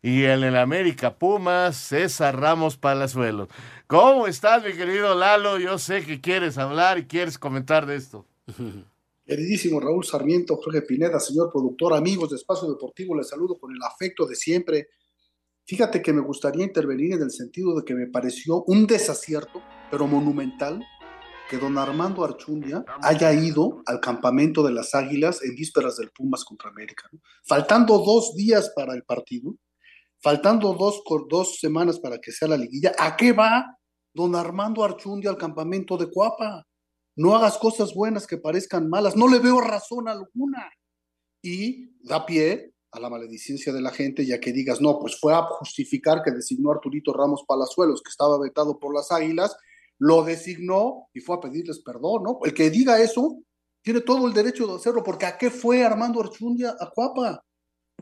y 0.00 0.24
en 0.24 0.44
el 0.44 0.56
América 0.56 1.18
Pumas, 1.18 1.76
César 1.76 2.40
Ramos 2.40 2.78
Palazuelos. 2.78 3.50
¿Cómo 3.86 4.26
estás, 4.26 4.64
mi 4.64 4.72
querido 4.72 5.14
Lalo? 5.14 5.58
Yo 5.58 5.76
sé 5.76 6.06
que 6.06 6.22
quieres 6.22 6.56
hablar 6.56 6.96
y 6.96 7.04
quieres 7.04 7.38
comentar 7.38 7.84
de 7.84 7.96
esto. 7.96 8.24
Queridísimo 9.26 9.78
Raúl 9.78 10.06
Sarmiento, 10.06 10.56
Jorge 10.56 10.80
Pineda, 10.80 11.20
señor 11.20 11.52
productor, 11.52 11.92
amigos 11.92 12.30
de 12.30 12.36
Espacio 12.36 12.66
Deportivo, 12.66 13.14
les 13.14 13.28
saludo 13.28 13.58
con 13.58 13.70
el 13.72 13.82
afecto 13.82 14.26
de 14.26 14.36
siempre. 14.36 14.88
Fíjate 15.66 16.02
que 16.02 16.12
me 16.12 16.20
gustaría 16.20 16.64
intervenir 16.64 17.12
en 17.12 17.22
el 17.22 17.30
sentido 17.30 17.74
de 17.76 17.84
que 17.84 17.94
me 17.94 18.08
pareció 18.08 18.64
un 18.64 18.86
desacierto, 18.86 19.62
pero 19.90 20.06
monumental, 20.06 20.84
que 21.48 21.58
don 21.58 21.78
Armando 21.78 22.24
Archundia 22.24 22.84
haya 23.02 23.32
ido 23.32 23.82
al 23.86 24.00
campamento 24.00 24.62
de 24.62 24.72
las 24.72 24.94
Águilas 24.94 25.42
en 25.42 25.54
vísperas 25.54 25.96
del 25.98 26.10
Pumas 26.10 26.44
contra 26.44 26.70
América. 26.70 27.08
Faltando 27.46 27.98
dos 27.98 28.34
días 28.34 28.72
para 28.74 28.94
el 28.94 29.04
partido, 29.04 29.54
faltando 30.20 30.72
dos, 30.74 31.02
dos 31.28 31.58
semanas 31.60 32.00
para 32.00 32.18
que 32.18 32.32
sea 32.32 32.48
la 32.48 32.56
liguilla, 32.56 32.92
¿a 32.98 33.16
qué 33.16 33.32
va 33.32 33.76
don 34.14 34.34
Armando 34.34 34.82
Archundia 34.82 35.30
al 35.30 35.36
campamento 35.36 35.96
de 35.96 36.10
Cuapa? 36.10 36.66
No 37.16 37.36
hagas 37.36 37.58
cosas 37.58 37.92
buenas 37.94 38.26
que 38.26 38.38
parezcan 38.38 38.88
malas, 38.88 39.16
no 39.16 39.28
le 39.28 39.38
veo 39.38 39.60
razón 39.60 40.08
alguna. 40.08 40.70
Y 41.42 41.90
da 42.02 42.24
pie 42.24 42.71
a 42.92 43.00
la 43.00 43.08
maledicencia 43.08 43.72
de 43.72 43.80
la 43.80 43.90
gente, 43.90 44.26
ya 44.26 44.38
que 44.38 44.52
digas, 44.52 44.80
no, 44.80 44.98
pues 44.98 45.18
fue 45.18 45.34
a 45.34 45.42
justificar 45.42 46.22
que 46.22 46.30
designó 46.30 46.70
a 46.70 46.74
Arturito 46.74 47.12
Ramos 47.12 47.42
Palazuelos, 47.46 48.02
que 48.02 48.10
estaba 48.10 48.38
vetado 48.38 48.78
por 48.78 48.94
las 48.94 49.10
Águilas, 49.10 49.56
lo 49.98 50.22
designó 50.22 51.08
y 51.14 51.20
fue 51.20 51.36
a 51.36 51.40
pedirles 51.40 51.80
perdón, 51.80 52.22
¿no? 52.22 52.38
El 52.44 52.52
que 52.52 52.70
diga 52.70 53.00
eso 53.00 53.38
tiene 53.82 54.00
todo 54.02 54.28
el 54.28 54.34
derecho 54.34 54.66
de 54.66 54.74
hacerlo, 54.74 55.02
porque 55.02 55.26
¿a 55.26 55.38
qué 55.38 55.50
fue 55.50 55.82
Armando 55.82 56.20
Archundia 56.20 56.76
a 56.78 56.90
Cuapa? 56.90 57.44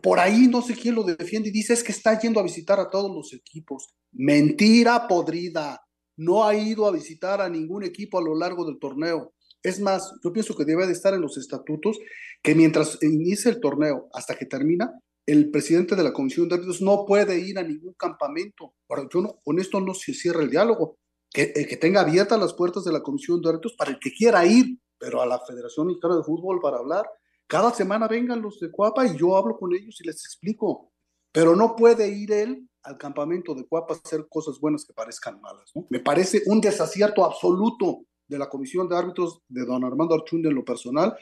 Por 0.03 0.19
ahí 0.19 0.49
no 0.49 0.61
sé 0.61 0.75
quién 0.75 0.95
lo 0.95 1.05
defiende 1.05 1.51
y 1.51 1.53
dice 1.53 1.73
es 1.73 1.85
que 1.85 1.93
está 1.93 2.19
yendo 2.19 2.41
a 2.41 2.43
visitar 2.43 2.81
a 2.81 2.91
todos 2.91 3.15
los 3.15 3.33
equipos. 3.33 3.95
Mentira 4.13 5.07
podrida. 5.07 5.81
No 6.17 6.45
ha 6.45 6.55
ido 6.55 6.87
a 6.87 6.91
visitar 6.91 7.41
a 7.41 7.49
ningún 7.49 7.85
equipo 7.85 8.19
a 8.19 8.23
lo 8.23 8.35
largo 8.35 8.65
del 8.65 8.79
torneo. 8.79 9.33
Es 9.63 9.81
más, 9.81 10.15
yo 10.25 10.33
pienso 10.33 10.57
que 10.57 10.65
debe 10.65 10.87
de 10.87 10.93
estar 10.93 11.13
en 11.15 11.21
los 11.21 11.37
estatutos 11.37 11.99
que 12.43 12.55
mientras 12.55 13.03
inicia 13.03 13.51
el 13.51 13.61
torneo 13.61 14.09
hasta 14.13 14.35
que 14.35 14.47
termina, 14.47 14.99
el 15.27 15.51
presidente 15.51 15.95
de 15.95 16.03
la 16.03 16.13
Comisión 16.13 16.49
de 16.49 16.57
Árbitros 16.57 16.81
no 16.81 17.05
puede 17.07 17.39
ir 17.39 17.59
a 17.59 17.63
ningún 17.63 17.95
campamento. 17.95 18.75
Ahora, 18.89 19.07
yo 19.13 19.21
no, 19.21 19.39
con 19.45 19.59
esto 19.59 19.81
no 19.81 19.95
se 19.95 20.15
cierra 20.15 20.43
el 20.43 20.51
diálogo. 20.51 20.97
Que, 21.33 21.53
que 21.53 21.77
tenga 21.77 22.01
abiertas 22.01 22.41
las 22.41 22.55
puertas 22.55 22.85
de 22.85 22.93
la 22.93 23.03
Comisión 23.03 23.41
de 23.41 23.51
Árbitros 23.51 23.75
para 23.75 23.93
el 23.93 24.01
que 24.01 24.11
quiera 24.11 24.45
ir, 24.45 24.79
pero 24.99 25.23
a 25.23 25.27
la 25.27 25.39
Federación 25.39 25.87
Mexicana 25.87 26.17
de 26.17 26.25
Fútbol 26.25 26.61
para 26.61 26.79
hablar. 26.79 27.09
Cada 27.47 27.73
semana 27.73 28.09
vengan 28.09 28.43
los 28.43 28.59
de 28.59 28.71
Cuapa 28.71 29.07
y 29.07 29.17
yo 29.17 29.37
hablo 29.37 29.57
con 29.57 29.73
ellos 29.73 30.01
y 30.01 30.07
les 30.07 30.25
explico. 30.25 30.91
Pero 31.33 31.55
no 31.55 31.77
puede 31.77 32.09
ir 32.09 32.33
él 32.33 32.69
al 32.83 32.99
campamento 32.99 33.55
de 33.55 33.67
Cuapa 33.67 33.95
a 33.95 33.99
hacer 33.99 34.27
cosas 34.29 34.59
buenas 34.59 34.85
que 34.85 34.93
parezcan 34.93 35.41
malas. 35.41 35.71
¿no? 35.75 35.87
Me 35.91 36.01
parece 36.01 36.43
un 36.47 36.61
desacierto 36.61 37.25
absoluto 37.25 38.05
de 38.31 38.39
la 38.39 38.49
Comisión 38.49 38.89
de 38.89 38.97
Árbitros 38.97 39.43
de 39.49 39.65
don 39.67 39.85
Armando 39.85 40.15
Archunde 40.15 40.49
en 40.49 40.55
lo 40.55 40.65
personal 40.65 41.17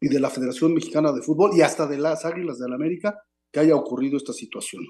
y 0.00 0.08
de 0.08 0.18
la 0.18 0.30
Federación 0.30 0.72
Mexicana 0.72 1.12
de 1.12 1.20
Fútbol 1.20 1.50
y 1.54 1.60
hasta 1.60 1.86
de 1.86 1.98
las 1.98 2.24
Águilas 2.24 2.58
de 2.58 2.68
la 2.68 2.76
América 2.76 3.20
que 3.52 3.60
haya 3.60 3.76
ocurrido 3.76 4.16
esta 4.16 4.32
situación. 4.32 4.82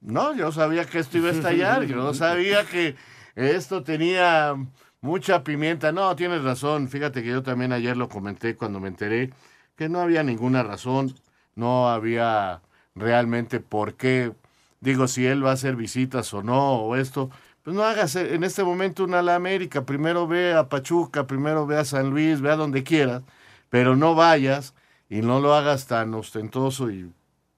No, 0.00 0.34
yo 0.34 0.50
sabía 0.50 0.86
que 0.86 0.98
esto 0.98 1.18
iba 1.18 1.28
a 1.28 1.32
estallar, 1.32 1.84
yo 1.84 2.14
sabía 2.24 2.66
que 2.66 2.96
esto 3.34 3.82
tenía 3.82 4.54
mucha 5.02 5.44
pimienta. 5.44 5.92
No, 5.92 6.16
tienes 6.16 6.42
razón, 6.42 6.88
fíjate 6.88 7.22
que 7.22 7.28
yo 7.28 7.42
también 7.42 7.72
ayer 7.72 7.96
lo 7.96 8.08
comenté 8.08 8.56
cuando 8.56 8.80
me 8.80 8.88
enteré 8.88 9.30
que 9.76 9.90
no 9.90 10.00
había 10.00 10.22
ninguna 10.22 10.62
razón, 10.62 11.14
no 11.54 11.90
había 11.90 12.62
realmente 12.94 13.60
por 13.60 13.94
qué, 13.94 14.32
digo, 14.80 15.06
si 15.06 15.26
él 15.26 15.44
va 15.44 15.50
a 15.50 15.54
hacer 15.54 15.76
visitas 15.76 16.32
o 16.32 16.42
no, 16.42 16.76
o 16.80 16.96
esto, 16.96 17.30
pues 17.66 17.74
no 17.74 17.82
hagas 17.82 18.14
en 18.14 18.44
este 18.44 18.62
momento 18.62 19.02
una 19.02 19.22
la 19.22 19.34
América, 19.34 19.84
primero 19.84 20.28
ve 20.28 20.54
a 20.54 20.68
Pachuca, 20.68 21.26
primero 21.26 21.66
ve 21.66 21.76
a 21.76 21.84
San 21.84 22.10
Luis, 22.10 22.40
ve 22.40 22.52
a 22.52 22.54
donde 22.54 22.84
quieras, 22.84 23.24
pero 23.70 23.96
no 23.96 24.14
vayas 24.14 24.72
y 25.10 25.16
no 25.16 25.40
lo 25.40 25.52
hagas 25.52 25.88
tan 25.88 26.14
ostentoso 26.14 26.92
y 26.92 27.10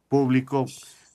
público 0.09 0.65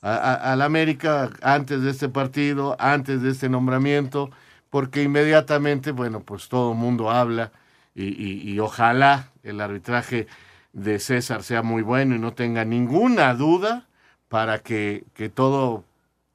a, 0.04 0.54
la 0.56 0.66
América 0.66 1.32
antes 1.41 1.82
de 1.82 1.89
este 1.89 2.08
partido, 2.08 2.76
antes 2.78 3.24
de 3.24 3.32
este 3.32 3.50
nombramiento, 3.50 4.30
porque 4.70 5.02
inmediatamente, 5.02 5.89
bueno, 5.89 6.20
pues 6.20 6.48
todo 6.48 6.74
el 6.74 6.78
mundo 6.78 7.10
habla 7.10 7.52
y 7.96 8.60
ojalá 8.60 9.32
el 9.41 9.60
arbitraje 9.60 10.28
de 10.72 11.00
César 11.00 11.41
sea 11.41 11.64
muy 11.64 11.82
bueno 11.82 12.14
y 12.14 12.20
no 12.20 12.34
tenga 12.34 12.64
ninguna 12.64 13.34
duda 13.34 13.88
para 14.28 14.60
que, 14.60 15.04
que 15.16 15.30
todo 15.30 15.84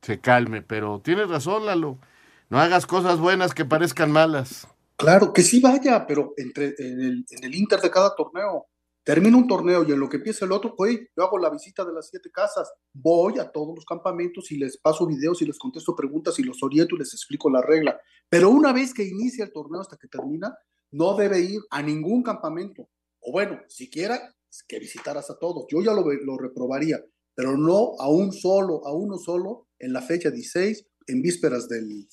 se 0.02 0.18
calme. 0.18 0.60
Pero 0.62 1.00
tienes 1.04 1.28
razón, 1.28 1.64
Lalo. 1.64 1.98
No 2.50 2.58
hagas 2.58 2.86
cosas 2.86 3.20
buenas 3.20 3.52
que 3.52 3.66
parezcan 3.66 4.10
malas. 4.10 4.66
Claro, 4.96 5.34
que 5.34 5.42
sí 5.42 5.60
vaya, 5.60 6.06
pero 6.06 6.32
entre, 6.38 6.74
en, 6.78 7.00
el, 7.00 7.26
en 7.28 7.44
el 7.44 7.54
inter 7.54 7.80
de 7.80 7.90
cada 7.90 8.14
torneo. 8.16 8.66
Termina 9.04 9.36
un 9.36 9.46
torneo 9.46 9.84
y 9.86 9.92
en 9.92 10.00
lo 10.00 10.08
que 10.08 10.16
empieza 10.16 10.44
el 10.44 10.52
otro, 10.52 10.74
oye, 10.78 11.10
yo 11.16 11.24
hago 11.24 11.38
la 11.38 11.50
visita 11.50 11.84
de 11.84 11.92
las 11.92 12.08
siete 12.08 12.30
casas, 12.30 12.70
voy 12.92 13.38
a 13.38 13.50
todos 13.50 13.74
los 13.74 13.84
campamentos 13.84 14.50
y 14.50 14.58
les 14.58 14.76
paso 14.78 15.06
videos 15.06 15.40
y 15.40 15.46
les 15.46 15.58
contesto 15.58 15.94
preguntas 15.94 16.38
y 16.38 16.42
los 16.42 16.62
oriento 16.62 16.94
y 16.94 16.98
les 16.98 17.14
explico 17.14 17.48
la 17.50 17.62
regla. 17.62 17.98
Pero 18.28 18.50
una 18.50 18.72
vez 18.72 18.92
que 18.92 19.04
inicia 19.04 19.44
el 19.44 19.52
torneo 19.52 19.80
hasta 19.80 19.96
que 19.96 20.08
termina, 20.08 20.54
no 20.90 21.16
debe 21.16 21.40
ir 21.40 21.60
a 21.70 21.82
ningún 21.82 22.22
campamento. 22.22 22.88
O 23.20 23.32
bueno, 23.32 23.60
siquiera 23.68 24.34
que 24.66 24.78
visitaras 24.78 25.30
a 25.30 25.38
todos. 25.38 25.66
Yo 25.70 25.82
ya 25.82 25.92
lo, 25.92 26.02
lo 26.02 26.38
reprobaría, 26.38 27.02
pero 27.34 27.56
no 27.56 27.92
a 27.98 28.08
un 28.10 28.32
solo, 28.32 28.86
a 28.86 28.92
uno 28.92 29.18
solo 29.18 29.68
en 29.78 29.92
la 29.92 30.02
fecha 30.02 30.30
16, 30.30 30.86
en 31.06 31.22
vísperas 31.22 31.68
del, 31.68 32.08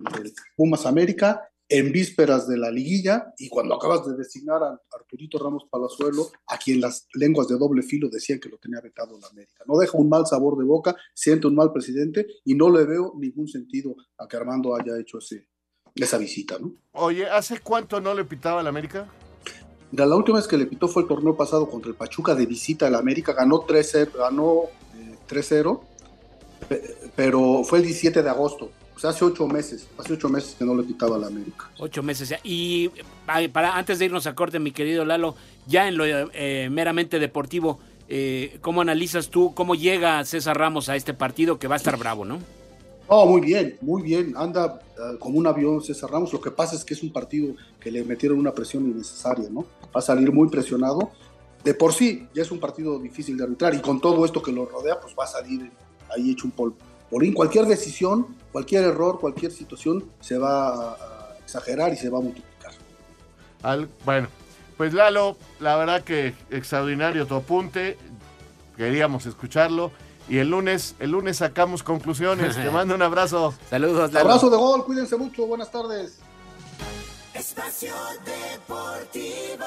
del 0.00 0.32
Pumas 0.56 0.86
América, 0.86 1.50
en 1.70 1.92
vísperas 1.92 2.48
de 2.48 2.58
la 2.58 2.70
liguilla 2.70 3.32
y 3.38 3.48
cuando 3.48 3.76
acabas 3.76 4.04
de 4.04 4.16
designar 4.16 4.60
a 4.62 4.80
Arturito 4.92 5.38
Ramos 5.38 5.66
Palazuelo, 5.70 6.30
a 6.48 6.58
quien 6.58 6.80
las 6.80 7.06
lenguas 7.14 7.46
de 7.46 7.56
doble 7.56 7.82
filo 7.82 8.08
decían 8.10 8.40
que 8.40 8.48
lo 8.48 8.58
tenía 8.58 8.80
vetado 8.80 9.16
en 9.16 9.24
América. 9.24 9.62
No 9.66 9.78
deja 9.78 9.96
un 9.96 10.08
mal 10.08 10.26
sabor 10.26 10.58
de 10.58 10.64
boca, 10.64 10.96
siente 11.14 11.46
un 11.46 11.54
mal 11.54 11.72
presidente 11.72 12.26
y 12.44 12.54
no 12.56 12.70
le 12.70 12.84
veo 12.84 13.14
ningún 13.16 13.46
sentido 13.46 13.94
a 14.18 14.26
que 14.26 14.36
Armando 14.36 14.74
haya 14.74 14.98
hecho 14.98 15.18
ese, 15.18 15.46
esa 15.94 16.18
visita. 16.18 16.58
¿no? 16.58 16.74
Oye, 16.92 17.28
¿hace 17.28 17.60
cuánto 17.60 18.00
no 18.00 18.14
le 18.14 18.24
pitaba 18.24 18.60
al 18.60 18.66
América? 18.66 19.08
Mira, 19.92 20.06
la 20.06 20.16
última 20.16 20.38
vez 20.38 20.48
que 20.48 20.58
le 20.58 20.66
pitó 20.66 20.88
fue 20.88 21.02
el 21.02 21.08
torneo 21.08 21.36
pasado 21.36 21.68
contra 21.68 21.90
el 21.90 21.96
Pachuca 21.96 22.34
de 22.34 22.46
visita 22.46 22.88
al 22.88 22.96
América, 22.96 23.32
ganó 23.32 23.64
3-0, 23.64 24.12
ganó 24.18 24.64
eh, 24.96 25.16
3-0, 25.28 25.80
pero 27.14 27.62
fue 27.62 27.78
el 27.78 27.84
17 27.84 28.24
de 28.24 28.28
agosto. 28.28 28.72
Sea, 29.00 29.10
hace 29.10 29.24
ocho 29.24 29.48
meses, 29.48 29.88
hace 29.96 30.12
ocho 30.12 30.28
meses 30.28 30.54
que 30.58 30.62
no 30.62 30.74
le 30.74 30.82
pitaba 30.82 31.16
a 31.16 31.18
la 31.18 31.28
América. 31.28 31.70
Ocho 31.78 32.02
meses. 32.02 32.34
Y 32.44 32.90
para 33.24 33.74
antes 33.74 33.98
de 33.98 34.04
irnos 34.04 34.26
a 34.26 34.34
corte, 34.34 34.58
mi 34.58 34.72
querido 34.72 35.06
Lalo, 35.06 35.36
ya 35.66 35.88
en 35.88 35.96
lo 35.96 36.04
eh, 36.04 36.68
meramente 36.70 37.18
deportivo, 37.18 37.80
eh, 38.10 38.58
¿cómo 38.60 38.82
analizas 38.82 39.30
tú 39.30 39.54
cómo 39.54 39.74
llega 39.74 40.22
César 40.26 40.58
Ramos 40.58 40.90
a 40.90 40.96
este 40.96 41.14
partido 41.14 41.58
que 41.58 41.66
va 41.66 41.76
a 41.76 41.78
estar 41.78 41.96
bravo, 41.96 42.26
no? 42.26 42.40
Oh, 43.06 43.24
muy 43.24 43.40
bien, 43.40 43.78
muy 43.80 44.02
bien. 44.02 44.34
Anda 44.36 44.82
uh, 44.98 45.16
como 45.18 45.38
un 45.38 45.46
avión 45.46 45.82
César 45.82 46.10
Ramos. 46.10 46.30
Lo 46.34 46.40
que 46.42 46.50
pasa 46.50 46.76
es 46.76 46.84
que 46.84 46.92
es 46.92 47.02
un 47.02 47.10
partido 47.10 47.54
que 47.80 47.90
le 47.90 48.04
metieron 48.04 48.38
una 48.38 48.52
presión 48.52 48.84
innecesaria, 48.84 49.48
¿no? 49.48 49.64
Va 49.96 50.00
a 50.00 50.02
salir 50.02 50.30
muy 50.30 50.50
presionado. 50.50 51.10
De 51.64 51.72
por 51.72 51.94
sí, 51.94 52.28
ya 52.34 52.42
es 52.42 52.50
un 52.50 52.60
partido 52.60 52.98
difícil 52.98 53.38
de 53.38 53.44
arbitrar 53.44 53.74
y 53.74 53.80
con 53.80 53.98
todo 53.98 54.26
esto 54.26 54.42
que 54.42 54.52
lo 54.52 54.66
rodea, 54.66 55.00
pues 55.00 55.14
va 55.18 55.24
a 55.24 55.28
salir 55.28 55.70
ahí 56.14 56.32
hecho 56.32 56.44
un 56.44 56.50
polvo. 56.50 56.76
Por 57.10 57.24
en 57.24 57.34
cualquier 57.34 57.66
decisión, 57.66 58.36
cualquier 58.52 58.84
error, 58.84 59.18
cualquier 59.20 59.52
situación 59.52 60.04
se 60.20 60.38
va 60.38 60.68
a, 60.68 60.90
a 60.92 61.36
exagerar 61.42 61.92
y 61.92 61.96
se 61.96 62.08
va 62.08 62.18
a 62.18 62.22
multiplicar. 62.22 62.72
Al, 63.62 63.88
bueno, 64.04 64.28
pues 64.76 64.94
Lalo, 64.94 65.36
la 65.58 65.76
verdad 65.76 66.02
que 66.02 66.34
extraordinario 66.50 67.26
tu 67.26 67.34
apunte. 67.34 67.98
Queríamos 68.76 69.26
escucharlo. 69.26 69.92
Y 70.26 70.38
el 70.38 70.48
lunes, 70.48 70.94
el 71.00 71.10
lunes 71.10 71.38
sacamos 71.38 71.82
conclusiones. 71.82 72.56
Te 72.56 72.70
mando 72.72 72.94
un 72.94 73.02
abrazo. 73.02 73.52
Saludos, 73.68 74.12
Lalo. 74.12 74.30
Abrazo 74.30 74.48
de 74.48 74.56
gol, 74.56 74.84
cuídense 74.86 75.16
mucho, 75.16 75.46
buenas 75.46 75.70
tardes. 75.70 76.20
Espacio 77.34 77.92
Deportivo. 78.24 79.66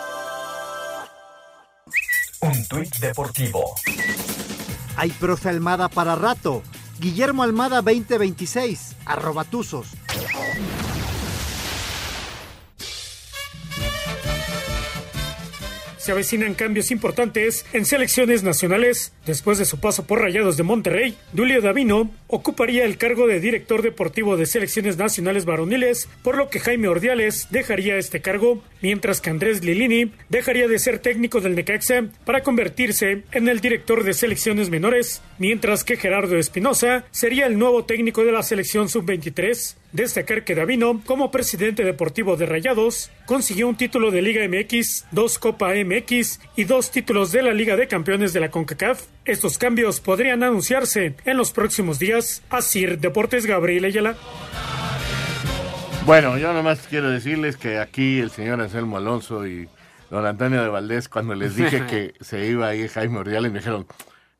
Un 2.42 2.68
tuit 2.68 2.96
deportivo. 2.98 3.76
Hay 4.98 5.12
profe 5.12 5.50
Almada 5.50 5.90
para 5.90 6.16
rato. 6.16 6.62
Guillermo 7.04 7.44
Almada 7.44 7.82
2026, 7.82 8.96
arroba 9.06 9.44
tuzos. 9.44 9.88
Se 16.04 16.12
avecinan 16.12 16.54
cambios 16.54 16.92
importantes 16.92 17.66
en 17.72 17.86
selecciones 17.86 18.44
nacionales. 18.44 19.14
Después 19.26 19.58
de 19.58 19.64
su 19.64 19.80
paso 19.80 20.06
por 20.06 20.20
Rayados 20.20 20.58
de 20.58 20.64
Monterrey, 20.64 21.18
Dulio 21.32 21.62
Davino 21.62 22.12
ocuparía 22.28 22.84
el 22.84 22.98
cargo 22.98 23.26
de 23.26 23.40
director 23.40 23.82
deportivo 23.82 24.36
de 24.36 24.46
selecciones 24.46 24.98
nacionales 24.98 25.46
varoniles, 25.46 26.10
por 26.22 26.36
lo 26.36 26.50
que 26.50 26.60
Jaime 26.60 26.90
Ordiales 26.90 27.48
dejaría 27.52 27.96
este 27.96 28.22
cargo, 28.22 28.62
mientras 28.82 29.22
que 29.22 29.30
Andrés 29.30 29.64
Lilini 29.64 30.12
dejaría 30.28 30.68
de 30.68 30.78
ser 30.78 31.00
técnico 31.00 31.40
del 31.40 31.56
Necaxa 31.56 32.04
para 32.26 32.44
convertirse 32.44 33.24
en 33.32 33.48
el 33.48 33.62
director 33.62 34.04
de 34.04 34.14
selecciones 34.14 34.70
menores, 34.70 35.22
mientras 35.38 35.86
que 35.86 35.96
Gerardo 35.96 36.36
Espinosa 36.36 37.06
sería 37.12 37.46
el 37.46 37.58
nuevo 37.58 37.86
técnico 37.86 38.26
de 38.26 38.34
la 38.34 38.44
selección 38.44 38.90
sub-23. 38.90 39.78
Destacar 39.94 40.44
que 40.44 40.56
Davino, 40.56 41.04
como 41.06 41.30
presidente 41.30 41.84
deportivo 41.84 42.36
de 42.36 42.48
Rayados, 42.48 43.12
consiguió 43.28 43.68
un 43.68 43.78
título 43.78 44.10
de 44.10 44.24
Liga 44.24 44.42
MX, 44.48 45.06
dos 45.12 45.38
Copa 45.38 45.72
MX 45.76 46.40
y 46.56 46.64
dos 46.64 46.90
títulos 46.90 47.32
de 47.32 47.44
la 47.44 47.54
Liga 47.54 47.76
de 47.76 47.88
Campeones 47.88 48.34
de 48.34 48.40
la 48.40 48.50
CONCACAF. 48.50 49.04
Estos 49.24 49.60
cambios 49.60 50.00
podrían 50.00 50.42
anunciarse 50.42 51.16
en 51.26 51.38
los 51.38 51.52
próximos 51.52 52.00
días. 52.00 52.42
Asir 52.50 52.98
Deportes 52.98 53.46
Gabriel 53.46 53.86
Ayala. 53.86 54.16
Bueno, 56.08 56.40
yo 56.40 56.52
nomás 56.54 56.88
quiero 56.88 57.12
decirles 57.12 57.56
que 57.56 57.78
aquí 57.78 58.20
el 58.20 58.32
señor 58.32 58.62
Anselmo 58.62 58.98
Alonso 58.98 59.46
y 59.46 59.70
don 60.10 60.26
Antonio 60.26 60.64
de 60.64 60.70
Valdés, 60.70 61.08
cuando 61.08 61.36
les 61.36 61.56
dije 61.56 61.86
que 61.88 62.16
se 62.20 62.48
iba 62.48 62.70
a 62.70 62.74
ir 62.74 62.90
Jaime 62.90 63.20
Ordiales, 63.20 63.52
me 63.52 63.60
dijeron, 63.60 63.86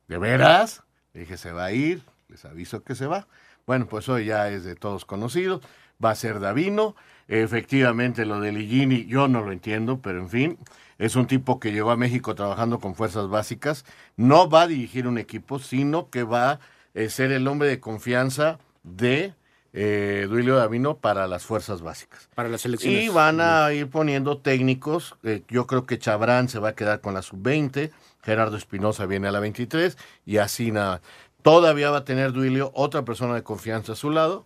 ¿de 0.08 0.18
veras? 0.18 0.82
Le 1.14 1.20
dije, 1.22 1.38
se 1.38 1.52
va 1.52 1.66
a 1.66 1.72
ir, 1.72 2.02
les 2.28 2.44
aviso 2.44 2.84
que 2.84 2.96
se 2.96 3.06
va. 3.06 3.28
Bueno, 3.66 3.88
pues 3.88 4.10
hoy 4.10 4.26
ya 4.26 4.50
es 4.50 4.64
de 4.64 4.76
todos 4.76 5.06
conocido, 5.06 5.62
va 6.04 6.12
a 6.12 6.16
ser 6.16 6.40
Davino. 6.40 6.96
Efectivamente, 7.28 8.26
lo 8.26 8.42
de 8.42 8.52
Ligini 8.52 9.06
yo 9.06 9.28
no 9.28 9.42
lo 9.42 9.52
entiendo, 9.52 10.00
pero 10.02 10.20
en 10.20 10.30
fin, 10.30 10.58
es 10.98 11.16
un 11.16 11.28
tipo 11.28 11.60
que 11.60 11.72
llegó 11.72 11.92
a 11.92 11.98
México 11.98 12.36
trabajando 12.36 12.80
con 12.80 12.96
fuerzas 12.96 13.30
básicas. 13.30 13.86
No 14.18 14.50
va 14.50 14.64
a 14.64 14.68
dirigir 14.68 15.08
un 15.08 15.18
equipo, 15.18 15.60
sino 15.60 16.10
que 16.10 16.24
va 16.24 16.52
a 16.52 16.60
eh, 16.94 17.10
ser 17.10 17.32
el 17.32 17.48
hombre 17.48 17.70
de 17.70 17.80
confianza 17.80 18.60
de 18.84 19.34
eh, 19.72 20.28
Duilio 20.30 20.56
Davino 20.56 20.98
para 20.98 21.28
las 21.28 21.46
fuerzas 21.46 21.82
básicas. 21.82 22.30
Para 22.36 22.50
las 22.50 22.62
selecciones. 22.62 23.06
Y 23.06 23.10
van 23.10 23.42
a 23.42 23.74
ir 23.74 23.90
poniendo 23.90 24.38
técnicos. 24.38 25.16
eh, 25.24 25.44
yo 25.48 25.66
creo 25.66 25.86
que 25.86 25.98
Chabrán 25.98 26.50
se 26.50 26.60
va 26.60 26.70
a 26.70 26.76
quedar 26.76 27.02
con 27.02 27.14
la 27.14 27.22
sub-20, 27.22 27.92
Gerardo 28.22 28.56
Espinosa 28.56 29.06
viene 29.06 29.28
a 29.28 29.32
la 29.32 29.40
23 29.40 29.98
y 30.26 30.38
así 30.38 30.72
nada. 30.72 31.02
Todavía 31.44 31.92
va 31.92 31.98
a 31.98 32.06
tener 32.06 32.32
Duilio 32.34 32.72
otra 32.74 33.04
persona 33.06 33.36
de 33.36 33.44
confianza 33.44 33.92
a 33.94 33.96
su 33.96 34.10
lado. 34.10 34.46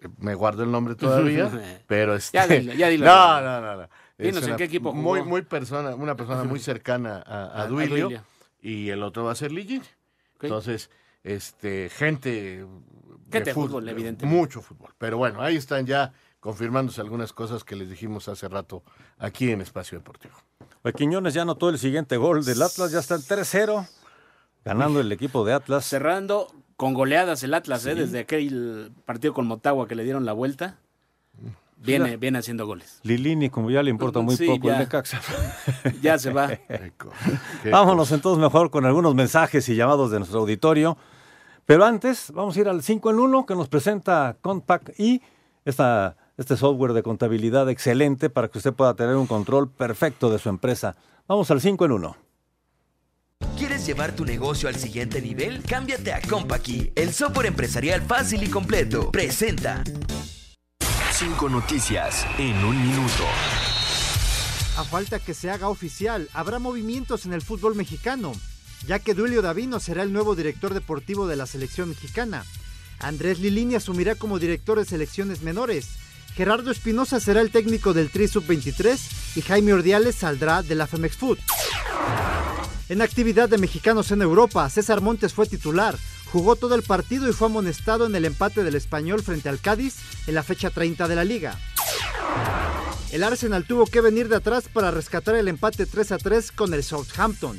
Eh, 0.00 0.08
Me 0.18 0.34
guardo 0.34 0.62
el 0.64 0.70
nombre 0.70 0.94
todavía, 0.94 1.50
pero 1.86 2.14
este... 2.14 2.36
Ya 2.36 2.46
dilo, 2.46 2.74
ya 2.74 2.88
dilo. 2.88 3.06
No, 3.10 3.40
no, 3.40 3.60
no. 3.60 3.76
no. 3.82 3.88
Dinos 4.18 4.46
en 4.46 4.56
qué 4.56 4.64
equipo 4.64 4.90
jugó. 4.90 5.02
Muy, 5.02 5.22
muy 5.22 5.42
persona, 5.42 5.94
una 5.94 6.16
persona 6.16 6.42
muy 6.44 6.58
cercana 6.70 7.22
a, 7.24 7.44
a 7.44 7.44
A- 7.44 7.62
a 7.62 7.66
Duilio, 7.68 8.10
y 8.60 8.88
el 8.90 9.02
otro 9.04 9.24
va 9.24 9.32
a 9.32 9.34
ser 9.36 9.52
Ligini. 9.52 9.84
Entonces, 10.42 10.90
este, 11.22 11.88
gente 11.88 12.66
Gente 13.30 13.50
de 13.50 13.54
fut- 13.54 13.66
fútbol, 13.66 13.88
evidentemente. 13.88 14.26
Mucho 14.26 14.60
fútbol. 14.60 14.92
Pero 14.98 15.18
bueno, 15.18 15.40
ahí 15.42 15.56
están 15.56 15.86
ya 15.86 16.12
confirmándose 16.40 17.00
algunas 17.00 17.32
cosas 17.32 17.62
que 17.62 17.76
les 17.76 17.90
dijimos 17.90 18.28
hace 18.28 18.48
rato 18.48 18.82
aquí 19.18 19.50
en 19.52 19.60
Espacio 19.60 19.98
Deportivo. 19.98 20.34
Pues 20.82 20.94
Quiñones 20.94 21.34
ya 21.34 21.42
anotó 21.42 21.68
el 21.68 21.78
siguiente 21.78 22.16
gol 22.16 22.44
del 22.44 22.62
Atlas, 22.62 22.90
ya 22.90 23.00
está 23.00 23.14
el 23.16 23.22
3-0, 23.22 23.86
ganando 24.68 25.00
el 25.00 25.10
equipo 25.12 25.44
de 25.44 25.52
Atlas. 25.54 25.84
Cerrando 25.84 26.48
con 26.76 26.94
goleadas 26.94 27.42
el 27.42 27.54
Atlas, 27.54 27.84
¿eh? 27.86 27.94
Desde 27.94 28.20
aquel 28.20 28.92
partido 29.04 29.34
con 29.34 29.46
Motagua 29.46 29.88
que 29.88 29.94
le 29.94 30.04
dieron 30.04 30.24
la 30.24 30.32
vuelta. 30.32 30.78
Viene, 31.80 32.16
viene 32.16 32.38
haciendo 32.38 32.66
goles. 32.66 32.98
Lilini, 33.04 33.50
como 33.50 33.70
ya 33.70 33.84
le 33.84 33.90
importa 33.90 34.20
muy 34.20 34.36
Sí, 34.36 34.46
poco 34.46 34.66
ya. 34.66 34.74
el 34.74 34.78
Necaxa. 34.80 35.20
Ya 36.02 36.18
se 36.18 36.32
va. 36.32 36.50
Vámonos 37.70 38.10
entonces 38.10 38.42
mejor 38.42 38.70
con 38.70 38.84
algunos 38.84 39.14
mensajes 39.14 39.68
y 39.68 39.76
llamados 39.76 40.10
de 40.10 40.18
nuestro 40.18 40.40
auditorio. 40.40 40.96
Pero 41.66 41.84
antes, 41.84 42.32
vamos 42.32 42.56
a 42.56 42.60
ir 42.60 42.68
al 42.68 42.82
5 42.82 43.10
en 43.10 43.18
1 43.20 43.46
que 43.46 43.54
nos 43.54 43.68
presenta 43.68 44.36
Compact 44.40 44.98
y 44.98 45.22
esta, 45.64 46.16
este 46.36 46.56
software 46.56 46.94
de 46.94 47.02
contabilidad 47.02 47.68
excelente 47.70 48.28
para 48.30 48.48
que 48.48 48.58
usted 48.58 48.72
pueda 48.72 48.94
tener 48.94 49.14
un 49.16 49.26
control 49.26 49.70
perfecto 49.70 50.30
de 50.30 50.38
su 50.38 50.48
empresa. 50.48 50.96
Vamos 51.28 51.50
al 51.50 51.60
5 51.60 51.84
en 51.84 51.92
1. 51.92 52.16
¿Quieres 53.88 54.00
llevar 54.04 54.16
tu 54.16 54.26
negocio 54.26 54.68
al 54.68 54.76
siguiente 54.76 55.22
nivel? 55.22 55.62
Cámbiate 55.62 56.12
a 56.12 56.20
Compaqui, 56.20 56.92
el 56.94 57.14
software 57.14 57.46
empresarial 57.46 58.02
fácil 58.02 58.42
y 58.42 58.50
completo. 58.50 59.10
Presenta. 59.10 59.82
Cinco 61.10 61.48
noticias 61.48 62.26
en 62.36 62.62
un 62.66 62.78
minuto. 62.86 63.24
A 64.76 64.84
falta 64.84 65.18
que 65.18 65.32
se 65.32 65.50
haga 65.50 65.70
oficial, 65.70 66.28
habrá 66.34 66.58
movimientos 66.58 67.24
en 67.24 67.32
el 67.32 67.40
fútbol 67.40 67.76
mexicano, 67.76 68.32
ya 68.86 68.98
que 68.98 69.14
Duilio 69.14 69.40
Davino 69.40 69.80
será 69.80 70.02
el 70.02 70.12
nuevo 70.12 70.34
director 70.36 70.74
deportivo 70.74 71.26
de 71.26 71.36
la 71.36 71.46
selección 71.46 71.88
mexicana. 71.88 72.44
Andrés 72.98 73.38
Lilini 73.38 73.76
asumirá 73.76 74.16
como 74.16 74.38
director 74.38 74.78
de 74.78 74.84
selecciones 74.84 75.40
menores. 75.40 75.88
Gerardo 76.34 76.70
Espinosa 76.70 77.20
será 77.20 77.40
el 77.40 77.50
técnico 77.50 77.94
del 77.94 78.10
Tri 78.10 78.28
Sub-23 78.28 78.98
y 79.36 79.40
Jaime 79.40 79.72
Ordiales 79.72 80.16
saldrá 80.16 80.62
de 80.62 80.74
la 80.74 80.86
Femex 80.86 81.16
Food. 81.16 81.38
En 82.88 83.02
actividad 83.02 83.50
de 83.50 83.58
mexicanos 83.58 84.10
en 84.12 84.22
Europa, 84.22 84.68
César 84.70 85.02
Montes 85.02 85.34
fue 85.34 85.46
titular. 85.46 85.98
Jugó 86.32 86.56
todo 86.56 86.74
el 86.74 86.82
partido 86.82 87.28
y 87.28 87.34
fue 87.34 87.48
amonestado 87.48 88.06
en 88.06 88.14
el 88.14 88.24
empate 88.24 88.64
del 88.64 88.76
español 88.76 89.22
frente 89.22 89.50
al 89.50 89.60
Cádiz 89.60 89.96
en 90.26 90.34
la 90.34 90.42
fecha 90.42 90.70
30 90.70 91.06
de 91.06 91.14
la 91.14 91.24
liga. 91.24 91.58
El 93.12 93.24
Arsenal 93.24 93.64
tuvo 93.64 93.84
que 93.86 94.00
venir 94.00 94.28
de 94.28 94.36
atrás 94.36 94.68
para 94.72 94.90
rescatar 94.90 95.34
el 95.34 95.48
empate 95.48 95.84
3 95.84 96.12
a 96.12 96.18
3 96.18 96.52
con 96.52 96.72
el 96.72 96.82
Southampton. 96.82 97.58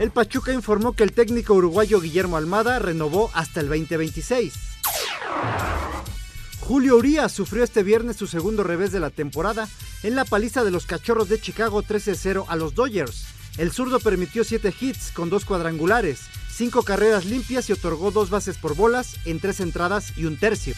El 0.00 0.10
Pachuca 0.10 0.52
informó 0.52 0.94
que 0.94 1.04
el 1.04 1.12
técnico 1.12 1.52
uruguayo 1.54 2.00
Guillermo 2.00 2.38
Almada 2.38 2.78
renovó 2.78 3.30
hasta 3.34 3.60
el 3.60 3.68
2026. 3.68 4.54
Julio 6.60 6.96
Urias 6.96 7.30
sufrió 7.30 7.62
este 7.62 7.82
viernes 7.82 8.16
su 8.16 8.26
segundo 8.26 8.62
revés 8.62 8.90
de 8.90 9.00
la 9.00 9.10
temporada 9.10 9.68
en 10.02 10.14
la 10.14 10.24
paliza 10.24 10.64
de 10.64 10.70
los 10.70 10.86
Cachorros 10.86 11.28
de 11.28 11.40
Chicago 11.40 11.82
13-0 11.82 12.46
a 12.48 12.56
los 12.56 12.74
Dodgers. 12.74 13.35
El 13.58 13.72
zurdo 13.72 14.00
permitió 14.00 14.44
7 14.44 14.74
hits 14.78 15.12
con 15.12 15.30
dos 15.30 15.46
cuadrangulares, 15.46 16.28
5 16.50 16.82
carreras 16.82 17.24
limpias 17.24 17.70
y 17.70 17.72
otorgó 17.72 18.10
dos 18.10 18.28
bases 18.28 18.58
por 18.58 18.76
bolas 18.76 19.16
en 19.24 19.40
tres 19.40 19.60
entradas 19.60 20.12
y 20.16 20.26
un 20.26 20.36
tercio. 20.36 20.74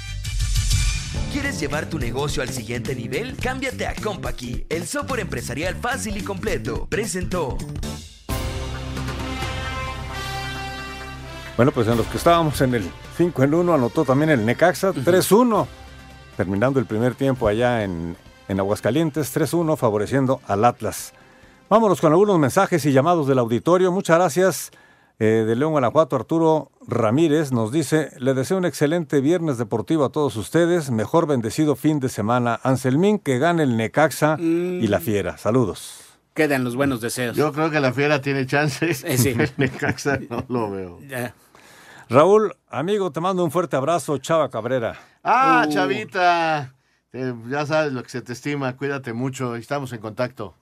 ¿Quieres 1.33 1.59
llevar 1.59 1.91
tu 1.91 1.99
negocio 1.99 2.41
al 2.41 2.51
siguiente 2.51 2.95
nivel? 2.95 3.37
Cámbiate 3.37 3.87
a 3.87 3.95
Compaqui, 3.95 4.65
el 4.69 4.87
software 4.87 5.21
empresarial 5.21 5.75
fácil 5.75 6.17
y 6.17 6.23
completo. 6.23 6.87
Presentó. 6.89 7.59
Bueno, 11.57 11.73
pues 11.73 11.89
en 11.89 11.97
los 11.97 12.07
que 12.07 12.17
estábamos 12.19 12.61
en 12.61 12.77
el 12.77 12.89
5 13.17 13.43
en 13.43 13.55
1 13.55 13.75
anotó 13.75 14.05
también 14.05 14.31
el 14.31 14.47
Necaxa 14.47 14.93
3-1, 14.93 15.67
terminando 16.37 16.79
el 16.79 16.87
primer 16.87 17.17
tiempo 17.17 17.49
allá 17.49 17.83
en, 17.83 18.17
en 18.47 18.61
Aguascalientes, 18.61 19.37
3-1 19.37 19.77
favoreciendo 19.77 20.41
al 20.47 20.65
Atlas. 20.65 21.13
Vámonos 21.71 22.01
con 22.01 22.13
algunos 22.13 22.39
mensajes 22.39 22.85
y 22.87 22.93
llamados 22.93 23.27
del 23.27 23.39
auditorio. 23.39 23.93
Muchas 23.93 24.17
gracias. 24.19 24.71
eh, 25.21 25.45
de 25.47 25.57
León, 25.57 25.73
Guanajuato, 25.73 26.15
Arturo 26.17 26.71
Ramírez 26.87 27.51
nos 27.51 27.73
dice, 27.73 28.13
le 28.19 28.35
deseo 28.35 28.57
un 28.57 28.65
excelente 28.65 29.21
viernes 29.21 29.59
deportivo 29.59 30.05
a 30.05 30.11
todos 30.11 30.37
ustedes, 30.37 30.91
mejor 30.93 31.27
bendecido 31.27 31.75
fin 31.75 31.99
de 31.99 32.09
semana. 32.09 32.61
Anselmín, 32.63 33.19
que 33.19 33.39
gane 33.41 33.65
el 33.65 33.77
Necaxa 33.77 34.37
y 34.39 34.87
la 34.87 35.01
Fiera. 35.01 35.37
Saludos. 35.37 36.05
Quedan 36.35 36.63
los 36.63 36.77
buenos 36.77 37.01
deseos. 37.01 37.37
Yo 37.37 37.53
creo 37.53 37.69
que 37.69 37.81
la 37.81 37.93
fiera 37.93 38.21
tiene 38.23 38.47
chances. 38.47 39.03
Eh, 39.03 39.19
sí. 39.19 39.31
El 39.37 39.51
Necaxa 39.57 40.21
no 40.31 40.45
lo 40.49 40.71
veo. 40.71 41.01
Ya. 41.09 41.35
Raúl, 42.09 42.55
amigo, 42.71 43.11
te 43.11 43.19
mando 43.21 43.43
un 43.45 43.51
fuerte 43.51 43.75
abrazo, 43.75 44.17
Chava 44.19 44.49
Cabrera. 44.49 44.95
Ah, 45.25 45.65
Uh. 45.67 45.73
Chavita. 45.73 46.75
Eh, 47.13 47.35
ya 47.49 47.67
sabes 47.67 47.93
lo 47.93 48.05
que 48.05 48.09
se 48.11 48.23
te 48.23 48.35
estima. 48.35 48.77
Cuídate 48.77 49.13
mucho. 49.13 49.57
Estamos 49.57 49.93
en 49.93 49.99
contacto. 49.99 50.55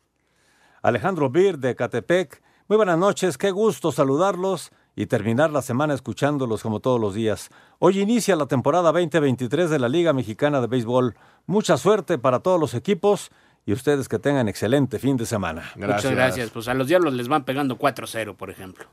Alejandro 0.87 1.29
Bir 1.31 1.59
de 1.59 1.75
Catepec. 1.75 2.41
Muy 2.69 2.77
buenas 2.77 2.97
noches, 2.97 3.37
qué 3.39 3.51
gusto 3.51 3.91
saludarlos 3.91 4.71
y 4.95 5.07
terminar 5.07 5.51
la 5.51 5.61
semana 5.61 5.95
escuchándolos 5.95 6.63
como 6.63 6.79
todos 6.79 7.01
los 7.01 7.13
días. 7.13 7.51
Hoy 7.81 7.99
inicia 7.99 8.37
la 8.37 8.47
temporada 8.47 8.93
2023 8.93 9.69
de 9.69 9.81
la 9.81 9.89
Liga 9.89 10.13
Mexicana 10.13 10.61
de 10.61 10.69
Béisbol. 10.69 11.17
Mucha 11.47 11.77
suerte 11.77 12.19
para 12.19 12.39
todos 12.39 12.61
los 12.61 12.73
equipos 12.75 13.33
y 13.65 13.73
ustedes 13.73 14.09
que 14.09 14.21
tengan 14.21 14.47
excelente 14.47 15.01
fin 15.01 15.17
de 15.17 15.27
semana. 15.27 15.65
Muchas 15.75 16.13
gracias. 16.13 16.51
Pues 16.51 16.69
a 16.69 16.75
los 16.75 16.87
diablos 16.87 17.15
les 17.15 17.27
van 17.27 17.43
pegando 17.43 17.77
4-0, 17.81 18.37
por 18.37 18.51
ejemplo. 18.51 18.85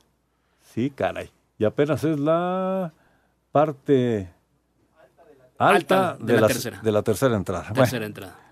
Sí, 0.73 0.89
caray. 0.89 1.29
Y 1.59 1.65
apenas 1.65 2.03
es 2.03 2.19
la 2.19 2.91
parte 3.51 4.31
alta, 5.59 6.09
Alta 6.09 6.25
de 6.25 6.41
la 6.41 6.47
tercera. 6.47 6.79
de 6.81 6.91
la 6.91 7.03
tercera 7.03 7.35
entrada. 7.35 7.65
Bueno. 7.65 7.83
Tercera 7.83 8.05
entrada. 8.07 8.42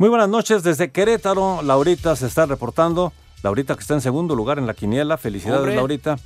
Muy 0.00 0.08
buenas 0.08 0.28
noches 0.28 0.62
desde 0.62 0.92
Querétaro. 0.92 1.60
Laurita 1.60 2.14
se 2.14 2.28
está 2.28 2.46
reportando. 2.46 3.12
Laurita 3.42 3.74
que 3.74 3.80
está 3.80 3.94
en 3.94 4.00
segundo 4.00 4.36
lugar 4.36 4.60
en 4.60 4.68
la 4.68 4.74
quiniela. 4.74 5.18
Felicidades, 5.18 5.58
Hombre. 5.58 5.74
Laurita. 5.74 6.16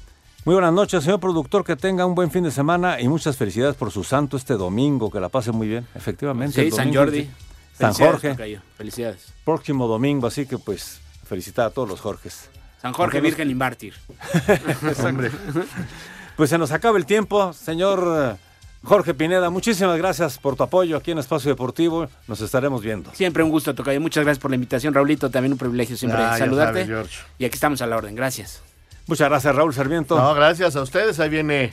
Muy 0.45 0.53
buenas 0.53 0.75
noches, 0.75 1.03
señor 1.03 1.21
productor. 1.21 1.65
Que 1.65 1.75
tenga 1.75 2.05
un 2.05 2.15
buen 2.15 2.31
fin 2.31 2.45
de 2.45 2.51
semana 2.51 3.01
y 3.01 3.09
muchas 3.09 3.39
felicidades 3.39 3.75
por 3.75 3.91
su 3.91 4.05
santo 4.05 4.37
este 4.37 4.59
domingo. 4.59 5.11
Que 5.11 5.21
la 5.21 5.31
pase 5.31 5.53
muy 5.53 5.69
bien, 5.69 5.87
efectivamente. 5.95 6.61
Sí, 6.61 6.67
el 6.67 6.73
San 6.75 6.93
Jordi. 6.93 7.31
San 7.73 7.95
Jorge. 7.95 8.61
Felicidades. 8.77 9.33
Próximo 9.43 9.87
domingo, 9.87 10.27
así 10.27 10.45
que 10.45 10.59
pues 10.59 11.01
felicitar 11.25 11.69
a 11.69 11.71
todos 11.71 11.89
los 11.89 11.99
Jorges. 11.99 12.51
San 12.83 12.93
Jorge 12.93 13.23
Virgen 13.23 13.49
y 13.49 13.55
Mártir. 13.55 13.95
pues 16.37 16.51
se 16.51 16.59
nos 16.59 16.73
acaba 16.73 16.99
el 16.99 17.07
tiempo, 17.07 17.55
señor 17.55 18.37
Jorge 18.85 19.15
Pineda. 19.15 19.49
Muchísimas 19.51 19.97
gracias 19.97 20.39
por 20.39 20.57
tu 20.57 20.65
apoyo 20.65 20.97
aquí 20.97 21.13
en 21.13 21.19
Espacio 21.19 21.51
Deportivo. 21.51 22.09
Nos 22.27 22.41
estaremos 22.41 22.83
viendo. 22.83 23.11
Siempre 23.15 23.43
un 23.43 23.51
gusto, 23.51 23.75
Tocayo. 23.75 24.01
Muchas 24.01 24.25
gracias 24.25 24.41
por 24.43 24.51
la 24.51 24.57
invitación, 24.57 24.93
Raulito. 24.93 25.31
También 25.31 25.53
un 25.53 25.59
privilegio 25.59 25.97
siempre 25.97 26.21
Ah, 26.21 26.37
saludarte. 26.37 26.85
George. 26.87 27.17
y 27.39 27.45
aquí 27.45 27.55
estamos 27.55 27.81
a 27.81 27.87
la 27.87 27.97
orden. 27.97 28.15
Gracias. 28.17 28.61
Muchas 29.07 29.29
gracias, 29.29 29.55
Raúl 29.55 29.73
Sarmiento. 29.73 30.17
No, 30.17 30.35
gracias 30.35 30.75
a 30.77 30.83
ustedes. 30.83 31.21
Ahí 31.21 31.29
viene 31.29 31.73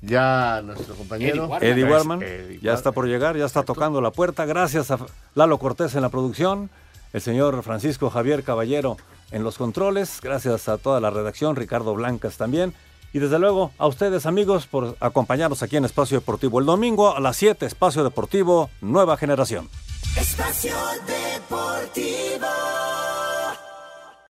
ya 0.00 0.60
nuestro 0.64 0.94
compañero. 0.94 1.48
Eddie 1.60 1.84
Warman, 1.84 2.22
Eddie 2.22 2.58
ya 2.60 2.74
está 2.74 2.92
por 2.92 3.06
llegar, 3.06 3.36
ya 3.36 3.44
está 3.46 3.62
tocando 3.62 4.00
la 4.00 4.10
puerta. 4.10 4.44
Gracias 4.44 4.90
a 4.90 4.98
Lalo 5.34 5.58
Cortés 5.58 5.94
en 5.94 6.02
la 6.02 6.08
producción, 6.08 6.70
el 7.12 7.20
señor 7.20 7.62
Francisco 7.62 8.10
Javier 8.10 8.42
Caballero 8.44 8.96
en 9.30 9.42
los 9.44 9.58
controles, 9.58 10.20
gracias 10.22 10.68
a 10.68 10.78
toda 10.78 11.00
la 11.00 11.10
redacción, 11.10 11.54
Ricardo 11.56 11.94
Blancas 11.94 12.36
también. 12.36 12.72
Y 13.12 13.18
desde 13.18 13.38
luego 13.38 13.72
a 13.78 13.86
ustedes 13.86 14.26
amigos 14.26 14.66
por 14.66 14.96
acompañarnos 15.00 15.62
aquí 15.62 15.76
en 15.76 15.84
Espacio 15.84 16.18
Deportivo. 16.18 16.60
El 16.60 16.66
domingo 16.66 17.16
a 17.16 17.20
las 17.20 17.36
7, 17.36 17.66
Espacio 17.66 18.04
Deportivo, 18.04 18.70
Nueva 18.80 19.16
Generación. 19.16 19.68
Espacio 20.16 20.74
Deportivo. 21.06 22.87